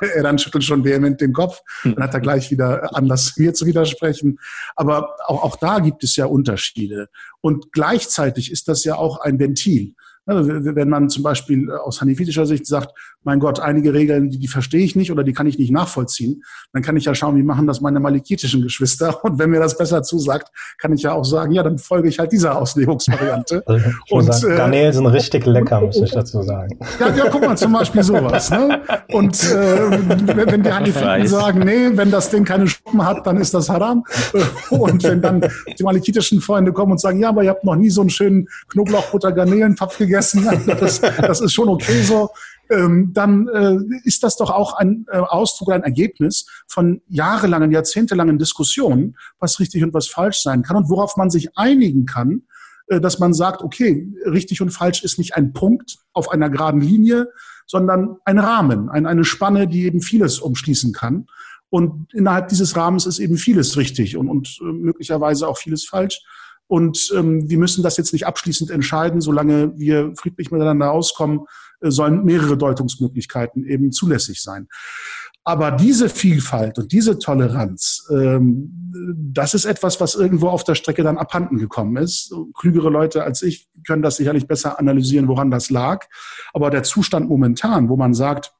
er 0.00 0.22
dann 0.22 0.38
schüttelt 0.38 0.64
schon 0.64 0.84
vehement 0.84 1.20
den 1.20 1.32
Kopf. 1.32 1.60
Dann 1.84 2.02
hat 2.02 2.14
er 2.14 2.20
gleich 2.28 2.50
wieder 2.50 2.96
Anlass, 2.96 3.34
mir 3.38 3.52
zu 3.52 3.66
widersprechen. 3.66 4.38
Aber 4.74 5.10
auch, 5.26 5.42
auch 5.42 5.56
da 5.56 5.80
gibt 5.80 6.02
es 6.04 6.16
ja 6.16 6.24
Unterschiede. 6.26 7.08
Und 7.40 7.72
gleichzeitig 7.72 8.50
ist 8.50 8.68
das 8.68 8.84
ja 8.84 8.96
auch 8.96 9.20
ein 9.20 9.38
Ventil. 9.38 9.94
Ne, 10.24 10.76
wenn 10.76 10.88
man 10.88 11.08
zum 11.08 11.24
Beispiel 11.24 11.68
aus 11.72 12.00
hanifitischer 12.00 12.46
Sicht 12.46 12.64
sagt, 12.64 12.92
mein 13.24 13.40
Gott, 13.40 13.58
einige 13.58 13.92
Regeln, 13.92 14.30
die, 14.30 14.38
die 14.38 14.46
verstehe 14.46 14.84
ich 14.84 14.94
nicht 14.94 15.10
oder 15.10 15.24
die 15.24 15.32
kann 15.32 15.48
ich 15.48 15.58
nicht 15.58 15.72
nachvollziehen, 15.72 16.44
dann 16.72 16.80
kann 16.82 16.96
ich 16.96 17.06
ja 17.06 17.14
schauen, 17.14 17.36
wie 17.36 17.42
machen 17.42 17.66
das 17.66 17.80
meine 17.80 17.98
malikitischen 17.98 18.62
Geschwister. 18.62 19.18
Und 19.24 19.40
wenn 19.40 19.50
mir 19.50 19.58
das 19.58 19.76
besser 19.76 20.04
zusagt, 20.04 20.52
kann 20.78 20.92
ich 20.92 21.02
ja 21.02 21.12
auch 21.12 21.24
sagen, 21.24 21.52
ja, 21.52 21.64
dann 21.64 21.78
folge 21.78 22.08
ich 22.08 22.20
halt 22.20 22.30
dieser 22.30 22.56
Auslegungsvariante. 22.56 23.64
Also, 23.72 23.88
und 24.10 24.34
sagen, 24.34 24.52
äh, 24.52 24.56
Garnelen 24.56 24.92
sind 24.92 25.06
richtig 25.06 25.46
lecker, 25.46 25.80
muss 25.80 25.96
ich 25.96 26.10
dazu 26.10 26.42
sagen. 26.42 26.78
Ja, 27.00 27.08
ja 27.14 27.28
guck 27.30 27.42
mal, 27.42 27.56
zum 27.56 27.72
Beispiel 27.72 28.02
sowas. 28.02 28.50
Ne? 28.50 28.80
Und 29.12 29.42
äh, 29.44 29.90
wenn 30.34 30.62
die 30.62 30.72
Hanifiten 30.72 31.26
sagen, 31.26 31.60
nee, 31.60 31.90
wenn 31.94 32.10
das 32.10 32.30
Ding 32.30 32.44
keine 32.44 32.68
Schuppen 32.68 33.04
hat, 33.04 33.26
dann 33.26 33.38
ist 33.38 33.54
das 33.54 33.68
Haram. 33.68 34.04
Und 34.70 35.02
wenn 35.04 35.20
dann 35.20 35.40
die 35.78 35.82
malikitischen 35.82 36.40
Freunde 36.40 36.72
kommen 36.72 36.92
und 36.92 37.00
sagen, 37.00 37.20
ja, 37.20 37.30
aber 37.30 37.42
ihr 37.42 37.50
habt 37.50 37.64
noch 37.64 37.76
nie 37.76 37.90
so 37.90 38.02
einen 38.02 38.10
schönen 38.10 38.48
Knoblauchbutter-Garnelentopf 38.68 39.98
gegessen, 39.98 40.11
gegessen. 40.12 40.66
Das, 40.66 41.00
das 41.00 41.40
ist 41.40 41.52
schon 41.52 41.68
okay 41.68 42.02
so. 42.02 42.30
Ähm, 42.70 43.12
dann 43.12 43.48
äh, 43.48 43.76
ist 44.04 44.22
das 44.22 44.36
doch 44.36 44.50
auch 44.50 44.74
ein 44.74 45.04
äh, 45.10 45.18
Ausdruck, 45.18 45.72
ein 45.72 45.82
Ergebnis 45.82 46.46
von 46.66 47.02
jahrelangen, 47.08 47.70
jahrzehntelangen 47.70 48.38
Diskussionen, 48.38 49.16
was 49.40 49.60
richtig 49.60 49.82
und 49.82 49.92
was 49.92 50.08
falsch 50.08 50.42
sein 50.42 50.62
kann 50.62 50.76
und 50.76 50.88
worauf 50.88 51.16
man 51.16 51.28
sich 51.28 51.56
einigen 51.56 52.06
kann, 52.06 52.42
äh, 52.86 53.00
dass 53.00 53.18
man 53.18 53.34
sagt, 53.34 53.62
okay, 53.62 54.08
richtig 54.24 54.62
und 54.62 54.70
falsch 54.70 55.02
ist 55.02 55.18
nicht 55.18 55.36
ein 55.36 55.52
Punkt 55.52 55.98
auf 56.12 56.30
einer 56.30 56.48
geraden 56.48 56.80
Linie, 56.80 57.28
sondern 57.66 58.16
ein 58.24 58.38
Rahmen, 58.38 58.88
ein, 58.88 59.06
eine 59.06 59.24
Spanne, 59.24 59.66
die 59.68 59.84
eben 59.84 60.00
vieles 60.00 60.38
umschließen 60.38 60.92
kann. 60.92 61.26
Und 61.68 62.14
innerhalb 62.14 62.48
dieses 62.48 62.76
Rahmens 62.76 63.06
ist 63.06 63.18
eben 63.18 63.36
vieles 63.36 63.76
richtig 63.76 64.16
und, 64.16 64.28
und 64.28 64.58
äh, 64.60 64.64
möglicherweise 64.64 65.48
auch 65.48 65.58
vieles 65.58 65.84
falsch. 65.84 66.22
Und 66.72 67.12
ähm, 67.14 67.50
wir 67.50 67.58
müssen 67.58 67.82
das 67.82 67.98
jetzt 67.98 68.14
nicht 68.14 68.26
abschließend 68.26 68.70
entscheiden, 68.70 69.20
solange 69.20 69.78
wir 69.78 70.14
friedlich 70.16 70.50
miteinander 70.50 70.90
auskommen, 70.90 71.40
äh, 71.82 71.90
sollen 71.90 72.24
mehrere 72.24 72.56
Deutungsmöglichkeiten 72.56 73.66
eben 73.66 73.92
zulässig 73.92 74.40
sein. 74.40 74.68
Aber 75.44 75.70
diese 75.72 76.08
Vielfalt 76.08 76.78
und 76.78 76.90
diese 76.92 77.18
Toleranz, 77.18 78.08
ähm, 78.10 78.90
das 79.14 79.52
ist 79.52 79.66
etwas, 79.66 80.00
was 80.00 80.14
irgendwo 80.14 80.48
auf 80.48 80.64
der 80.64 80.74
Strecke 80.74 81.02
dann 81.02 81.18
abhanden 81.18 81.58
gekommen 81.58 81.98
ist. 81.98 82.34
Klügere 82.54 82.88
Leute 82.88 83.22
als 83.22 83.42
ich 83.42 83.68
können 83.86 84.00
das 84.00 84.16
sicherlich 84.16 84.46
besser 84.46 84.78
analysieren, 84.78 85.28
woran 85.28 85.50
das 85.50 85.68
lag. 85.68 86.06
Aber 86.54 86.70
der 86.70 86.84
Zustand 86.84 87.28
momentan, 87.28 87.90
wo 87.90 87.98
man 87.98 88.14
sagt, 88.14 88.50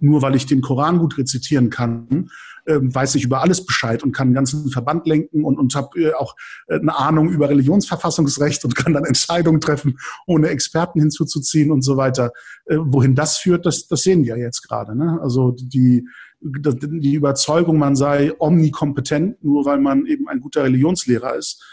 nur 0.00 0.20
weil 0.20 0.34
ich 0.34 0.46
den 0.46 0.62
Koran 0.62 0.98
gut 0.98 1.16
rezitieren 1.16 1.70
kann, 1.70 2.28
äh, 2.66 2.78
weiß 2.80 3.14
ich 3.14 3.24
über 3.24 3.42
alles 3.42 3.64
Bescheid 3.64 4.02
und 4.02 4.12
kann 4.12 4.28
einen 4.28 4.34
ganzen 4.34 4.68
Verband 4.70 5.06
lenken 5.06 5.44
und, 5.44 5.58
und 5.58 5.74
habe 5.74 6.00
äh, 6.00 6.12
auch 6.14 6.36
äh, 6.68 6.78
eine 6.78 6.96
Ahnung 6.96 7.30
über 7.30 7.48
Religionsverfassungsrecht 7.48 8.64
und 8.64 8.74
kann 8.76 8.92
dann 8.92 9.04
Entscheidungen 9.04 9.60
treffen, 9.60 9.98
ohne 10.26 10.48
Experten 10.48 11.00
hinzuzuziehen 11.00 11.70
und 11.70 11.82
so 11.82 11.96
weiter. 11.96 12.32
Äh, 12.66 12.76
wohin 12.78 13.14
das 13.14 13.38
führt, 13.38 13.66
das, 13.66 13.86
das 13.88 14.02
sehen 14.02 14.24
wir 14.24 14.36
jetzt 14.36 14.62
gerade. 14.62 14.96
Ne? 14.96 15.18
Also 15.22 15.52
die, 15.52 16.06
die 16.40 17.14
Überzeugung, 17.14 17.78
man 17.78 17.96
sei 17.96 18.32
omnikompetent, 18.38 19.42
nur 19.42 19.64
weil 19.64 19.78
man 19.78 20.06
eben 20.06 20.28
ein 20.28 20.40
guter 20.40 20.64
Religionslehrer 20.64 21.34
ist, 21.34 21.64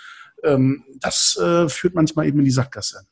ähm, 0.43 0.83
das 0.99 1.37
äh, 1.41 1.67
führt 1.69 1.95
manchmal 1.95 2.27
eben 2.27 2.39
in 2.39 2.45
die 2.45 2.51
Sackgasse. 2.51 3.05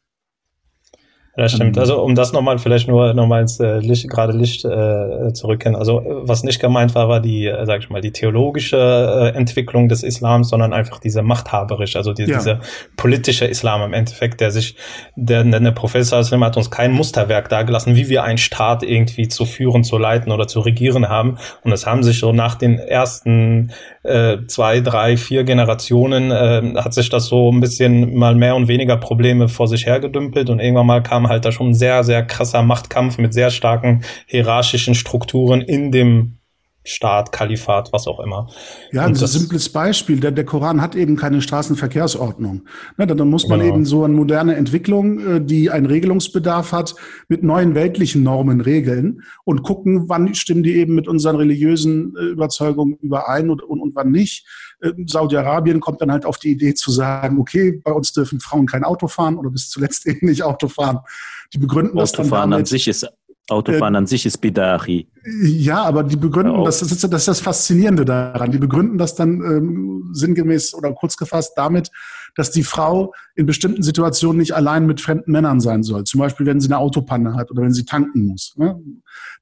Das 1.35 1.53
stimmt. 1.53 1.77
Ähm. 1.77 1.81
Also 1.81 2.01
um 2.01 2.15
das 2.15 2.33
nochmal 2.33 2.59
vielleicht 2.59 2.87
nur 2.87 3.13
nochmal 3.13 3.41
ins 3.41 3.59
äh, 3.59 3.79
Licht, 3.79 4.09
gerade 4.09 4.33
Licht 4.33 4.65
äh, 4.65 5.31
zurückkehren. 5.33 5.75
Also 5.75 6.01
was 6.23 6.43
nicht 6.43 6.59
gemeint 6.59 6.93
war, 6.93 7.07
war 7.07 7.21
die, 7.21 7.47
äh, 7.47 7.65
sag 7.65 7.79
ich 7.81 7.89
mal, 7.89 8.01
die 8.01 8.11
theologische 8.11 8.77
äh, 8.77 9.37
Entwicklung 9.37 9.87
des 9.87 10.03
Islams, 10.03 10.49
sondern 10.49 10.73
einfach 10.73 10.99
diese 10.99 11.21
machthaberisch, 11.21 11.95
also 11.95 12.13
die, 12.13 12.23
ja. 12.23 12.37
dieser 12.37 12.59
politische 12.97 13.45
Islam 13.45 13.81
im 13.81 13.93
Endeffekt, 13.93 14.41
der 14.41 14.51
sich, 14.51 14.75
der, 15.15 15.43
der 15.43 15.71
Professor 15.71 16.19
Aslim 16.19 16.43
hat 16.43 16.57
uns 16.57 16.69
kein 16.69 16.91
Musterwerk 16.91 17.49
dargelassen, 17.49 17.95
wie 17.95 18.09
wir 18.09 18.23
einen 18.23 18.37
Staat 18.37 18.83
irgendwie 18.83 19.27
zu 19.27 19.45
führen, 19.45 19.83
zu 19.83 19.97
leiten 19.97 20.31
oder 20.31 20.47
zu 20.47 20.59
regieren 20.59 21.07
haben. 21.07 21.37
Und 21.63 21.71
das 21.71 21.85
haben 21.85 22.03
sich 22.03 22.19
so 22.19 22.33
nach 22.33 22.55
den 22.55 22.77
ersten 22.77 23.71
äh, 24.03 24.37
zwei, 24.47 24.81
drei, 24.81 25.15
vier 25.15 25.43
Generationen 25.43 26.31
äh, 26.31 26.73
hat 26.77 26.93
sich 26.93 27.09
das 27.09 27.25
so 27.25 27.51
ein 27.51 27.59
bisschen 27.59 28.15
mal 28.15 28.35
mehr 28.35 28.55
und 28.55 28.67
weniger 28.67 28.97
Probleme 28.97 29.47
vor 29.47 29.67
sich 29.67 29.85
hergedümpelt 29.85 30.49
und 30.49 30.59
irgendwann 30.59 30.87
mal 30.87 31.03
kam 31.03 31.20
halt 31.27 31.45
da 31.45 31.51
schon 31.51 31.69
ein 31.69 31.73
sehr, 31.73 32.03
sehr 32.03 32.23
krasser 32.23 32.63
Machtkampf 32.63 33.17
mit 33.17 33.33
sehr 33.33 33.49
starken 33.49 34.03
hierarchischen 34.25 34.95
Strukturen 34.95 35.61
in 35.61 35.91
dem 35.91 36.40
Staat, 36.83 37.31
Kalifat, 37.31 37.93
was 37.93 38.07
auch 38.07 38.19
immer. 38.19 38.49
Ja, 38.91 39.05
ein 39.05 39.13
simples 39.13 39.69
Beispiel. 39.69 40.19
Der, 40.19 40.31
der 40.31 40.45
Koran 40.45 40.81
hat 40.81 40.95
eben 40.95 41.15
keine 41.15 41.41
Straßenverkehrsordnung. 41.41 42.63
Ne, 42.97 43.05
dann 43.05 43.29
muss 43.29 43.47
man 43.47 43.59
genau. 43.59 43.73
eben 43.75 43.85
so 43.85 44.03
eine 44.03 44.15
moderne 44.15 44.55
Entwicklung, 44.55 45.19
äh, 45.19 45.41
die 45.45 45.69
einen 45.69 45.85
Regelungsbedarf 45.85 46.71
hat, 46.71 46.95
mit 47.27 47.43
neuen 47.43 47.75
weltlichen 47.75 48.23
Normen 48.23 48.61
regeln 48.61 49.21
und 49.43 49.61
gucken, 49.61 50.09
wann 50.09 50.33
stimmen 50.33 50.63
die 50.63 50.75
eben 50.77 50.95
mit 50.95 51.07
unseren 51.07 51.35
religiösen 51.35 52.15
äh, 52.17 52.23
Überzeugungen 52.23 52.97
überein 53.01 53.51
und, 53.51 53.61
und, 53.61 53.79
und 53.79 53.93
wann 53.93 54.09
nicht. 54.09 54.47
Äh, 54.81 54.93
Saudi-Arabien 55.05 55.81
kommt 55.81 56.01
dann 56.01 56.11
halt 56.11 56.25
auf 56.25 56.39
die 56.39 56.49
Idee 56.49 56.73
zu 56.73 56.89
sagen, 56.89 57.39
okay, 57.39 57.79
bei 57.83 57.91
uns 57.91 58.11
dürfen 58.11 58.39
Frauen 58.39 58.65
kein 58.65 58.83
Auto 58.83 59.07
fahren 59.07 59.37
oder 59.37 59.51
bis 59.51 59.69
zuletzt 59.69 60.07
eben 60.07 60.25
nicht 60.25 60.41
Auto 60.41 60.67
fahren. 60.67 60.99
Die 61.53 61.59
begründen 61.59 61.99
Autofahren 61.99 62.23
das 62.23 62.31
dann 62.31 62.49
damit, 62.49 62.59
an 62.59 62.65
sich 62.65 62.87
ist 62.87 63.07
Autofahren 63.51 63.95
äh, 63.95 63.99
an 63.99 64.07
sich 64.07 64.25
ist 64.25 64.37
Bidachi. 64.37 65.07
Ja, 65.43 65.83
aber 65.83 66.03
die 66.03 66.15
begründen, 66.15 66.55
ja, 66.55 66.63
das, 66.63 66.79
das, 66.79 66.91
ist, 66.91 67.03
das 67.03 67.21
ist 67.21 67.27
das 67.27 67.41
Faszinierende 67.41 68.05
daran, 68.05 68.51
die 68.51 68.57
begründen 68.57 68.97
das 68.97 69.15
dann 69.15 69.41
ähm, 69.41 70.09
sinngemäß 70.13 70.73
oder 70.73 70.93
kurz 70.93 71.17
gefasst 71.17 71.53
damit, 71.55 71.91
dass 72.35 72.51
die 72.51 72.63
Frau 72.63 73.13
in 73.35 73.45
bestimmten 73.45 73.83
Situationen 73.83 74.37
nicht 74.37 74.53
allein 74.53 74.85
mit 74.85 75.01
fremden 75.01 75.31
Männern 75.31 75.59
sein 75.59 75.83
soll. 75.83 76.05
Zum 76.05 76.19
Beispiel, 76.19 76.45
wenn 76.45 76.59
sie 76.59 76.67
eine 76.67 76.77
Autopanne 76.77 77.35
hat 77.35 77.51
oder 77.51 77.63
wenn 77.63 77.73
sie 77.73 77.85
tanken 77.85 78.25
muss. 78.27 78.53
Ne? 78.57 78.79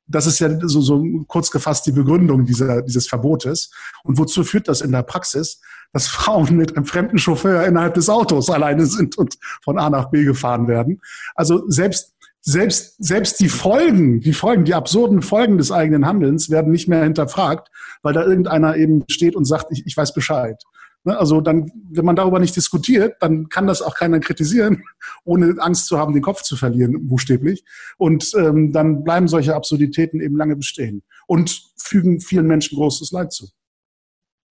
Das 0.07 0.25
ist 0.25 0.39
ja 0.39 0.49
so, 0.67 0.81
so 0.81 1.03
kurz 1.27 1.51
gefasst 1.51 1.85
die 1.85 1.91
Begründung 1.91 2.45
dieser, 2.45 2.81
dieses 2.81 3.07
Verbotes. 3.07 3.71
Und 4.03 4.17
wozu 4.17 4.43
führt 4.43 4.67
das 4.67 4.81
in 4.81 4.91
der 4.91 5.03
Praxis? 5.03 5.61
Dass 5.93 6.07
Frauen 6.07 6.55
mit 6.55 6.75
einem 6.75 6.85
fremden 6.85 7.17
Chauffeur 7.17 7.65
innerhalb 7.65 7.93
des 7.93 8.09
Autos 8.09 8.49
alleine 8.49 8.85
sind 8.85 9.17
und 9.17 9.37
von 9.63 9.79
A 9.79 9.89
nach 9.89 10.09
B 10.09 10.23
gefahren 10.23 10.67
werden. 10.67 11.01
Also 11.35 11.63
selbst 11.69 12.15
selbst, 12.41 12.95
selbst 13.03 13.39
die 13.39 13.49
Folgen, 13.49 14.21
die 14.21 14.33
Folgen, 14.33 14.65
die 14.65 14.73
absurden 14.73 15.21
Folgen 15.21 15.57
des 15.57 15.71
eigenen 15.71 16.05
Handelns 16.05 16.49
werden 16.49 16.71
nicht 16.71 16.87
mehr 16.87 17.03
hinterfragt, 17.03 17.69
weil 18.01 18.13
da 18.13 18.25
irgendeiner 18.25 18.75
eben 18.77 19.03
steht 19.09 19.35
und 19.35 19.45
sagt, 19.45 19.67
ich, 19.71 19.85
ich 19.85 19.95
weiß 19.95 20.13
Bescheid. 20.13 20.61
Ne, 21.05 21.17
also 21.17 21.39
dann, 21.39 21.71
wenn 21.91 22.03
man 22.03 22.17
darüber 22.17 22.39
nicht 22.39 22.55
diskutiert, 22.55 23.15
dann 23.21 23.47
kann 23.47 23.67
das 23.67 23.81
auch 23.81 23.95
keiner 23.95 24.19
kritisieren, 24.19 24.83
ohne 25.23 25.55
Angst 25.59 25.87
zu 25.87 25.97
haben, 25.97 26.13
den 26.13 26.21
Kopf 26.21 26.41
zu 26.41 26.57
verlieren, 26.57 27.07
buchstäblich. 27.07 27.63
Und 27.97 28.33
ähm, 28.35 28.71
dann 28.73 29.03
bleiben 29.03 29.27
solche 29.27 29.55
Absurditäten 29.55 30.19
eben 30.19 30.35
lange 30.35 30.57
bestehen 30.57 31.03
und 31.27 31.61
fügen 31.77 32.19
vielen 32.19 32.47
Menschen 32.47 32.77
großes 32.77 33.11
Leid 33.11 33.31
zu. 33.31 33.47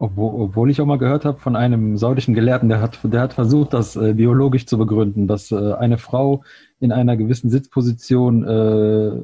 Obwohl, 0.00 0.42
obwohl 0.42 0.70
ich 0.70 0.80
auch 0.80 0.86
mal 0.86 0.98
gehört 0.98 1.24
habe 1.24 1.40
von 1.40 1.56
einem 1.56 1.96
saudischen 1.96 2.32
Gelehrten, 2.32 2.68
der 2.68 2.80
hat, 2.80 3.00
der 3.02 3.20
hat 3.20 3.32
versucht, 3.32 3.74
das 3.74 3.96
äh, 3.96 4.14
biologisch 4.14 4.66
zu 4.66 4.78
begründen, 4.78 5.26
dass 5.26 5.50
äh, 5.50 5.72
eine 5.72 5.98
Frau 5.98 6.44
in 6.78 6.92
einer 6.92 7.16
gewissen 7.16 7.50
Sitzposition 7.50 8.44
äh, 8.44 9.22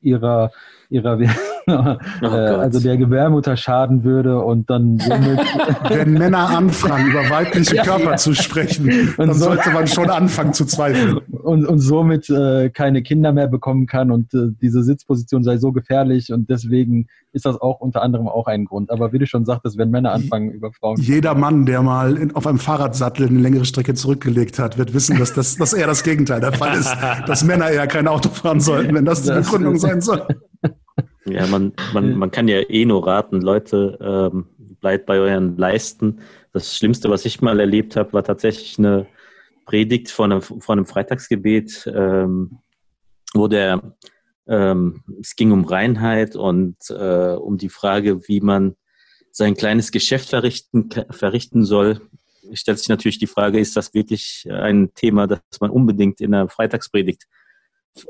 ihrer, 0.00 0.52
ihrer 0.90 1.18
oh 1.66 1.96
äh, 2.22 2.26
also 2.26 2.78
der 2.78 2.96
Gebärmutter 2.96 3.56
schaden 3.56 4.04
würde 4.04 4.40
und 4.40 4.70
dann 4.70 4.98
somit 4.98 5.40
Wenn 5.88 6.12
Männer 6.12 6.50
anfangen, 6.50 7.10
über 7.10 7.28
weibliche 7.28 7.76
Körper 7.76 8.12
ja. 8.12 8.16
zu 8.16 8.32
sprechen, 8.34 9.12
dann 9.16 9.34
so, 9.34 9.46
sollte 9.46 9.70
man 9.70 9.88
schon 9.88 10.08
anfangen 10.08 10.52
zu 10.52 10.64
zweifeln. 10.66 11.20
Und, 11.46 11.64
und 11.64 11.78
somit 11.78 12.28
äh, 12.28 12.70
keine 12.70 13.02
Kinder 13.02 13.32
mehr 13.32 13.46
bekommen 13.46 13.86
kann 13.86 14.10
und 14.10 14.34
äh, 14.34 14.48
diese 14.60 14.82
Sitzposition 14.82 15.44
sei 15.44 15.58
so 15.58 15.70
gefährlich 15.70 16.32
und 16.32 16.50
deswegen 16.50 17.06
ist 17.32 17.46
das 17.46 17.60
auch 17.60 17.78
unter 17.78 18.02
anderem 18.02 18.26
auch 18.26 18.48
ein 18.48 18.64
Grund. 18.64 18.90
Aber 18.90 19.12
wie 19.12 19.20
du 19.20 19.28
schon 19.28 19.44
sagtest, 19.44 19.78
wenn 19.78 19.90
Männer 19.90 20.10
anfangen 20.10 20.50
über 20.50 20.72
Frauen. 20.72 21.00
Jeder 21.00 21.36
Mann, 21.36 21.64
der 21.64 21.82
mal 21.82 22.16
in, 22.16 22.34
auf 22.34 22.48
einem 22.48 22.58
Fahrradsattel 22.58 23.28
eine 23.28 23.38
längere 23.38 23.64
Strecke 23.64 23.94
zurückgelegt 23.94 24.58
hat, 24.58 24.76
wird 24.76 24.92
wissen, 24.92 25.18
dass 25.20 25.34
das 25.34 25.54
dass 25.54 25.72
eher 25.72 25.86
das 25.86 26.02
Gegenteil 26.02 26.40
der 26.40 26.52
Fall 26.52 26.76
ist, 26.76 26.92
dass 27.28 27.44
Männer 27.44 27.70
eher 27.70 27.86
kein 27.86 28.08
Auto 28.08 28.28
fahren 28.28 28.58
sollten, 28.58 28.92
wenn 28.92 29.04
das 29.04 29.22
die 29.22 29.30
Begründung 29.30 29.76
sein 29.76 30.00
soll. 30.00 30.26
Ja, 31.26 31.46
man, 31.46 31.74
man, 31.94 32.16
man 32.16 32.32
kann 32.32 32.48
ja 32.48 32.58
eh 32.68 32.84
nur 32.84 33.06
raten, 33.06 33.40
Leute, 33.40 33.98
ähm, 34.00 34.46
bleibt 34.80 35.06
bei 35.06 35.20
euren 35.20 35.56
Leisten. 35.56 36.18
Das 36.52 36.76
Schlimmste, 36.76 37.08
was 37.08 37.24
ich 37.24 37.40
mal 37.40 37.60
erlebt 37.60 37.94
habe, 37.94 38.12
war 38.12 38.24
tatsächlich 38.24 38.80
eine 38.80 39.06
Predigt 39.66 40.10
von 40.10 40.32
einem, 40.32 40.42
von 40.42 40.78
einem 40.78 40.86
Freitagsgebet, 40.86 41.90
ähm, 41.94 42.58
wo 43.34 43.48
der, 43.48 43.96
ähm, 44.46 45.02
es 45.20 45.36
ging 45.36 45.52
um 45.52 45.64
Reinheit 45.64 46.36
und 46.36 46.76
äh, 46.88 47.34
um 47.34 47.58
die 47.58 47.68
Frage, 47.68 48.26
wie 48.28 48.40
man 48.40 48.76
sein 49.32 49.54
kleines 49.54 49.92
Geschäft 49.92 50.30
verrichten, 50.30 50.88
verrichten 51.10 51.64
soll. 51.64 52.00
Stellt 52.54 52.78
sich 52.78 52.88
natürlich 52.88 53.18
die 53.18 53.26
Frage, 53.26 53.58
ist 53.60 53.76
das 53.76 53.92
wirklich 53.92 54.48
ein 54.50 54.94
Thema, 54.94 55.26
das 55.26 55.40
man 55.60 55.70
unbedingt 55.70 56.20
in 56.20 56.32
einer 56.32 56.48
Freitagspredigt 56.48 57.26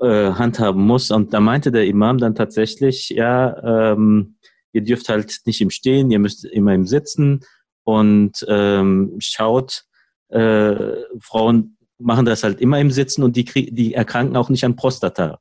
äh, 0.00 0.32
handhaben 0.32 0.86
muss. 0.86 1.10
Und 1.10 1.32
da 1.32 1.40
meinte 1.40 1.72
der 1.72 1.86
Imam 1.86 2.18
dann 2.18 2.34
tatsächlich, 2.34 3.08
ja, 3.08 3.92
ähm, 3.92 4.36
ihr 4.72 4.82
dürft 4.82 5.08
halt 5.08 5.40
nicht 5.46 5.60
im 5.62 5.70
Stehen, 5.70 6.10
ihr 6.10 6.18
müsst 6.18 6.44
immer 6.44 6.74
im 6.74 6.86
Sitzen 6.86 7.40
und 7.82 8.44
ähm, 8.46 9.16
schaut, 9.20 9.85
äh, 10.28 10.74
Frauen 11.20 11.76
machen 11.98 12.26
das 12.26 12.42
halt 12.42 12.60
immer 12.60 12.78
im 12.78 12.90
Sitzen 12.90 13.22
und 13.22 13.36
die, 13.36 13.44
die 13.44 13.94
erkranken 13.94 14.36
auch 14.36 14.48
nicht 14.48 14.64
an 14.64 14.76
Prostata. 14.76 15.38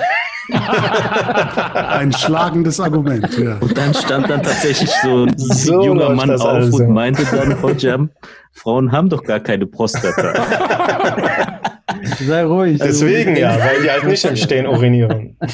Ein 0.49 2.13
schlagendes 2.13 2.79
Argument, 2.79 3.37
ja. 3.37 3.57
Und 3.57 3.77
dann 3.77 3.93
stand 3.93 4.29
dann 4.29 4.41
tatsächlich 4.43 4.89
so 5.03 5.25
ein 5.25 5.33
so 5.37 5.83
junger 5.83 6.11
Mann 6.11 6.31
auf 6.31 6.45
also. 6.45 6.77
und 6.77 6.93
meinte 6.93 7.25
dann, 7.25 7.61
Hojam, 7.61 8.11
Frauen 8.53 8.91
haben 8.91 9.09
doch 9.09 9.23
gar 9.23 9.41
keine 9.41 9.65
Prostata. 9.65 10.33
Sei 12.19 12.43
ruhig. 12.45 12.79
Deswegen 12.79 13.31
ruhig. 13.31 13.41
ja, 13.41 13.59
weil 13.59 13.81
die 13.81 13.89
halt 13.91 14.05
nicht 14.05 14.23
im 14.25 14.35
Stehen 14.37 14.67
urinieren. 14.67 15.37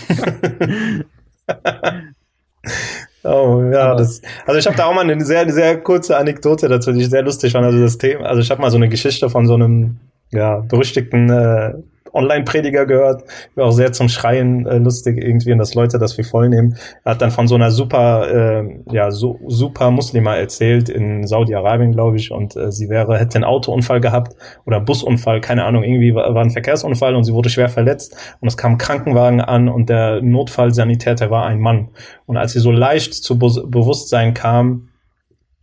Oh 3.23 3.63
ja, 3.71 3.95
das. 3.95 4.21
Also 4.45 4.59
ich 4.59 4.65
habe 4.65 4.75
da 4.75 4.85
auch 4.85 4.93
mal 4.93 5.09
eine 5.09 5.23
sehr, 5.23 5.49
sehr 5.51 5.79
kurze 5.81 6.17
Anekdote 6.17 6.67
dazu, 6.67 6.91
die 6.91 7.01
ich 7.01 7.09
sehr 7.09 7.21
lustig 7.21 7.53
fand. 7.53 7.65
Also 7.65 7.79
das 7.79 7.97
Thema, 7.97 8.25
also 8.25 8.41
ich 8.41 8.51
habe 8.51 8.61
mal 8.61 8.69
so 8.69 8.77
eine 8.77 8.89
Geschichte 8.89 9.29
von 9.29 9.47
so 9.47 9.53
einem 9.53 9.97
ja 10.31 10.57
berüchtigten 10.57 11.29
äh, 11.29 11.73
Online-Prediger 12.13 12.85
gehört, 12.85 13.23
auch 13.57 13.71
sehr 13.71 13.91
zum 13.91 14.09
Schreien 14.09 14.65
äh, 14.65 14.77
lustig 14.77 15.17
irgendwie 15.17 15.51
und 15.51 15.57
dass 15.57 15.73
Leute 15.73 15.99
das 15.99 16.17
wie 16.17 16.23
voll 16.23 16.49
nehmen. 16.49 16.77
Er 17.03 17.11
hat 17.11 17.21
dann 17.21 17.31
von 17.31 17.47
so 17.47 17.55
einer 17.55 17.71
super, 17.71 18.61
äh, 18.61 18.79
ja, 18.91 19.11
so, 19.11 19.39
super 19.47 19.91
Muslima 19.91 20.35
erzählt 20.35 20.89
in 20.89 21.25
Saudi-Arabien, 21.27 21.91
glaube 21.91 22.17
ich, 22.17 22.31
und 22.31 22.55
äh, 22.55 22.71
sie 22.71 22.89
wäre, 22.89 23.17
hätte 23.17 23.35
einen 23.35 23.43
Autounfall 23.43 23.99
gehabt 23.99 24.35
oder 24.65 24.79
Busunfall, 24.79 25.41
keine 25.41 25.65
Ahnung, 25.65 25.83
irgendwie 25.83 26.13
war, 26.13 26.33
war 26.33 26.43
ein 26.43 26.51
Verkehrsunfall 26.51 27.15
und 27.15 27.23
sie 27.23 27.33
wurde 27.33 27.49
schwer 27.49 27.69
verletzt 27.69 28.15
und 28.39 28.47
es 28.47 28.57
kam 28.57 28.73
ein 28.73 28.77
Krankenwagen 28.77 29.41
an 29.41 29.69
und 29.69 29.89
der 29.89 30.21
Notfallsanitäter 30.21 31.29
war 31.29 31.45
ein 31.45 31.59
Mann. 31.59 31.89
Und 32.25 32.37
als 32.37 32.53
sie 32.53 32.59
so 32.59 32.71
leicht 32.71 33.13
zu 33.13 33.37
Be 33.37 33.53
Bewusstsein 33.67 34.33
kam, 34.33 34.89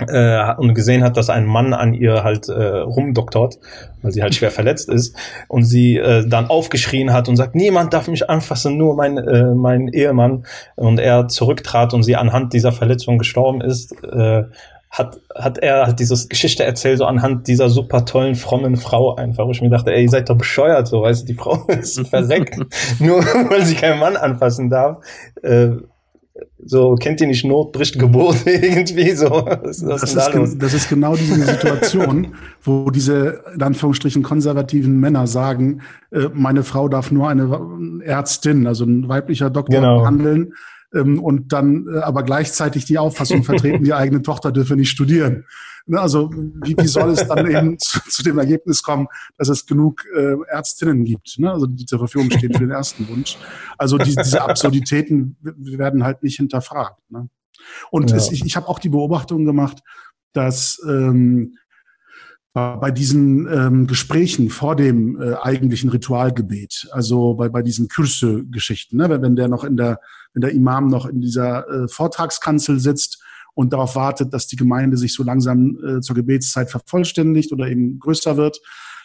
äh, 0.08 0.54
und 0.56 0.74
gesehen 0.74 1.02
hat, 1.02 1.16
dass 1.16 1.30
ein 1.30 1.46
Mann 1.46 1.72
an 1.72 1.94
ihr 1.94 2.24
halt 2.24 2.48
äh, 2.48 2.78
rumdoktort, 2.78 3.58
weil 4.02 4.12
sie 4.12 4.22
halt 4.22 4.34
schwer 4.34 4.50
verletzt 4.60 4.88
ist 4.88 5.16
und 5.48 5.64
sie 5.64 5.96
äh, 5.96 6.26
dann 6.26 6.46
aufgeschrien 6.46 7.12
hat 7.12 7.28
und 7.28 7.36
sagt, 7.36 7.54
niemand 7.54 7.92
darf 7.92 8.08
mich 8.08 8.28
anfassen, 8.28 8.76
nur 8.76 8.96
mein, 8.96 9.18
äh, 9.18 9.54
mein 9.54 9.88
Ehemann 9.88 10.44
und 10.76 10.98
er 10.98 11.28
zurücktrat 11.28 11.94
und 11.94 12.02
sie 12.02 12.16
anhand 12.16 12.52
dieser 12.52 12.72
Verletzung 12.72 13.18
gestorben 13.18 13.60
ist, 13.60 13.92
äh, 14.04 14.44
hat, 14.90 15.20
hat 15.34 15.58
er 15.58 15.86
hat 15.86 16.00
diese 16.00 16.26
Geschichte 16.26 16.64
erzählt, 16.64 16.98
so 16.98 17.04
anhand 17.04 17.46
dieser 17.46 17.68
super 17.70 18.04
tollen, 18.04 18.34
frommen 18.34 18.76
Frau 18.76 19.14
einfach, 19.14 19.46
wo 19.46 19.52
ich 19.52 19.62
mir 19.62 19.70
dachte, 19.70 19.92
ey, 19.92 20.02
ihr 20.02 20.10
seid 20.10 20.28
doch 20.28 20.36
bescheuert, 20.36 20.88
so, 20.88 21.02
weißt 21.02 21.22
du, 21.22 21.26
die 21.26 21.34
Frau 21.34 21.64
ist 21.68 22.08
verreckt, 22.08 22.58
nur 22.98 23.18
weil 23.22 23.64
sie 23.64 23.76
keinen 23.76 24.00
Mann 24.00 24.16
anfassen 24.16 24.68
darf. 24.68 24.98
Äh, 25.42 25.70
so, 26.64 26.94
kennt 26.94 27.20
ihr 27.20 27.26
nicht 27.26 27.44
Not, 27.44 27.72
bricht 27.72 27.98
Geburt 27.98 28.36
irgendwie 28.46 29.10
so. 29.12 29.30
Was 29.30 29.80
das, 29.80 30.02
ist 30.02 30.16
da 30.16 30.30
das 30.30 30.74
ist 30.74 30.88
genau 30.88 31.16
diese 31.16 31.34
Situation, 31.44 32.34
wo 32.62 32.90
diese, 32.90 33.42
in 33.54 33.62
Anführungsstrichen, 33.62 34.22
konservativen 34.22 34.98
Männer 35.00 35.26
sagen, 35.26 35.80
äh, 36.10 36.28
meine 36.32 36.62
Frau 36.62 36.88
darf 36.88 37.10
nur 37.10 37.28
eine 37.28 38.02
Ärztin, 38.04 38.66
also 38.66 38.84
ein 38.84 39.08
weiblicher 39.08 39.50
Doktor 39.50 39.80
genau. 39.80 40.00
behandeln 40.00 40.52
ähm, 40.94 41.22
und 41.22 41.52
dann 41.52 41.86
äh, 41.92 41.98
aber 41.98 42.22
gleichzeitig 42.22 42.84
die 42.84 42.98
Auffassung 42.98 43.44
vertreten, 43.44 43.84
die 43.84 43.94
eigene 43.94 44.22
Tochter 44.22 44.52
dürfe 44.52 44.76
nicht 44.76 44.90
studieren. 44.90 45.44
Ne, 45.86 46.00
also 46.00 46.30
wie, 46.32 46.76
wie 46.76 46.86
soll 46.86 47.10
es 47.10 47.26
dann 47.26 47.50
eben 47.50 47.78
zu, 47.80 48.00
zu, 48.08 48.22
dem 48.22 48.38
Ergebnis 48.38 48.82
kommen, 48.82 49.08
dass 49.38 49.48
es 49.48 49.66
genug 49.66 50.04
äh, 50.14 50.36
Ärztinnen 50.48 51.04
gibt, 51.04 51.38
ne? 51.38 51.50
also 51.50 51.66
die 51.66 51.86
zur 51.86 51.98
Verfügung 51.98 52.30
stehen 52.30 52.52
für 52.52 52.60
den 52.60 52.70
ersten 52.70 53.08
Wunsch. 53.08 53.38
Also 53.78 53.98
die, 53.98 54.14
diese 54.14 54.42
Absurditäten 54.42 55.36
werden 55.40 56.04
halt 56.04 56.22
nicht 56.22 56.36
hinterfragt. 56.36 56.98
Ne? 57.10 57.28
Und 57.90 58.10
ja. 58.10 58.16
es, 58.16 58.30
ich, 58.30 58.44
ich 58.44 58.56
habe 58.56 58.68
auch 58.68 58.78
die 58.78 58.88
Beobachtung 58.88 59.44
gemacht, 59.44 59.78
dass 60.32 60.80
ähm, 60.86 61.56
bei 62.52 62.90
diesen 62.90 63.46
ähm, 63.46 63.86
Gesprächen 63.86 64.50
vor 64.50 64.74
dem 64.74 65.20
äh, 65.20 65.34
eigentlichen 65.34 65.88
Ritualgebet, 65.90 66.88
also 66.90 67.34
bei, 67.34 67.48
bei 67.48 67.62
diesen 67.62 67.86
Kürse-Geschichten, 67.86 68.96
ne, 68.96 69.22
wenn 69.22 69.36
der 69.36 69.46
noch 69.46 69.62
in 69.62 69.76
der, 69.76 70.00
wenn 70.34 70.40
der 70.40 70.50
Imam 70.50 70.88
noch 70.88 71.06
in 71.06 71.20
dieser 71.20 71.68
äh, 71.68 71.88
Vortragskanzel 71.88 72.80
sitzt 72.80 73.22
und 73.54 73.72
darauf 73.72 73.94
wartet, 73.94 74.34
dass 74.34 74.48
die 74.48 74.56
Gemeinde 74.56 74.96
sich 74.96 75.14
so 75.14 75.22
langsam 75.22 75.78
äh, 75.84 76.00
zur 76.00 76.16
Gebetszeit 76.16 76.70
vervollständigt 76.70 77.52
oder 77.52 77.68
eben 77.68 78.00
größer 78.00 78.36
wird, 78.36 78.60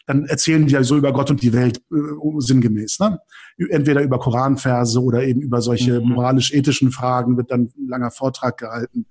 dann 0.08 0.26
erzählen 0.26 0.66
die 0.66 0.74
ja 0.74 0.84
so 0.84 0.98
über 0.98 1.14
Gott 1.14 1.30
und 1.30 1.42
die 1.42 1.54
Welt 1.54 1.82
äh, 1.92 2.40
sinngemäß. 2.40 3.00
Ne? 3.00 3.20
Entweder 3.70 4.02
über 4.02 4.20
Koranverse 4.20 5.02
oder 5.02 5.24
eben 5.24 5.42
über 5.42 5.62
solche 5.62 6.00
mhm. 6.00 6.10
moralisch-ethischen 6.10 6.92
Fragen 6.92 7.38
wird 7.38 7.52
dann 7.52 7.72
ein 7.78 7.88
langer 7.90 8.12
Vortrag 8.12 8.58
gehalten. 8.58 9.06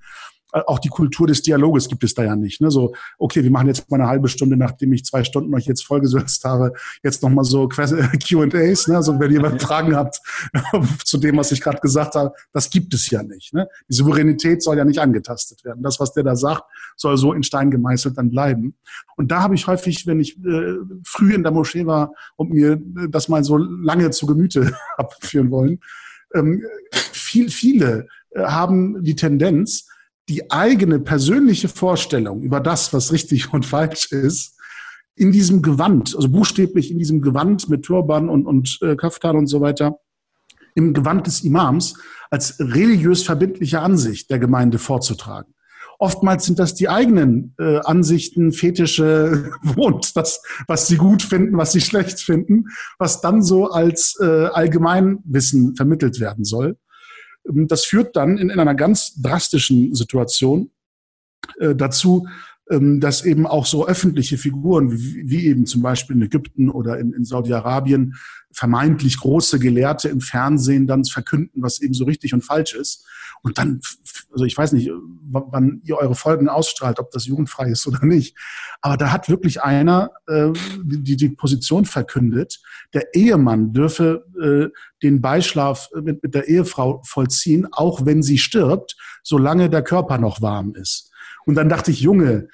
Äh, 0.55 0.61
auch 0.67 0.79
die 0.79 0.89
Kultur 0.89 1.27
des 1.27 1.43
Dialoges 1.43 1.89
gibt 1.89 2.05
es 2.05 2.15
da 2.15 2.25
ja 2.25 2.37
nicht. 2.37 2.61
Ne? 2.61 2.71
So, 2.71 2.95
okay, 3.19 3.43
wir 3.43 3.51
machen 3.51 3.67
jetzt 3.67 3.91
mal 3.91 4.01
eine 4.01 4.09
halbe 4.09 4.29
Stunde, 4.29 4.57
nachdem 4.57 4.93
ich 4.93 5.05
zwei 5.05 5.25
Stunden 5.25 5.53
euch 5.55 5.67
jetzt 5.67 5.85
vollgesetzt 5.85 6.45
habe, 6.45 6.73
jetzt 7.03 7.23
nochmal 7.23 7.45
so 7.45 7.69
QAs. 7.69 8.89
Ne? 8.89 8.97
Also 8.97 9.19
wenn 9.19 9.33
ihr 9.33 9.41
mal 9.41 9.59
Fragen 9.65 9.97
habt 9.97 10.21
zu 11.05 11.19
dem, 11.19 11.37
was 11.37 11.53
ich 11.53 11.61
gerade 11.61 11.81
gesagt 11.81 12.15
habe, 12.15 12.33
das 12.53 12.71
gibt 12.71 12.95
es 12.95 13.11
ja 13.11 13.23
nicht. 13.23 13.53
Ne? 13.53 13.69
Die 13.89 13.95
Souveränität 13.95 14.63
soll 14.63 14.79
ja 14.79 14.85
nicht 14.85 15.01
angetastet 15.01 15.65
werden. 15.65 15.83
Das, 15.83 15.99
was 15.99 16.13
der 16.13 16.23
da 16.23 16.37
sagt, 16.37 16.63
soll 16.97 17.17
so 17.17 17.33
in 17.33 17.43
Stein 17.43 17.71
gemeißelt 17.71 18.17
dann 18.17 18.31
bleiben. 18.31 18.77
Und 19.17 19.31
da 19.33 19.43
habe 19.43 19.57
ich 19.57 19.67
häufig, 19.67 20.07
wenn 20.07 20.21
ich 20.21 20.39
äh, 20.39 20.77
früh 21.05 21.35
in 21.35 21.43
der 21.43 21.53
Moschee 21.53 21.87
war 21.87 22.13
und 22.37 22.53
mir 22.53 22.73
äh, 22.73 23.09
das 23.09 23.29
mal 23.29 23.43
so 23.43 23.57
lange 23.57 24.11
zu 24.11 24.27
Gemüte 24.27 24.73
abführen 24.97 25.51
wollen, 25.51 25.81
ähm, 26.35 26.63
viel, 26.93 27.51
viele 27.51 28.07
äh, 28.31 28.43
haben 28.45 29.03
die 29.03 29.17
Tendenz, 29.17 29.89
die 30.29 30.51
eigene 30.51 31.01
persönliche 31.01 31.69
Vorstellung 31.69 32.43
über 32.43 32.61
das, 32.61 32.93
was 32.93 33.13
richtig 33.13 33.53
und 33.53 33.67
falsch 33.67 34.13
ist, 34.13 34.55
in 35.17 35.31
diesem 35.31 35.63
Gewand, 35.63 36.15
also 36.17 36.29
buchstäblich 36.29 36.91
in 36.91 36.99
diesem 36.99 37.23
Gewand 37.23 37.69
mit 37.69 37.85
Turban 37.85 38.29
und, 38.29 38.47
und 38.47 38.79
äh, 38.83 38.97
Kaftan 38.97 39.37
und 39.37 39.47
so 39.47 39.61
weiter, 39.61 39.99
im 40.75 40.93
Gewand 40.93 41.27
des 41.29 41.45
Imams 41.45 41.95
als 42.31 42.59
religiös 42.59 43.23
verbindliche 43.23 43.81
Ansicht 43.81 44.29
der 44.31 44.41
Gemeinde 44.41 44.79
vorzutragen. 44.79 45.55
Oftmals 46.01 46.45
sind 46.47 46.59
das 46.59 46.75
die 46.75 46.89
eigenen 46.89 47.55
äh, 47.59 47.79
Ansichten, 47.79 48.51
Fetische 48.53 49.53
und 49.77 50.17
das, 50.17 50.43
was 50.67 50.89
sie 50.89 50.97
gut 50.97 51.23
finden, 51.23 51.57
was 51.57 51.71
sie 51.73 51.81
schlecht 51.81 52.21
finden, 52.21 52.65
was 52.99 53.21
dann 53.21 53.43
so 53.43 53.71
als 53.71 54.19
äh, 54.21 54.47
Allgemeinwissen 54.47 55.77
vermittelt 55.77 56.19
werden 56.19 56.45
soll. 56.45 56.77
Ähm, 57.49 57.69
das 57.69 57.85
führt 57.85 58.17
dann 58.17 58.39
in, 58.39 58.51
in 58.51 58.61
einer 58.61 58.75
ganz 58.75 59.21
drastischen 59.21 59.95
Situation 59.95 60.71
äh, 61.59 61.75
dazu, 61.75 62.27
dass 62.67 63.25
eben 63.25 63.47
auch 63.47 63.67
so 63.67 63.87
öffentliche 63.87 64.39
Figuren 64.39 64.91
wie, 64.93 65.29
wie 65.29 65.47
eben 65.47 65.67
zum 65.67 65.83
Beispiel 65.83 66.17
in 66.17 66.23
Ägypten 66.23 66.71
oder 66.71 66.99
in, 66.99 67.13
in 67.13 67.25
Saudi-Arabien 67.25 68.15
vermeintlich 68.53 69.19
große 69.19 69.59
Gelehrte 69.59 70.09
im 70.09 70.21
Fernsehen 70.21 70.87
dann 70.87 71.05
verkünden, 71.05 71.63
was 71.63 71.81
eben 71.81 71.93
so 71.93 72.05
richtig 72.05 72.33
und 72.33 72.43
falsch 72.43 72.75
ist. 72.75 73.07
Und 73.43 73.59
dann, 73.59 73.81
also 74.33 74.47
ich 74.47 74.57
weiß 74.57 74.73
nicht, 74.73 74.91
wann 75.31 75.83
ihr 75.85 75.99
eure 75.99 76.15
Folgen 76.15 76.49
ausstrahlt, 76.49 76.99
ob 76.99 77.11
das 77.11 77.27
jugendfrei 77.27 77.69
ist 77.69 77.87
oder 77.87 78.07
nicht. 78.07 78.37
Aber 78.81 78.97
da 78.97 79.13
hat 79.13 79.29
wirklich 79.29 79.61
einer 79.61 80.13
äh, 80.27 80.51
die, 80.83 81.17
die 81.17 81.29
Position 81.29 81.85
verkündet, 81.85 82.63
der 82.95 83.15
Ehemann 83.15 83.75
dürfe 83.75 84.25
äh, 84.41 84.69
den 85.03 85.21
Beischlaf 85.21 85.91
mit, 86.01 86.23
mit 86.23 86.35
der 86.35 86.49
Ehefrau 86.49 87.03
vollziehen, 87.05 87.69
auch 87.71 88.07
wenn 88.07 88.23
sie 88.23 88.39
stirbt, 88.39 88.97
solange 89.23 89.69
der 89.69 89.83
Körper 89.83 90.17
noch 90.17 90.41
warm 90.41 90.75
ist. 90.75 91.11
Und 91.47 91.57
dann 91.57 91.69
dachte 91.69 91.91
ich, 91.91 92.01
Junge, 92.01 92.49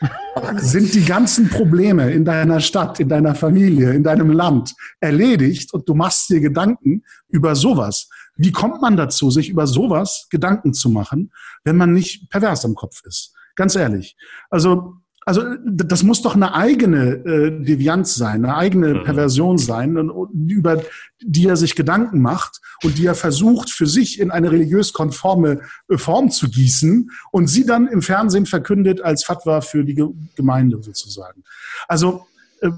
sind 0.56 0.94
die 0.94 1.04
ganzen 1.04 1.48
Probleme 1.48 2.10
in 2.10 2.24
deiner 2.24 2.60
Stadt, 2.60 3.00
in 3.00 3.08
deiner 3.08 3.34
Familie, 3.34 3.92
in 3.92 4.02
deinem 4.02 4.30
Land 4.30 4.74
erledigt 5.00 5.72
und 5.72 5.88
du 5.88 5.94
machst 5.94 6.28
dir 6.30 6.40
Gedanken 6.40 7.04
über 7.28 7.54
sowas. 7.54 8.08
Wie 8.36 8.52
kommt 8.52 8.80
man 8.80 8.96
dazu, 8.96 9.30
sich 9.30 9.48
über 9.48 9.66
sowas 9.66 10.26
Gedanken 10.30 10.72
zu 10.72 10.90
machen, 10.90 11.32
wenn 11.64 11.76
man 11.76 11.92
nicht 11.92 12.30
pervers 12.30 12.64
am 12.64 12.74
Kopf 12.74 13.02
ist? 13.04 13.34
Ganz 13.54 13.76
ehrlich. 13.76 14.16
Also 14.48 14.99
also 15.30 15.44
das 15.64 16.02
muss 16.02 16.22
doch 16.22 16.34
eine 16.34 16.54
eigene 16.54 17.24
äh, 17.24 17.64
Devianz 17.64 18.16
sein, 18.16 18.44
eine 18.44 18.56
eigene 18.56 18.94
mhm. 18.94 19.04
Perversion 19.04 19.58
sein, 19.58 20.10
über 20.48 20.82
die 21.22 21.46
er 21.46 21.56
sich 21.56 21.76
Gedanken 21.76 22.20
macht 22.20 22.60
und 22.82 22.98
die 22.98 23.06
er 23.06 23.14
versucht 23.14 23.70
für 23.70 23.86
sich 23.86 24.18
in 24.18 24.32
eine 24.32 24.50
religiös 24.50 24.92
konforme 24.92 25.60
äh, 25.88 25.98
Form 25.98 26.32
zu 26.32 26.50
gießen 26.50 27.12
und 27.30 27.46
sie 27.46 27.64
dann 27.64 27.86
im 27.86 28.02
Fernsehen 28.02 28.44
verkündet 28.44 29.02
als 29.02 29.22
Fatwa 29.22 29.60
für 29.60 29.84
die 29.84 29.94
Gemeinde 30.34 30.82
sozusagen. 30.82 31.44
Also 31.86 32.26
äh, 32.60 32.70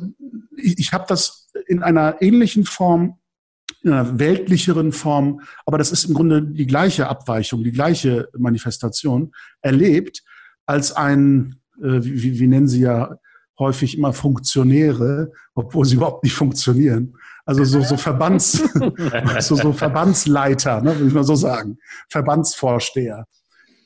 ich, 0.59 0.79
ich 0.79 0.93
habe 0.93 1.07
das 1.09 1.49
in 1.67 1.83
einer 1.83 2.21
ähnlichen 2.21 2.67
Form 2.67 3.17
in 3.83 3.95
einer 3.95 4.19
weltlicheren 4.19 4.93
Form, 4.93 5.41
aber 5.65 5.79
das 5.79 5.91
ist 5.91 6.05
im 6.05 6.13
Grunde 6.13 6.43
die 6.43 6.67
gleiche 6.67 7.09
Abweichung, 7.09 7.65
die 7.65 7.73
gleiche 7.73 8.29
Manifestation, 8.37 9.33
erlebt 9.63 10.23
als 10.67 10.93
ein 10.93 11.62
äh, 11.83 12.05
wie, 12.05 12.39
wie 12.39 12.47
nennen 12.47 12.69
sie 12.69 12.83
ja 12.83 13.17
häufig 13.59 13.97
immer 13.97 14.13
Funktionäre, 14.13 15.33
obwohl 15.55 15.85
sie 15.85 15.97
überhaupt 15.97 16.25
nicht 16.25 16.35
funktionieren. 16.35 17.15
Also 17.45 17.65
so, 17.65 17.83
so 17.83 17.97
Verbands, 17.97 18.63
so, 19.41 19.57
so 19.57 19.73
Verbandsleiter, 19.73 20.81
ne, 20.81 20.95
würde 20.95 21.09
ich 21.09 21.15
mal 21.15 21.25
so 21.25 21.35
sagen, 21.35 21.79
Verbandsvorsteher. 22.09 23.27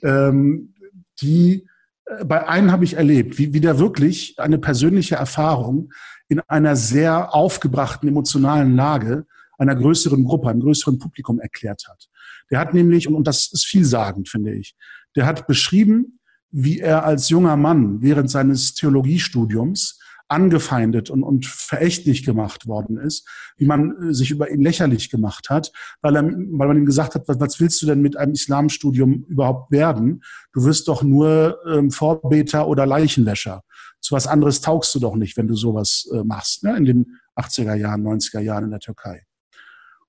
Ähm, 0.03 0.75
die, 1.21 1.67
äh, 2.07 2.25
bei 2.25 2.47
einem 2.47 2.71
habe 2.71 2.85
ich 2.85 2.95
erlebt, 2.95 3.39
wie, 3.39 3.53
wie 3.53 3.61
der 3.61 3.79
wirklich 3.79 4.39
eine 4.39 4.59
persönliche 4.59 5.17
Erfahrung 5.17 5.91
in 6.29 6.41
einer 6.41 6.77
sehr 6.77 7.35
aufgebrachten 7.35 8.09
emotionalen 8.09 8.77
Lage 8.77 9.27
einer 9.59 9.75
größeren 9.75 10.25
Gruppe, 10.25 10.51
einem 10.51 10.61
größeren 10.61 10.99
Publikum 10.99 11.41
erklärt 11.41 11.85
hat. 11.89 12.09
Der 12.51 12.59
hat 12.59 12.75
nämlich, 12.75 13.09
und, 13.09 13.15
und 13.15 13.27
das 13.27 13.53
ist 13.53 13.65
vielsagend, 13.65 14.29
finde 14.29 14.53
ich, 14.53 14.75
der 15.15 15.25
hat 15.27 15.47
beschrieben, 15.47 16.16
wie 16.51 16.81
er 16.81 17.05
als 17.05 17.29
junger 17.29 17.57
Mann 17.57 18.03
während 18.03 18.31
seines 18.31 18.75
Theologiestudiums 18.75 19.99
angefeindet 20.29 21.09
und, 21.09 21.23
und 21.23 21.47
verächtlich 21.47 22.25
gemacht 22.25 22.67
worden 22.67 22.99
ist, 22.99 23.29
wie 23.57 23.67
man 23.67 24.11
äh, 24.11 24.15
sich 24.15 24.31
über 24.31 24.51
ihn 24.51 24.61
lächerlich 24.61 25.09
gemacht 25.11 25.51
hat, 25.51 25.73
weil, 26.01 26.17
er, 26.17 26.25
weil 26.25 26.69
man 26.69 26.77
ihm 26.77 26.87
gesagt 26.87 27.15
hat, 27.15 27.29
was, 27.29 27.39
was 27.39 27.61
willst 27.61 27.81
du 27.83 27.87
denn 27.87 28.03
mit 28.03 28.17
einem 28.17 28.33
Islamstudium 28.33 29.25
überhaupt 29.29 29.71
werden? 29.71 30.23
Du 30.53 30.65
wirst 30.65 30.89
doch 30.89 31.03
nur 31.03 31.59
ähm, 31.67 31.91
Vorbeter 31.91 32.67
oder 32.67 32.87
Leichenwäscher. 32.87 33.63
Zu 34.01 34.15
was 34.15 34.27
anderes 34.27 34.61
taugst 34.61 34.95
du 34.95 34.99
doch 34.99 35.15
nicht, 35.15 35.37
wenn 35.37 35.49
du 35.49 35.55
sowas 35.55 36.09
äh, 36.13 36.25
machst, 36.25 36.65
ne? 36.65 36.77
in 36.77 36.85
den 36.85 37.07
80er 37.37 37.75
Jahren, 37.75 38.03
90er 38.03 38.41
Jahren 38.41 38.65
in 38.65 38.71
der 38.71 38.81
Türkei. 38.81 39.23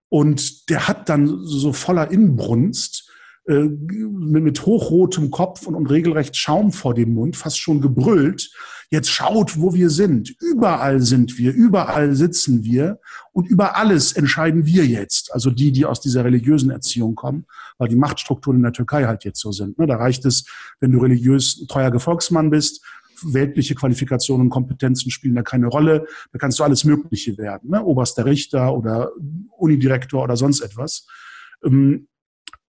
Und 0.09 0.69
der 0.69 0.88
hat 0.88 1.09
dann 1.09 1.27
so 1.43 1.73
voller 1.73 2.09
Inbrunst 2.09 3.06
mit, 3.47 4.43
mit 4.43 4.65
hochrotem 4.65 5.31
Kopf 5.31 5.67
und, 5.67 5.75
und 5.75 5.87
regelrecht 5.87 6.35
Schaum 6.35 6.71
vor 6.71 6.93
dem 6.93 7.13
Mund, 7.13 7.37
fast 7.37 7.59
schon 7.59 7.81
gebrüllt. 7.81 8.51
Jetzt 8.89 9.09
schaut, 9.09 9.59
wo 9.59 9.73
wir 9.73 9.89
sind. 9.89 10.33
Überall 10.39 11.01
sind 11.01 11.37
wir, 11.37 11.53
überall 11.53 12.15
sitzen 12.15 12.63
wir 12.63 12.99
und 13.33 13.47
über 13.47 13.75
alles 13.75 14.13
entscheiden 14.13 14.65
wir 14.65 14.85
jetzt. 14.85 15.33
Also 15.33 15.49
die, 15.49 15.71
die 15.71 15.85
aus 15.85 15.99
dieser 15.99 16.23
religiösen 16.23 16.69
Erziehung 16.69 17.15
kommen, 17.15 17.45
weil 17.77 17.89
die 17.89 17.97
Machtstrukturen 17.97 18.57
in 18.57 18.63
der 18.63 18.71
Türkei 18.71 19.05
halt 19.05 19.25
jetzt 19.25 19.39
so 19.39 19.51
sind. 19.51 19.77
Ne? 19.77 19.87
Da 19.87 19.97
reicht 19.97 20.25
es, 20.25 20.45
wenn 20.79 20.91
du 20.91 20.99
religiös 20.99 21.65
treuer 21.67 21.91
Gefolgsmann 21.91 22.49
bist, 22.49 22.85
weltliche 23.23 23.75
Qualifikationen 23.75 24.47
und 24.47 24.51
Kompetenzen 24.51 25.11
spielen 25.11 25.35
da 25.35 25.41
keine 25.41 25.67
Rolle. 25.67 26.05
Da 26.31 26.39
kannst 26.39 26.59
du 26.59 26.63
alles 26.63 26.83
Mögliche 26.83 27.37
werden, 27.37 27.71
ne? 27.71 27.83
oberster 27.83 28.25
Richter 28.25 28.73
oder 28.73 29.11
Unidirektor 29.57 30.23
oder 30.23 30.37
sonst 30.37 30.61
etwas. 30.61 31.07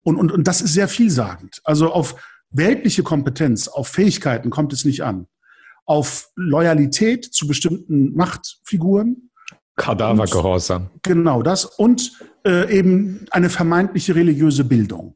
Und, 0.09 0.17
und, 0.17 0.33
und 0.33 0.49
das 0.49 0.63
ist 0.63 0.73
sehr 0.73 0.89
vielsagend. 0.89 1.61
Also 1.65 1.93
auf 1.93 2.15
weltliche 2.49 3.03
Kompetenz, 3.03 3.69
auf 3.69 3.89
Fähigkeiten 3.89 4.49
kommt 4.49 4.73
es 4.73 4.87
nicht 4.87 5.05
an. 5.05 5.27
Auf 5.85 6.31
Loyalität 6.35 7.27
zu 7.27 7.47
bestimmten 7.47 8.15
Machtfiguren. 8.17 9.31
Kadavergehorsam. 9.77 10.89
Genau 11.03 11.43
das. 11.43 11.67
Und 11.67 12.13
äh, 12.47 12.75
eben 12.75 13.27
eine 13.33 13.51
vermeintliche 13.51 14.15
religiöse 14.15 14.65
Bildung. 14.65 15.15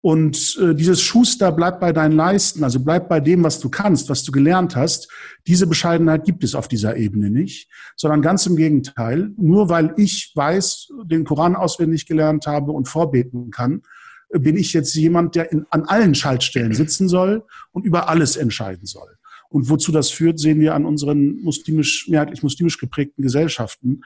Und 0.00 0.56
äh, 0.62 0.76
dieses 0.76 1.02
Schuster 1.02 1.50
bleibt 1.50 1.80
bei 1.80 1.92
deinen 1.92 2.14
Leisten, 2.14 2.62
also 2.62 2.78
bleib 2.78 3.08
bei 3.08 3.18
dem, 3.18 3.42
was 3.42 3.58
du 3.58 3.68
kannst, 3.68 4.08
was 4.10 4.22
du 4.22 4.30
gelernt 4.30 4.76
hast. 4.76 5.10
Diese 5.48 5.66
Bescheidenheit 5.66 6.24
gibt 6.24 6.44
es 6.44 6.54
auf 6.54 6.68
dieser 6.68 6.96
Ebene 6.96 7.32
nicht, 7.32 7.68
sondern 7.96 8.22
ganz 8.22 8.46
im 8.46 8.54
Gegenteil. 8.54 9.32
Nur 9.36 9.68
weil 9.68 9.92
ich 9.96 10.30
weiß, 10.36 10.90
den 11.06 11.24
Koran 11.24 11.56
auswendig 11.56 12.06
gelernt 12.06 12.46
habe 12.46 12.70
und 12.70 12.86
vorbeten 12.86 13.50
kann, 13.50 13.82
bin 14.32 14.56
ich 14.56 14.72
jetzt 14.72 14.94
jemand, 14.94 15.34
der 15.34 15.52
in, 15.52 15.66
an 15.70 15.84
allen 15.84 16.14
Schaltstellen 16.14 16.74
sitzen 16.74 17.08
soll 17.08 17.44
und 17.72 17.84
über 17.84 18.08
alles 18.08 18.36
entscheiden 18.36 18.86
soll. 18.86 19.16
Und 19.48 19.68
wozu 19.68 19.90
das 19.90 20.10
führt, 20.10 20.38
sehen 20.38 20.60
wir 20.60 20.76
an 20.76 20.84
unseren 20.84 21.40
muslimisch, 21.42 22.06
mehrheitlich 22.08 22.44
muslimisch 22.44 22.78
geprägten 22.78 23.22
Gesellschaften, 23.22 24.02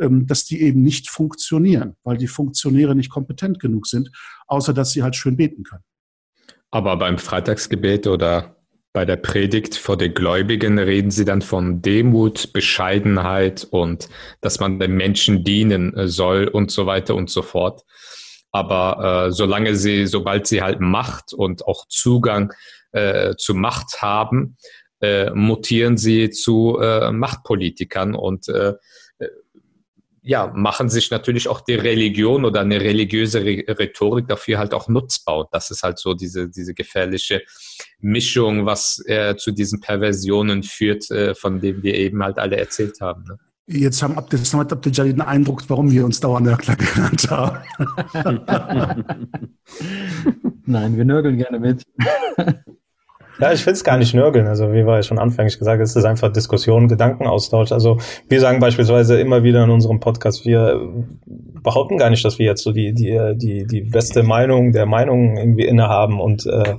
ähm, 0.00 0.26
dass 0.26 0.44
die 0.44 0.60
eben 0.60 0.82
nicht 0.82 1.08
funktionieren, 1.08 1.94
weil 2.02 2.16
die 2.16 2.26
Funktionäre 2.26 2.96
nicht 2.96 3.08
kompetent 3.08 3.60
genug 3.60 3.86
sind, 3.86 4.10
außer 4.48 4.74
dass 4.74 4.90
sie 4.90 5.04
halt 5.04 5.14
schön 5.14 5.36
beten 5.36 5.62
können. 5.62 5.84
Aber 6.72 6.96
beim 6.96 7.16
Freitagsgebet 7.16 8.08
oder 8.08 8.56
bei 8.92 9.04
der 9.04 9.16
Predigt 9.16 9.76
vor 9.76 9.96
den 9.96 10.14
Gläubigen 10.14 10.78
reden 10.78 11.12
sie 11.12 11.24
dann 11.24 11.42
von 11.42 11.80
Demut, 11.80 12.52
Bescheidenheit 12.52 13.68
und 13.70 14.08
dass 14.40 14.58
man 14.58 14.80
den 14.80 14.96
Menschen 14.96 15.44
dienen 15.44 15.94
äh, 15.96 16.08
soll 16.08 16.48
und 16.48 16.72
so 16.72 16.86
weiter 16.86 17.14
und 17.14 17.30
so 17.30 17.42
fort. 17.42 17.84
Aber 18.50 19.26
äh, 19.26 19.32
solange 19.32 19.76
sie, 19.76 20.06
sobald 20.06 20.46
sie 20.46 20.62
halt 20.62 20.80
Macht 20.80 21.32
und 21.32 21.66
auch 21.66 21.86
Zugang 21.88 22.52
äh, 22.92 23.34
zu 23.36 23.54
Macht 23.54 24.00
haben, 24.00 24.56
äh, 25.00 25.30
mutieren 25.30 25.96
sie 25.96 26.30
zu 26.30 26.78
äh, 26.80 27.12
Machtpolitikern 27.12 28.14
und 28.14 28.48
äh, 28.48 28.74
äh, 29.18 29.28
ja, 30.22 30.52
machen 30.54 30.88
sich 30.88 31.10
natürlich 31.10 31.48
auch 31.48 31.60
die 31.60 31.74
Religion 31.74 32.44
oder 32.44 32.60
eine 32.60 32.80
religiöse 32.80 33.44
Rhetorik 33.44 34.26
dafür 34.28 34.58
halt 34.58 34.74
auch 34.74 34.88
nutzbar. 34.88 35.38
Und 35.38 35.48
das 35.52 35.70
ist 35.70 35.82
halt 35.82 35.98
so 35.98 36.14
diese, 36.14 36.48
diese 36.48 36.74
gefährliche 36.74 37.42
Mischung, 38.00 38.66
was 38.66 39.02
äh, 39.06 39.36
zu 39.36 39.52
diesen 39.52 39.80
Perversionen 39.80 40.64
führt, 40.64 41.10
äh, 41.10 41.34
von 41.34 41.60
denen 41.60 41.82
wir 41.82 41.94
eben 41.94 42.22
halt 42.22 42.38
alle 42.38 42.56
erzählt 42.56 43.00
haben. 43.00 43.24
Ne? 43.24 43.38
Jetzt 43.70 44.02
haben 44.02 44.16
Samad 44.30 44.72
Abdel 44.72 44.92
den 44.92 45.20
Eindruck, 45.20 45.62
warum 45.68 45.90
wir 45.90 46.04
uns 46.04 46.20
Dauernörgler 46.20 46.74
genannt 46.76 47.30
haben. 47.30 47.58
Nein, 50.64 50.96
wir 50.96 51.04
nörgeln 51.04 51.36
gerne 51.36 51.58
mit. 51.58 51.82
Ja, 53.40 53.52
ich 53.52 53.62
finde 53.62 53.74
es 53.74 53.84
gar 53.84 53.98
nicht 53.98 54.14
nörgeln. 54.14 54.46
Also 54.46 54.72
wie 54.72 54.86
war 54.86 54.96
ja 54.96 55.02
schon 55.02 55.18
anfänglich 55.18 55.58
gesagt, 55.58 55.82
es 55.82 55.94
ist 55.94 56.04
einfach 56.04 56.32
Diskussion, 56.32 56.88
Gedankenaustausch. 56.88 57.70
Also 57.70 57.98
wir 58.28 58.40
sagen 58.40 58.58
beispielsweise 58.58 59.20
immer 59.20 59.42
wieder 59.42 59.62
in 59.64 59.70
unserem 59.70 60.00
Podcast, 60.00 60.44
wir 60.44 60.80
behaupten 61.62 61.98
gar 61.98 62.10
nicht, 62.10 62.24
dass 62.24 62.38
wir 62.38 62.46
jetzt 62.46 62.62
so 62.62 62.72
die, 62.72 62.94
die, 62.94 63.34
die, 63.36 63.66
die 63.66 63.82
beste 63.82 64.22
Meinung 64.22 64.72
der 64.72 64.86
Meinung 64.86 65.36
irgendwie 65.36 65.66
innehaben 65.66 66.20
und 66.20 66.46
äh, 66.46 66.76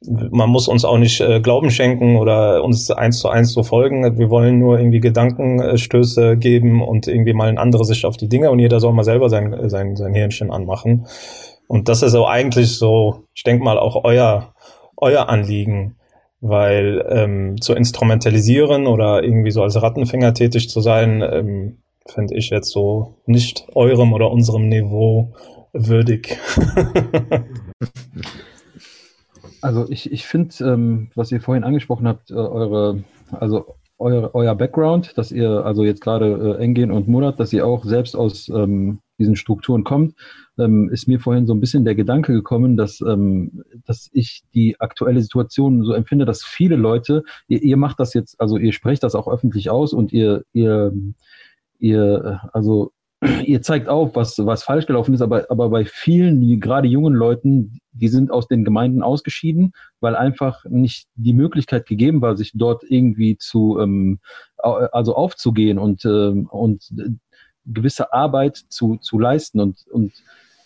man 0.00 0.48
muss 0.48 0.68
uns 0.68 0.84
auch 0.84 0.98
nicht 0.98 1.20
äh, 1.20 1.40
Glauben 1.40 1.70
schenken 1.70 2.16
oder 2.16 2.62
uns 2.62 2.90
eins 2.90 3.18
zu 3.18 3.28
eins 3.28 3.52
so 3.52 3.62
folgen. 3.62 4.18
Wir 4.18 4.30
wollen 4.30 4.58
nur 4.58 4.78
irgendwie 4.78 5.00
Gedankenstöße 5.00 6.36
geben 6.36 6.82
und 6.82 7.08
irgendwie 7.08 7.32
mal 7.32 7.48
eine 7.48 7.60
andere 7.60 7.84
Sicht 7.84 8.04
auf 8.04 8.16
die 8.16 8.28
Dinge 8.28 8.50
und 8.50 8.60
jeder 8.60 8.78
soll 8.78 8.92
mal 8.92 9.04
selber 9.04 9.28
sein, 9.28 9.68
sein, 9.68 9.96
sein 9.96 10.14
Hirnchen 10.14 10.52
anmachen. 10.52 11.06
Und 11.66 11.88
das 11.88 12.02
ist 12.02 12.12
so 12.12 12.26
eigentlich 12.26 12.76
so, 12.76 13.24
ich 13.34 13.42
denke 13.42 13.64
mal, 13.64 13.78
auch 13.78 14.04
euer 14.04 14.54
euer 15.00 15.28
Anliegen? 15.28 15.96
Weil 16.40 17.04
ähm, 17.08 17.60
zu 17.60 17.74
instrumentalisieren 17.74 18.86
oder 18.86 19.24
irgendwie 19.24 19.50
so 19.50 19.62
als 19.62 19.80
Rattenfänger 19.80 20.34
tätig 20.34 20.70
zu 20.70 20.80
sein, 20.80 21.20
ähm, 21.20 21.78
finde 22.06 22.36
ich 22.36 22.50
jetzt 22.50 22.70
so 22.70 23.16
nicht 23.26 23.66
eurem 23.74 24.12
oder 24.12 24.30
unserem 24.30 24.68
Niveau 24.68 25.34
würdig. 25.72 26.38
also 29.60 29.88
ich, 29.90 30.10
ich 30.12 30.26
finde, 30.26 30.54
ähm, 30.64 31.10
was 31.14 31.32
ihr 31.32 31.40
vorhin 31.40 31.64
angesprochen 31.64 32.06
habt, 32.06 32.30
äh, 32.30 32.34
eure, 32.34 33.04
also 33.32 33.76
euer, 33.98 34.30
euer 34.34 34.54
Background, 34.54 35.16
dass 35.18 35.32
ihr 35.32 35.64
also 35.64 35.84
jetzt 35.84 36.00
gerade 36.00 36.56
äh, 36.58 36.62
Engin 36.62 36.90
und 36.92 37.08
Murat, 37.08 37.40
dass 37.40 37.52
ihr 37.52 37.66
auch 37.66 37.84
selbst 37.84 38.14
aus 38.14 38.48
ähm, 38.48 39.00
diesen 39.18 39.34
Strukturen 39.34 39.82
kommt, 39.82 40.14
ähm, 40.58 40.88
ist 40.90 41.08
mir 41.08 41.18
vorhin 41.18 41.46
so 41.46 41.54
ein 41.54 41.60
bisschen 41.60 41.84
der 41.84 41.96
Gedanke 41.96 42.32
gekommen, 42.32 42.76
dass, 42.76 43.00
ähm, 43.00 43.64
dass 43.84 44.08
ich 44.12 44.44
die 44.54 44.80
aktuelle 44.80 45.20
Situation 45.20 45.82
so 45.84 45.92
empfinde, 45.92 46.24
dass 46.24 46.44
viele 46.44 46.76
Leute, 46.76 47.24
ihr, 47.48 47.62
ihr 47.62 47.76
macht 47.76 47.98
das 47.98 48.14
jetzt, 48.14 48.40
also 48.40 48.56
ihr 48.56 48.72
sprecht 48.72 49.02
das 49.02 49.16
auch 49.16 49.26
öffentlich 49.26 49.70
aus 49.70 49.92
und 49.92 50.12
ihr, 50.12 50.44
ihr, 50.52 50.92
ihr, 51.80 52.40
also 52.52 52.92
ihr 53.44 53.62
zeigt 53.62 53.88
auf, 53.88 54.14
was, 54.14 54.38
was 54.38 54.62
falsch 54.62 54.86
gelaufen 54.86 55.14
ist, 55.14 55.22
aber, 55.22 55.46
aber 55.50 55.70
bei 55.70 55.84
vielen, 55.84 56.40
die, 56.40 56.60
gerade 56.60 56.86
jungen 56.86 57.14
Leuten, 57.14 57.80
die 57.92 58.08
sind 58.08 58.30
aus 58.30 58.46
den 58.46 58.64
Gemeinden 58.64 59.02
ausgeschieden, 59.02 59.72
weil 60.00 60.14
einfach 60.14 60.64
nicht 60.66 61.08
die 61.16 61.32
Möglichkeit 61.32 61.86
gegeben 61.86 62.22
war, 62.22 62.36
sich 62.36 62.52
dort 62.54 62.84
irgendwie 62.88 63.36
zu, 63.36 63.78
ähm, 63.80 64.20
also 64.56 65.16
aufzugehen 65.16 65.78
und, 65.78 66.04
ähm, 66.04 66.46
und 66.46 66.88
gewisse 67.64 68.12
Arbeit 68.12 68.56
zu, 68.68 68.96
zu 68.98 69.18
leisten. 69.18 69.60
Und, 69.60 69.84
und 69.90 70.12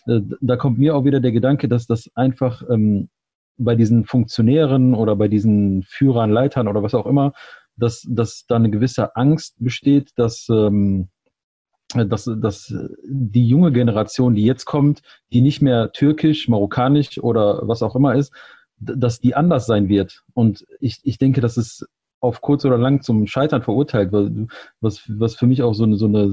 äh, 0.07 0.21
da 0.41 0.57
kommt 0.57 0.79
mir 0.79 0.95
auch 0.95 1.05
wieder 1.05 1.21
der 1.21 1.33
Gedanke, 1.33 1.69
dass 1.69 1.87
das 1.87 2.11
einfach 2.15 2.63
ähm, 2.69 3.09
bei 3.57 3.77
diesen 3.77 4.05
Funktionären 4.05 4.95
oder 4.95 5.17
bei 5.17 5.29
diesen 5.29 5.85
Führern, 5.85 6.31
Leitern 6.31 6.69
oder 6.69 6.83
was 6.83 6.95
auch 6.95 7.07
immer, 7.07 7.33
dass, 7.77 8.07
dass 8.09 8.45
da 8.47 8.57
eine 8.57 8.71
gewisse 8.71 9.17
Angst 9.17 9.55
besteht, 9.59 10.11
dass, 10.17 10.49
ähm, 10.51 11.09
dass, 11.95 12.31
dass 12.41 12.75
die 13.05 13.47
junge 13.47 13.73
Generation, 13.73 14.35
die 14.35 14.45
jetzt 14.45 14.65
kommt, 14.65 15.03
die 15.33 15.41
nicht 15.41 15.63
mehr 15.63 15.93
türkisch, 15.93 16.49
marokkanisch 16.49 17.19
oder 17.23 17.61
was 17.67 17.83
auch 17.83 17.97
immer 17.97 18.15
ist, 18.15 18.33
dass 18.79 19.21
die 19.21 19.35
anders 19.35 19.67
sein 19.67 19.89
wird. 19.89 20.23
Und 20.35 20.65
ich, 20.81 21.01
ich 21.05 21.19
denke, 21.19 21.41
das 21.41 21.57
ist 21.57 21.87
auf 22.21 22.41
kurz 22.41 22.65
oder 22.65 22.79
lang 22.79 23.03
zum 23.03 23.27
Scheitern 23.27 23.63
verurteilt, 23.63 24.13
was, 24.81 25.03
was 25.09 25.35
für 25.35 25.47
mich 25.47 25.63
auch 25.63 25.75
so 25.75 25.85
eine, 25.85 25.97
so 25.97 26.07
eine 26.07 26.31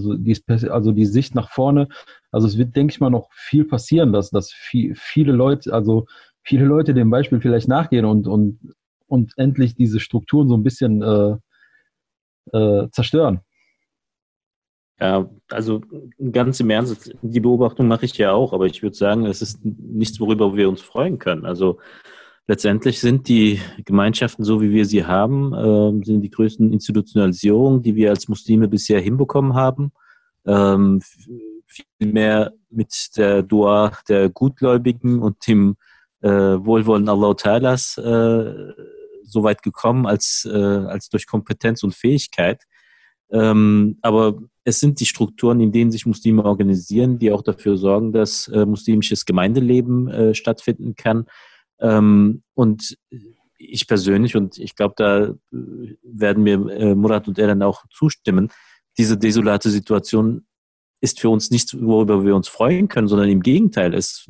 also 0.72 0.92
die 0.92 1.06
Sicht 1.06 1.34
nach 1.34 1.50
vorne, 1.50 1.88
also 2.32 2.46
es 2.46 2.60
wird, 2.60 2.76
denke 2.76 2.92
ich 2.92 3.00
mal, 3.00 3.10
noch 3.10 3.30
viel 3.34 3.66
passieren, 3.66 4.14
dass, 4.14 4.30
dass 4.30 4.52
viel, 4.52 4.94
viele 4.96 5.32
Leute, 5.32 5.74
also 5.74 6.06
viele 6.44 6.66
Leute 6.66 6.94
dem 6.94 7.10
Beispiel 7.10 7.42
vielleicht 7.42 7.68
nachgehen 7.68 8.06
und, 8.06 8.28
und, 8.28 8.60
und 9.08 9.34
endlich 9.38 9.74
diese 9.74 10.00
Strukturen 10.00 10.48
so 10.48 10.56
ein 10.56 10.64
bisschen 10.64 11.02
äh, 11.02 11.38
äh, 12.56 12.90
zerstören. 12.92 13.42
Ja, 15.02 15.30
also 15.50 15.82
ganz 16.32 16.60
im 16.60 16.70
Ernst, 16.70 17.16
die 17.22 17.40
Beobachtung 17.40 17.88
mache 17.88 18.06
ich 18.06 18.18
ja 18.18 18.34
auch, 18.34 18.52
aber 18.52 18.66
ich 18.66 18.84
würde 18.84 18.98
sagen, 18.98 19.26
es 19.26 19.42
ist 19.42 19.64
nichts, 19.64 20.20
worüber 20.20 20.56
wir 20.58 20.68
uns 20.68 20.82
freuen 20.82 21.20
können. 21.20 21.46
Also 21.46 21.80
letztendlich 22.48 23.00
sind 23.00 23.30
die 23.30 23.62
Gemeinschaften, 23.86 24.44
so 24.44 24.62
wie 24.62 24.72
wir 24.72 24.86
sie 24.86 25.06
haben, 25.06 25.54
äh, 25.54 26.06
sind 26.06 26.22
die 26.22 26.30
größten 26.30 26.74
Institutionalisierungen, 26.74 27.82
die 27.82 27.96
wir 27.96 28.10
als 28.10 28.28
Muslime 28.28 28.68
bisher 28.68 29.00
hinbekommen 29.00 29.54
haben. 29.54 29.94
Ähm, 30.46 31.02
viel 31.66 31.86
mehr 32.12 32.54
mit 32.70 33.12
der 33.16 33.44
Dua 33.44 33.94
der 34.10 34.30
Gutgläubigen 34.30 35.20
und 35.20 35.48
dem 35.48 35.78
äh, 36.22 36.30
Wohlwollen 36.30 37.08
Allah 37.08 37.32
Ta'alas 37.32 37.98
äh, 37.98 38.74
so 39.24 39.44
weit 39.44 39.62
gekommen 39.64 40.06
als, 40.06 40.50
äh, 40.52 40.58
als 40.58 41.10
durch 41.10 41.28
Kompetenz 41.28 41.84
und 41.84 41.96
Fähigkeit. 41.96 42.64
Ähm, 43.32 43.98
aber 44.02 44.40
es 44.70 44.80
sind 44.80 45.00
die 45.00 45.06
Strukturen, 45.06 45.60
in 45.60 45.72
denen 45.72 45.92
sich 45.92 46.06
Muslime 46.06 46.46
organisieren, 46.46 47.20
die 47.20 47.32
auch 47.32 47.42
dafür 47.42 47.78
sorgen, 47.78 48.14
dass 48.14 48.48
äh, 48.48 48.66
muslimisches 48.66 49.26
Gemeindeleben 49.26 50.08
äh, 50.08 50.34
stattfinden 50.34 50.96
kann, 50.96 51.26
ähm, 51.80 52.44
und 52.54 52.98
ich 53.58 53.88
persönlich, 53.88 54.36
und 54.36 54.58
ich 54.58 54.76
glaube, 54.76 54.94
da 54.98 55.26
äh, 55.26 55.36
werden 56.04 56.44
mir 56.44 56.54
äh, 56.70 56.96
Murat 56.96 57.28
und 57.28 57.40
er 57.40 57.48
dann 57.48 57.62
auch 57.62 57.86
zustimmen, 57.92 58.52
diese 58.98 59.18
desolate 59.18 59.70
Situation 59.70 60.46
ist 61.02 61.20
für 61.20 61.30
uns 61.30 61.52
nichts, 61.52 61.76
worüber 61.80 62.26
wir 62.26 62.36
uns 62.36 62.48
freuen 62.48 62.90
können, 62.90 63.08
sondern 63.08 63.30
im 63.30 63.42
Gegenteil, 63.42 63.94
es 63.94 64.30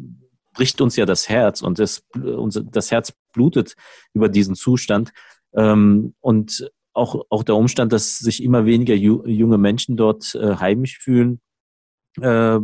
bricht 0.53 0.81
uns 0.81 0.95
ja 0.95 1.05
das 1.05 1.29
Herz 1.29 1.61
und 1.61 1.79
es, 1.79 2.03
unser, 2.13 2.63
das 2.63 2.91
Herz 2.91 3.13
blutet 3.33 3.75
über 4.13 4.29
diesen 4.29 4.55
Zustand. 4.55 5.11
Ähm, 5.53 6.13
und 6.19 6.69
auch, 6.99 7.25
auch 7.29 7.43
der 7.43 7.55
Umstand, 7.55 7.93
dass 7.93 8.19
sich 8.19 8.43
immer 8.43 8.65
weniger 8.65 8.93
ju 8.93 9.25
junge 9.25 9.57
Menschen 9.57 9.97
dort 9.97 10.35
äh, 10.35 10.55
heimisch 10.57 10.99
fühlen, 10.99 11.39
äh, 12.21 12.59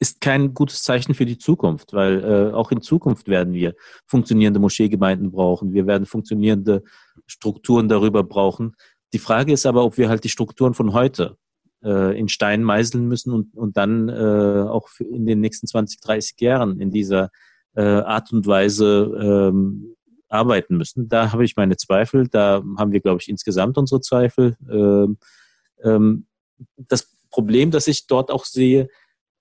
ist 0.00 0.20
kein 0.20 0.52
gutes 0.52 0.82
Zeichen 0.82 1.14
für 1.14 1.26
die 1.26 1.38
Zukunft, 1.38 1.92
weil 1.92 2.24
äh, 2.24 2.52
auch 2.52 2.72
in 2.72 2.82
Zukunft 2.82 3.28
werden 3.28 3.54
wir 3.54 3.74
funktionierende 4.06 4.58
Moscheegemeinden 4.58 5.30
brauchen. 5.30 5.72
Wir 5.72 5.86
werden 5.86 6.06
funktionierende 6.06 6.82
Strukturen 7.26 7.88
darüber 7.88 8.24
brauchen. 8.24 8.74
Die 9.12 9.20
Frage 9.20 9.52
ist 9.52 9.64
aber, 9.64 9.84
ob 9.84 9.98
wir 9.98 10.08
halt 10.08 10.24
die 10.24 10.28
Strukturen 10.28 10.74
von 10.74 10.92
heute 10.92 11.36
äh, 11.84 12.18
in 12.18 12.28
Stein 12.28 12.64
meißeln 12.64 13.06
müssen 13.06 13.32
und, 13.32 13.54
und 13.56 13.76
dann 13.76 14.08
äh, 14.08 14.66
auch 14.68 14.88
in 14.98 15.24
den 15.24 15.40
nächsten 15.40 15.68
20, 15.68 16.00
30 16.00 16.40
Jahren 16.40 16.80
in 16.80 16.90
dieser 16.90 17.30
äh, 17.76 17.82
Art 17.82 18.32
und 18.32 18.46
Weise 18.46 19.50
ähm, 19.52 19.94
arbeiten 20.32 20.76
müssen. 20.76 21.08
Da 21.08 21.32
habe 21.32 21.44
ich 21.44 21.56
meine 21.56 21.76
Zweifel. 21.76 22.28
Da 22.28 22.62
haben 22.78 22.92
wir, 22.92 23.00
glaube 23.00 23.20
ich, 23.20 23.28
insgesamt 23.28 23.78
unsere 23.78 24.00
Zweifel. 24.00 24.56
Ähm, 24.70 25.18
ähm, 25.82 26.26
das 26.76 27.12
Problem, 27.30 27.70
das 27.70 27.86
ich 27.86 28.06
dort 28.06 28.30
auch 28.30 28.44
sehe, 28.44 28.88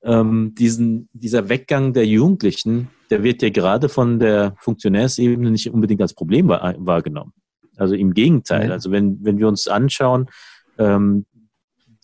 ähm, 0.04 0.54
diesen, 0.58 1.10
dieser 1.14 1.50
Weggang 1.50 1.94
der 1.94 2.06
Jugendlichen, 2.06 2.89
der 3.10 3.24
wird 3.24 3.42
ja 3.42 3.50
gerade 3.50 3.89
von 3.89 4.20
der 4.20 4.56
Funktionärsebene 4.60 5.52
nicht 5.52 5.70
unbedingt 5.72 6.02
als 6.02 6.14
Problem 6.14 6.48
wahr, 6.48 6.76
wahrgenommen. 6.78 7.34
Also 7.78 7.96
im 7.96 8.14
Gegenteil. 8.14 8.68
Ja. 8.68 8.74
Also 8.74 8.92
wenn, 8.92 9.24
wenn 9.24 9.38
wir 9.38 9.48
uns 9.48 9.68
anschauen, 9.68 10.30
ähm, 10.78 11.26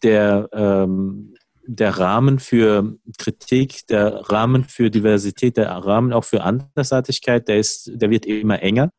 der, 0.04 0.50
ähm, 0.54 1.34
der 1.68 1.98
Rahmen 1.98 2.40
für 2.40 2.98
Kritik, 3.18 3.86
der 3.88 4.30
Rahmen 4.30 4.64
für 4.64 4.90
Diversität, 4.90 5.58
der 5.58 5.70
Rahmen 5.70 6.14
auch 6.14 6.24
für 6.24 6.44
Andersartigkeit, 6.44 7.48
der 7.48 7.58
ist, 7.60 7.92
der 7.94 8.10
wird 8.10 8.26
immer 8.26 8.62
enger. 8.62 8.92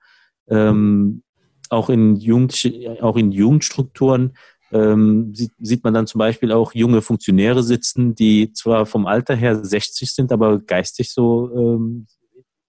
Ähm, 0.49 1.23
auch 1.71 1.91
in 1.91 2.17
Jugend, 2.17 2.71
auch 3.01 3.17
in 3.17 3.33
Jugendstrukturen 3.33 4.35
ähm, 4.71 5.35
sieht, 5.35 5.53
sieht 5.59 5.85
man 5.85 5.95
dann 5.95 6.07
zum 6.07 6.19
Beispiel 6.19 6.53
auch 6.53 6.75
junge 6.75 7.03
Funktionäre 7.03 7.63
sitzen, 7.63 8.15
die 8.15 8.53
zwar 8.53 8.87
vom 8.87 9.07
Alter 9.07 9.35
her 9.35 9.65
60 9.65 10.13
sind, 10.13 10.31
aber 10.31 10.59
geistig 10.59 11.11
so 11.11 11.51
ähm, 11.55 12.07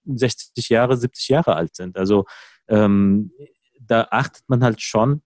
60 0.06 0.70
Jahre, 0.70 0.98
70 0.98 1.30
Jahre 1.30 1.56
alt 1.56 1.76
sind. 1.76 1.98
Also 1.98 2.26
ähm, 2.68 3.32
da 3.80 4.08
achtet 4.12 4.44
man 4.48 4.64
halt 4.64 4.82
schon, 4.82 5.22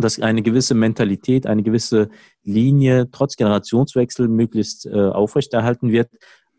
dass 0.00 0.20
eine 0.20 0.42
gewisse 0.42 0.74
Mentalität, 0.74 1.46
eine 1.46 1.62
gewisse 1.62 2.08
Linie 2.42 3.10
trotz 3.10 3.36
Generationswechsel 3.36 4.28
möglichst 4.28 4.86
äh, 4.86 4.92
aufrechterhalten 4.92 5.90
wird 5.90 6.10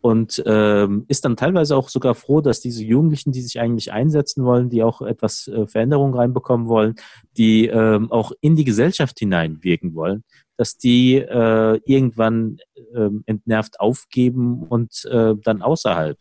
und 0.01 0.41
ähm, 0.47 1.05
ist 1.07 1.25
dann 1.25 1.37
teilweise 1.37 1.75
auch 1.75 1.87
sogar 1.87 2.15
froh, 2.15 2.41
dass 2.41 2.59
diese 2.59 2.83
Jugendlichen, 2.83 3.31
die 3.31 3.41
sich 3.41 3.59
eigentlich 3.59 3.91
einsetzen 3.91 4.43
wollen, 4.43 4.69
die 4.69 4.83
auch 4.83 5.01
etwas 5.01 5.47
äh, 5.47 5.67
Veränderung 5.67 6.15
reinbekommen 6.15 6.67
wollen, 6.67 6.95
die 7.37 7.67
ähm, 7.67 8.11
auch 8.11 8.31
in 8.41 8.55
die 8.55 8.63
Gesellschaft 8.63 9.19
hineinwirken 9.19 9.93
wollen, 9.93 10.23
dass 10.57 10.77
die 10.77 11.17
äh, 11.17 11.79
irgendwann 11.85 12.57
äh, 12.93 13.09
entnervt 13.27 13.79
aufgeben 13.79 14.63
und 14.63 15.05
äh, 15.05 15.35
dann 15.43 15.61
außerhalb 15.61 16.17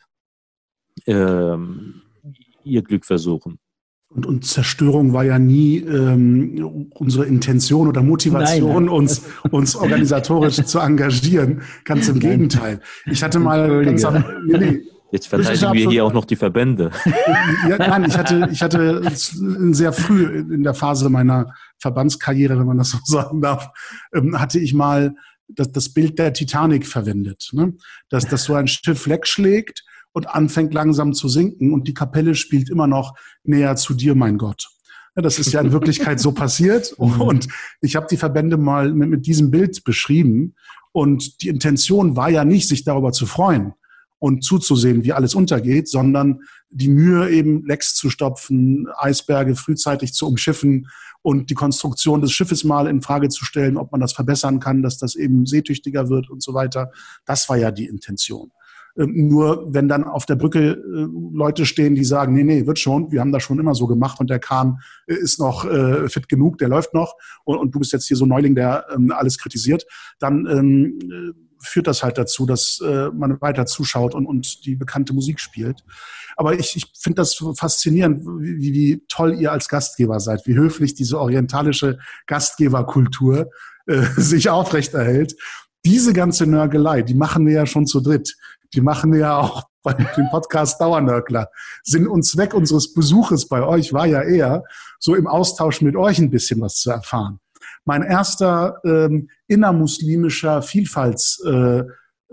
äh, 1.07 1.57
ihr 2.65 2.83
Glück 2.83 3.07
versuchen. 3.07 3.59
Und, 4.13 4.27
und 4.27 4.45
Zerstörung 4.45 5.13
war 5.13 5.25
ja 5.25 5.39
nie 5.39 5.79
ähm, 5.79 6.89
unsere 6.95 7.27
Intention 7.27 7.87
oder 7.87 8.03
Motivation, 8.03 8.87
nein, 8.87 8.89
uns, 8.89 9.23
uns 9.51 9.77
organisatorisch 9.77 10.57
zu 10.65 10.81
engagieren. 10.81 11.63
Ganz 11.85 12.09
im 12.09 12.19
Gegenteil. 12.19 12.81
Ich 13.07 13.23
hatte 13.23 13.39
mal 13.39 13.85
ganz 13.85 14.05
am, 14.05 14.25
nee, 14.47 14.59
nee, 14.59 14.81
Jetzt 15.13 15.27
verteidigen 15.27 15.73
wir 15.73 15.91
hier 15.91 16.05
auch 16.05 16.13
noch 16.13 16.25
die 16.25 16.37
Verbände. 16.37 16.91
Ja, 17.69 17.79
nein, 17.79 18.05
ich 18.05 18.17
hatte, 18.17 18.49
ich 18.53 18.63
hatte 18.63 19.03
sehr 19.13 19.93
früh 19.93 20.39
in 20.39 20.63
der 20.63 20.75
Phase 20.75 21.09
meiner 21.09 21.53
Verbandskarriere, 21.79 22.59
wenn 22.59 22.67
man 22.67 22.79
das 22.79 22.91
so 22.91 22.99
sagen 23.05 23.41
darf, 23.41 23.71
ähm, 24.15 24.39
hatte 24.39 24.61
ich 24.61 24.73
mal 24.73 25.15
das, 25.49 25.73
das 25.73 25.89
Bild 25.89 26.19
der 26.19 26.33
Titanic 26.33 26.87
verwendet. 26.87 27.51
Ne? 27.53 27.75
Dass, 28.09 28.27
dass 28.29 28.45
so 28.45 28.55
ein 28.55 28.69
Schiff 28.69 29.09
wegschlägt 29.09 29.85
und 30.13 30.29
anfängt 30.29 30.75
langsam 30.75 31.13
zu 31.13 31.29
sinken 31.29 31.73
und 31.73 31.87
die 31.89 31.95
Kapelle 31.95 32.35
spielt 32.35 32.71
immer 32.71 32.87
noch 32.87 33.15
näher 33.45 33.77
zu 33.77 33.95
dir, 33.95 34.15
mein 34.15 34.39
Gott. 34.39 34.69
Ja, 35.17 35.23
das 35.23 35.39
ist 35.39 35.53
ja 35.53 35.61
in 35.61 35.73
Wirklichkeit 35.73 36.21
so 36.21 36.33
passiert 36.33 36.95
mhm. 36.99 37.21
und 37.21 37.49
ich 37.81 37.97
habe 37.97 38.07
die 38.11 38.17
Verbände 38.17 38.57
mal 38.57 38.93
mit, 38.93 39.09
mit 39.09 39.27
diesem 39.27 39.51
Bild 39.51 39.85
beschrieben 39.85 40.55
und 40.93 41.43
die 41.43 41.49
Intention 41.49 42.17
war 42.17 42.31
ja 42.31 42.45
nicht, 42.45 42.69
sich 42.69 42.85
darüber 42.85 43.13
zu 43.13 43.27
freuen 43.27 43.75
und 44.19 44.45
zuzusehen, 44.45 45.05
wie 45.05 45.13
alles 45.13 45.35
untergeht, 45.35 45.89
sondern 45.89 46.41
die 46.69 46.89
Mühe 46.89 47.31
eben 47.31 47.65
Lecks 47.67 47.95
zu 47.95 48.11
stopfen, 48.11 48.87
Eisberge 48.99 49.57
frühzeitig 49.57 50.13
zu 50.13 50.27
umschiffen 50.27 50.89
und 51.23 51.51
die 51.51 51.55
Konstruktion 51.55 52.21
des 52.21 52.33
Schiffes 52.33 52.63
mal 52.63 52.87
in 52.87 53.03
Frage 53.03 53.29
zu 53.29 53.45
stellen, 53.45 53.77
ob 53.77 53.93
man 53.93 54.01
das 54.01 54.13
verbessern 54.13 54.61
kann, 54.61 54.83
dass 54.83 54.99
das 54.99 55.17
eben 55.17 55.47
seetüchtiger 55.47 56.09
wird 56.09 56.31
und 56.31 56.43
so 56.43 56.55
weiter. 56.55 56.93
Das 57.25 57.49
war 57.49 57.57
ja 57.57 57.71
die 57.71 57.87
Intention. 57.87 58.53
Ähm, 58.99 59.29
nur 59.29 59.73
wenn 59.73 59.89
dann 59.89 60.05
auf 60.05 60.27
der 60.27 60.37
Brücke 60.37 60.73
äh, 60.73 61.07
Leute 61.33 61.67
stehen, 61.67 61.95
die 61.95 62.05
sagen, 62.05 62.35
nee, 62.35 62.43
nee, 62.43 62.67
wird 62.67 62.79
schon, 62.79 63.13
wir 63.13 63.21
haben 63.21 63.33
das 63.33 63.43
schon 63.43 63.59
immer 63.59 63.75
so 63.75 63.87
gemacht 63.87 64.21
und 64.21 64.31
der 64.31 64.41
Kahn 64.41 64.79
äh, 65.07 65.15
ist 65.15 65.39
noch 65.39 65.65
äh, 65.65 66.09
fit 66.09 66.29
genug, 66.29 66.59
der 66.59 66.69
läuft 66.69 66.95
noch 66.95 67.15
und, 67.45 67.75
du 67.75 67.79
bist 67.79 67.93
jetzt 67.93 68.09
hier 68.09 68.17
so 68.17 68.27
Neuling, 68.27 68.55
der 68.55 68.87
ähm, 68.95 69.13
alles 69.13 69.39
kritisiert, 69.39 69.87
dann 70.19 70.47
ähm, 70.47 70.99
äh, 71.03 71.33
führt 71.63 71.87
das 71.87 72.03
halt 72.03 72.17
dazu, 72.17 72.47
dass 72.47 72.81
man 72.83 73.39
weiter 73.43 73.67
zuschaut 73.67 74.15
und, 74.15 74.25
und 74.25 74.65
die 74.65 74.77
bekannte 74.77 75.13
Musik 75.13 75.39
spielt. 75.39 75.85
Aber 76.37 76.59
ich, 76.59 76.75
ich 76.75 76.91
finde 76.99 77.17
das 77.17 77.35
faszinierend, 77.55 78.25
wie, 78.25 78.73
wie 78.73 79.05
toll 79.09 79.35
ihr 79.39 79.53
als 79.53 79.69
Gastgeber 79.69 80.21
seid, 80.21 80.47
wie 80.47 80.55
höflich 80.55 80.95
diese 80.95 81.21
orientalische 81.21 81.99
Gastgeberkultur 82.27 83.51
äh, 83.85 84.01
sich 84.17 84.49
aufrechterhält 84.49 85.35
diese 85.85 86.13
ganze 86.13 86.47
Nörgelei, 86.47 87.03
die 87.03 87.15
machen 87.15 87.47
wir 87.47 87.55
ja 87.55 87.67
schon 87.67 87.87
zu 87.87 88.01
dritt 88.01 88.37
die 88.75 88.81
machen 88.81 89.15
ja 89.15 89.39
auch 89.39 89.65
bei 89.83 89.95
dem 89.95 90.29
Podcast 90.31 90.81
Dauernörkler. 90.81 91.49
Sinn 91.85 92.07
und 92.07 92.25
Zweck 92.25 92.53
unseres 92.53 92.93
Besuches 92.93 93.49
bei 93.49 93.63
euch 93.63 93.93
war 93.93 94.07
ja 94.07 94.23
eher, 94.23 94.65
so 94.99 95.15
im 95.15 95.27
Austausch 95.27 95.81
mit 95.81 95.97
euch 95.97 96.19
ein 96.19 96.31
bisschen 96.31 96.61
was 96.61 96.75
zu 96.77 96.91
erfahren. 96.91 97.41
Mein 97.87 98.03
erster 98.03 98.79
ähm, 98.85 99.31
innermuslimischer 99.47 100.61
Vielfalts, 100.61 101.43
äh, 101.47 101.83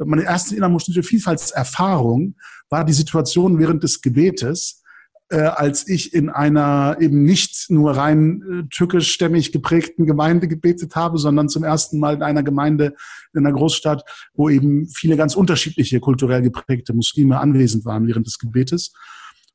meine 0.04 0.24
erste 0.24 0.56
innermuslimische 0.56 1.08
Vielfaltserfahrung 1.08 2.36
war 2.70 2.84
die 2.84 2.94
Situation 2.94 3.58
während 3.60 3.82
des 3.84 4.02
Gebetes, 4.02 4.84
äh, 5.30 5.42
als 5.42 5.88
ich 5.88 6.14
in 6.14 6.30
einer 6.30 6.98
eben 7.00 7.24
nicht 7.24 7.70
nur 7.70 7.98
rein 7.98 8.42
äh, 8.42 8.68
türkischstämmig 8.70 9.52
geprägten 9.52 10.06
Gemeinde 10.06 10.48
gebetet 10.48 10.96
habe, 10.96 11.18
sondern 11.18 11.50
zum 11.50 11.64
ersten 11.64 12.00
Mal 12.00 12.16
in 12.16 12.22
einer 12.24 12.44
Gemeinde 12.44 12.96
in 13.34 13.46
einer 13.46 13.56
Großstadt, 13.56 14.04
wo 14.34 14.50
eben 14.50 14.88
viele 14.88 15.18
ganz 15.18 15.36
unterschiedliche 15.36 16.00
kulturell 16.00 16.42
geprägte 16.42 16.94
Muslime 16.94 17.40
anwesend 17.40 17.86
waren 17.86 18.08
während 18.08 18.26
des 18.26 18.40
Gebetes. 18.40 18.94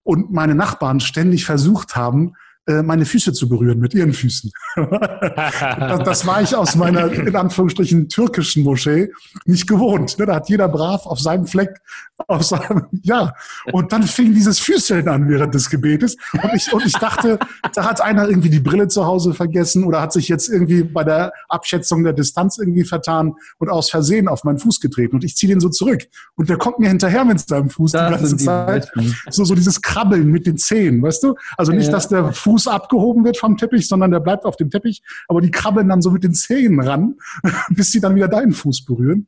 Und 0.02 0.32
meine 0.32 0.54
Nachbarn 0.54 1.00
ständig 1.00 1.44
versucht 1.44 1.96
haben, 1.96 2.34
meine 2.66 3.04
Füße 3.04 3.32
zu 3.32 3.48
berühren 3.48 3.80
mit 3.80 3.92
ihren 3.92 4.12
Füßen. 4.12 4.50
das, 4.76 6.26
war 6.26 6.42
ich 6.42 6.54
aus 6.54 6.76
meiner, 6.76 7.10
in 7.12 7.34
Anführungsstrichen, 7.34 8.08
türkischen 8.08 8.62
Moschee 8.62 9.10
nicht 9.46 9.66
gewohnt. 9.66 10.16
Ne? 10.18 10.26
Da 10.26 10.36
hat 10.36 10.48
jeder 10.48 10.68
brav 10.68 11.04
auf 11.06 11.18
seinem 11.18 11.46
Fleck, 11.46 11.80
auf 12.28 12.44
seinem, 12.44 12.86
ja. 13.02 13.34
Und 13.72 13.92
dann 13.92 14.04
fing 14.04 14.32
dieses 14.32 14.60
Füßeln 14.60 15.08
an 15.08 15.28
während 15.28 15.54
des 15.54 15.70
Gebetes. 15.70 16.16
Und 16.32 16.54
ich, 16.54 16.72
und 16.72 16.86
ich 16.86 16.92
dachte, 16.92 17.40
da 17.74 17.84
hat 17.84 18.00
einer 18.00 18.28
irgendwie 18.28 18.50
die 18.50 18.60
Brille 18.60 18.86
zu 18.86 19.06
Hause 19.06 19.34
vergessen 19.34 19.82
oder 19.82 20.00
hat 20.00 20.12
sich 20.12 20.28
jetzt 20.28 20.48
irgendwie 20.48 20.84
bei 20.84 21.02
der 21.02 21.32
Abschätzung 21.48 22.04
der 22.04 22.12
Distanz 22.12 22.58
irgendwie 22.58 22.84
vertan 22.84 23.34
und 23.58 23.70
aus 23.70 23.90
Versehen 23.90 24.28
auf 24.28 24.44
meinen 24.44 24.58
Fuß 24.58 24.78
getreten. 24.78 25.16
Und 25.16 25.24
ich 25.24 25.36
ziehe 25.36 25.52
den 25.52 25.58
so 25.58 25.68
zurück. 25.68 26.02
Und 26.36 26.48
der 26.48 26.58
kommt 26.58 26.78
mir 26.78 26.88
hinterher 26.88 27.24
mit 27.24 27.40
seinem 27.40 27.70
Fuß 27.70 27.90
das 27.90 28.06
die 28.06 28.16
ganze 28.16 28.36
die 28.36 28.44
Zeit. 28.44 28.92
So, 29.30 29.44
so 29.44 29.56
dieses 29.56 29.82
Krabbeln 29.82 30.30
mit 30.30 30.46
den 30.46 30.58
Zehen, 30.58 31.02
weißt 31.02 31.24
du? 31.24 31.34
Also 31.56 31.72
nicht, 31.72 31.92
dass 31.92 32.06
der 32.08 32.32
Fuß 32.32 32.51
Fuß 32.52 32.68
abgehoben 32.68 33.24
wird 33.24 33.38
vom 33.38 33.56
Teppich, 33.56 33.88
sondern 33.88 34.10
der 34.10 34.20
bleibt 34.20 34.44
auf 34.44 34.56
dem 34.56 34.68
Teppich, 34.68 35.02
aber 35.26 35.40
die 35.40 35.50
krabbeln 35.50 35.88
dann 35.88 36.02
so 36.02 36.10
mit 36.10 36.22
den 36.22 36.34
Zehen 36.34 36.80
ran, 36.80 37.16
bis 37.70 37.92
sie 37.92 38.00
dann 38.00 38.14
wieder 38.14 38.28
deinen 38.28 38.52
Fuß 38.52 38.84
berühren. 38.84 39.26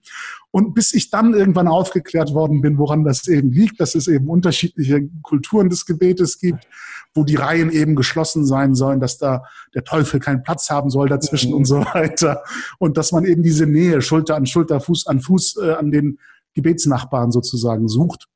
Und 0.51 0.75
bis 0.75 0.93
ich 0.93 1.11
dann 1.11 1.33
irgendwann 1.33 1.66
aufgeklärt 1.66 2.35
worden 2.35 2.61
bin, 2.61 2.77
woran 2.77 3.03
das 3.03 3.27
eben 3.27 3.51
liegt, 3.51 3.81
dass 3.81 3.95
es 3.95 4.09
eben 4.09 4.29
unterschiedliche 4.29 5.09
Kulturen 5.22 5.70
des 5.70 5.87
Gebetes 5.87 6.39
gibt, 6.39 6.68
wo 7.14 7.25
die 7.25 7.37
Reihen 7.37 7.70
eben 7.70 7.97
geschlossen 7.97 8.45
sein 8.45 8.75
sollen, 8.75 9.01
dass 9.01 9.16
da 9.16 9.45
der 9.75 9.85
Teufel 9.85 10.20
keinen 10.20 10.43
Platz 10.43 10.68
haben 10.68 10.91
soll 10.91 11.09
dazwischen 11.09 11.53
mhm. 11.53 11.57
und 11.57 11.64
so 11.64 11.81
weiter. 11.95 12.43
Und 12.79 12.99
dass 12.99 13.11
man 13.11 13.25
eben 13.25 13.43
diese 13.43 13.66
Nähe 13.66 14.03
Schulter 14.03 14.37
an 14.37 14.45
Schulter, 14.45 14.81
Fuß 14.81 15.07
an 15.07 15.20
Fuß 15.20 15.57
äh, 15.62 15.72
an 15.72 15.91
den 15.91 16.18
Gebetsnachbarn 16.55 17.33
sozusagen 17.33 17.89
sucht. 17.89 18.29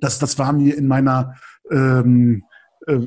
Das, 0.00 0.18
das 0.18 0.38
war 0.38 0.52
mir 0.52 0.76
in 0.76 0.88
meiner 0.88 1.36
ähm, 1.70 2.42
äh, 2.42 2.49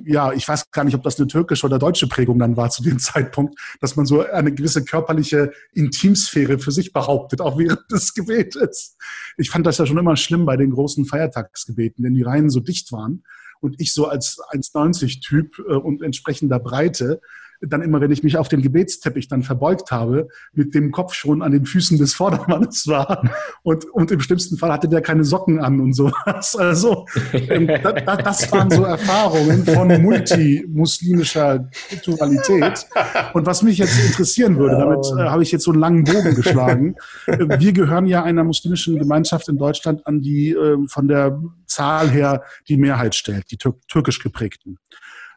ja, 0.06 0.32
ich 0.34 0.48
weiß 0.48 0.72
gar 0.72 0.84
nicht, 0.84 0.96
ob 0.96 1.04
das 1.04 1.20
eine 1.20 1.28
türkische 1.28 1.66
oder 1.66 1.80
deutsche 1.80 2.08
Prägung 2.08 2.40
dann 2.40 2.58
war 2.58 2.70
zu 2.70 2.84
dem 2.84 3.00
Zeitpunkt, 3.00 3.60
dass 3.82 3.96
man 3.96 4.06
so 4.06 4.26
eine 4.26 4.54
gewisse 4.54 4.84
körperliche 4.84 5.52
Intimsphäre 5.74 6.60
für 6.60 6.72
sich 6.72 6.94
behauptet, 6.94 7.42
auch 7.42 7.58
während 7.58 7.92
des 7.92 8.14
Gebetes. 8.14 8.98
Ich 9.38 9.50
fand 9.50 9.66
das 9.66 9.78
ja 9.78 9.86
schon 9.86 9.98
immer 9.98 10.16
schlimm 10.16 10.46
bei 10.46 10.58
den 10.58 10.72
großen 10.72 11.06
Feiertagsgebeten, 11.06 12.04
denn 12.04 12.14
die 12.14 12.24
Reihen 12.24 12.50
so 12.50 12.60
dicht 12.60 12.92
waren 12.92 13.24
und 13.60 13.80
ich 13.80 13.94
so 13.94 14.08
als 14.08 14.40
1,90-Typ 14.52 15.60
äh, 15.60 15.74
und 15.74 16.02
entsprechender 16.02 16.60
Breite 16.60 17.22
dann 17.68 17.82
immer, 17.82 18.02
wenn 18.02 18.12
ich 18.12 18.24
mich 18.24 18.38
auf 18.38 18.48
den 18.48 18.62
Gebetsteppich 18.62 19.28
dann 19.28 19.44
verbeugt 19.44 19.92
habe, 19.92 20.28
mit 20.54 20.74
dem 20.74 20.92
Kopf 20.92 21.14
schon 21.14 21.42
an 21.42 21.52
den 21.52 21.66
Füßen 21.66 21.98
des 21.98 22.14
Vordermannes 22.14 22.88
war. 22.88 23.24
Und, 23.64 23.86
und 23.86 24.12
im 24.12 24.20
schlimmsten 24.20 24.58
Fall 24.58 24.72
hatte 24.72 24.88
der 24.88 25.02
keine 25.02 25.24
Socken 25.24 25.60
an 25.60 25.80
und 25.80 25.94
sowas. 25.94 26.56
Also, 26.56 27.06
ähm, 27.34 27.68
das, 27.68 28.24
das 28.24 28.52
waren 28.52 28.70
so 28.70 28.84
Erfahrungen 28.84 29.66
von 29.66 30.02
multimuslimischer 30.02 31.70
Kulturalität. 31.90 32.86
Und 33.34 33.46
was 33.46 33.64
mich 33.64 33.78
jetzt 33.78 34.00
interessieren 34.06 34.58
würde, 34.58 34.78
damit 34.78 35.06
äh, 35.18 35.30
habe 35.30 35.44
ich 35.44 35.52
jetzt 35.52 35.64
so 35.64 35.72
einen 35.72 35.80
langen 35.80 36.04
Bogen 36.04 36.36
geschlagen. 36.36 36.96
Wir 37.28 37.74
gehören 37.74 38.06
ja 38.06 38.24
einer 38.24 38.44
muslimischen 38.44 38.98
Gemeinschaft 38.98 39.50
in 39.50 39.58
Deutschland 39.58 40.06
an, 40.06 40.22
die 40.22 40.52
äh, 40.52 40.78
von 40.88 41.08
der 41.08 41.40
Zahl 41.66 42.10
her 42.10 42.44
die 42.68 42.78
Mehrheit 42.78 43.16
stellt, 43.16 43.52
die 43.52 43.58
tür 43.58 43.76
türkisch 43.88 44.20
geprägten. 44.20 44.78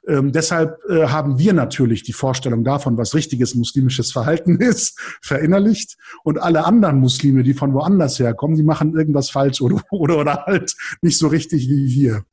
Ähm, 0.06 0.30
deshalb 0.32 0.78
äh, 0.88 1.08
haben 1.08 1.38
wir 1.38 1.52
natürlich 1.52 2.02
die 2.02 2.12
Vorstellung 2.12 2.62
davon, 2.62 2.96
was 2.96 3.14
richtiges 3.14 3.54
muslimisches 3.54 4.12
Verhalten 4.12 4.56
ist, 4.60 4.98
verinnerlicht. 5.20 5.96
Und 6.22 6.38
alle 6.38 6.64
anderen 6.64 7.00
Muslime, 7.00 7.42
die 7.42 7.54
von 7.54 7.74
woanders 7.74 8.18
herkommen, 8.18 8.56
die 8.56 8.62
machen 8.62 8.96
irgendwas 8.96 9.30
falsch 9.30 9.60
oder, 9.60 9.82
oder, 9.90 10.18
oder 10.18 10.44
halt 10.46 10.74
nicht 11.02 11.18
so 11.18 11.28
richtig 11.28 11.68
wie 11.68 11.86
wir. 11.88 12.24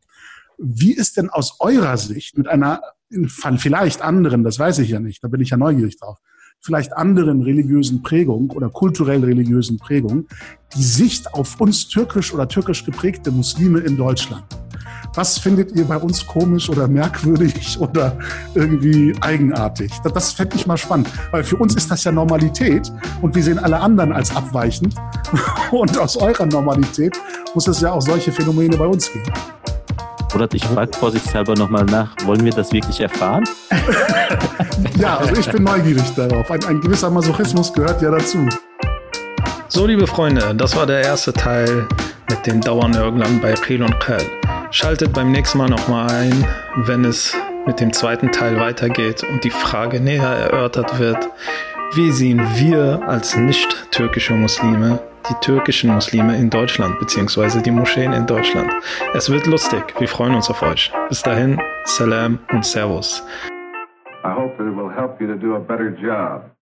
Wie 0.58 0.94
ist 0.94 1.18
denn 1.18 1.30
aus 1.30 1.60
eurer 1.60 1.98
Sicht 1.98 2.38
mit 2.38 2.48
einer 2.48 2.82
vielleicht 3.58 4.02
anderen, 4.02 4.44
das 4.44 4.60
weiß 4.60 4.80
ich 4.80 4.90
ja 4.90 5.00
nicht, 5.00 5.24
da 5.24 5.28
bin 5.28 5.42
ich 5.42 5.50
ja 5.50 5.58
neugierig 5.58 6.00
drauf, 6.00 6.18
vielleicht 6.60 6.94
anderen 6.94 7.42
religiösen 7.42 8.02
Prägung 8.02 8.50
oder 8.52 8.70
kulturell 8.70 9.24
religiösen 9.24 9.78
Prägung 9.78 10.28
die 10.76 10.84
Sicht 10.84 11.34
auf 11.34 11.60
uns 11.60 11.90
türkisch 11.90 12.34
oder 12.34 12.48
türkisch 12.48 12.86
geprägte 12.86 13.32
Muslime 13.32 13.80
in 13.82 13.98
Deutschland? 13.98 14.46
Was 15.16 15.38
findet 15.38 15.72
ihr 15.74 15.86
bei 15.86 15.98
uns 15.98 16.26
komisch 16.26 16.70
oder 16.70 16.88
merkwürdig 16.88 17.78
oder 17.80 18.18
irgendwie 18.56 19.16
eigenartig? 19.22 19.92
Das, 20.04 20.14
das 20.14 20.32
fände 20.32 20.56
ich 20.56 20.66
mal 20.66 20.78
spannend, 20.78 21.08
weil 21.32 21.44
für 21.44 21.58
uns 21.58 21.76
ist 21.76 21.92
das 21.92 22.04
ja 22.04 22.12
Normalität 22.12 22.92
und 23.22 23.36
wir 23.36 23.44
sehen 23.44 23.60
alle 23.60 23.80
anderen 23.80 24.12
als 24.12 24.36
abweichend. 24.36 24.96
Und 25.72 25.98
aus 25.98 26.18
eurer 26.18 26.46
Normalität 26.46 27.18
muss 27.56 27.68
es 27.68 27.82
ja 27.82 27.92
auch 27.92 28.02
solche 28.02 28.32
Phänomene 28.32 28.78
bei 28.78 28.86
uns 28.86 29.12
geben. 29.12 29.32
Oder 30.36 30.48
ich 30.54 30.64
frage 30.64 30.92
vorsichtshalber 30.96 31.56
nochmal 31.56 31.86
nach, 31.86 32.16
wollen 32.26 32.44
wir 32.44 32.52
das 32.52 32.72
wirklich 32.72 33.00
erfahren? 33.00 33.44
ja, 35.00 35.18
also 35.18 35.36
ich 35.36 35.50
bin 35.52 35.64
neugierig 35.64 36.14
darauf. 36.16 36.50
Ein, 36.52 36.64
ein 36.66 36.82
gewisser 36.82 37.10
Masochismus 37.10 37.74
gehört 37.74 38.02
ja 38.02 38.12
dazu. 38.12 38.48
So, 39.68 39.88
liebe 39.88 40.06
Freunde, 40.06 40.54
das 40.56 40.76
war 40.76 40.86
der 40.86 41.02
erste 41.02 41.34
Teil 41.34 41.88
mit 42.30 42.46
den 42.46 42.62
Dauernörglern 42.62 43.40
bei 43.42 43.54
Qil 43.54 43.84
und 43.84 44.00
Qal. 44.00 44.22
Schaltet 44.74 45.14
beim 45.14 45.32
nächsten 45.32 45.60
Mal 45.60 45.70
nochmal 45.70 46.10
ein, 46.10 46.48
wenn 46.88 47.06
es 47.06 47.38
mit 47.68 47.80
dem 47.80 47.94
zweiten 47.94 48.32
Teil 48.32 48.60
weitergeht 48.60 49.24
und 49.24 49.44
die 49.44 49.52
Frage 49.52 50.02
näher 50.02 50.24
erörtert 50.24 50.98
wird, 50.98 51.30
wie 51.94 52.10
sehen 52.10 52.42
wir 52.56 53.00
als 53.08 53.38
nicht-türkische 53.38 54.34
Muslime 54.34 55.00
die 55.30 55.36
türkischen 55.46 55.92
Muslime 55.92 56.36
in 56.38 56.50
Deutschland 56.50 57.00
bzw. 57.00 57.62
die 57.62 57.70
Moscheen 57.70 58.14
in 58.14 58.26
Deutschland. 58.26 58.74
Es 59.14 59.30
wird 59.30 59.46
lustig. 59.46 59.94
Wir 60.00 60.08
freuen 60.08 60.34
uns 60.34 60.50
auf 60.50 60.64
euch. 60.64 60.92
Bis 61.08 61.22
dahin, 61.22 61.62
Salam 61.86 62.40
und 62.52 62.66
Servus. 62.66 63.24
I 64.26 64.30
hope 64.36 64.58
that 64.58 64.66
it 64.66 64.76
will 64.76 64.90
help 64.90 65.22
you 65.22 65.28
to 65.28 65.36
do 65.36 65.56
a 65.56 65.60
better 65.60 65.90
job. 65.90 66.53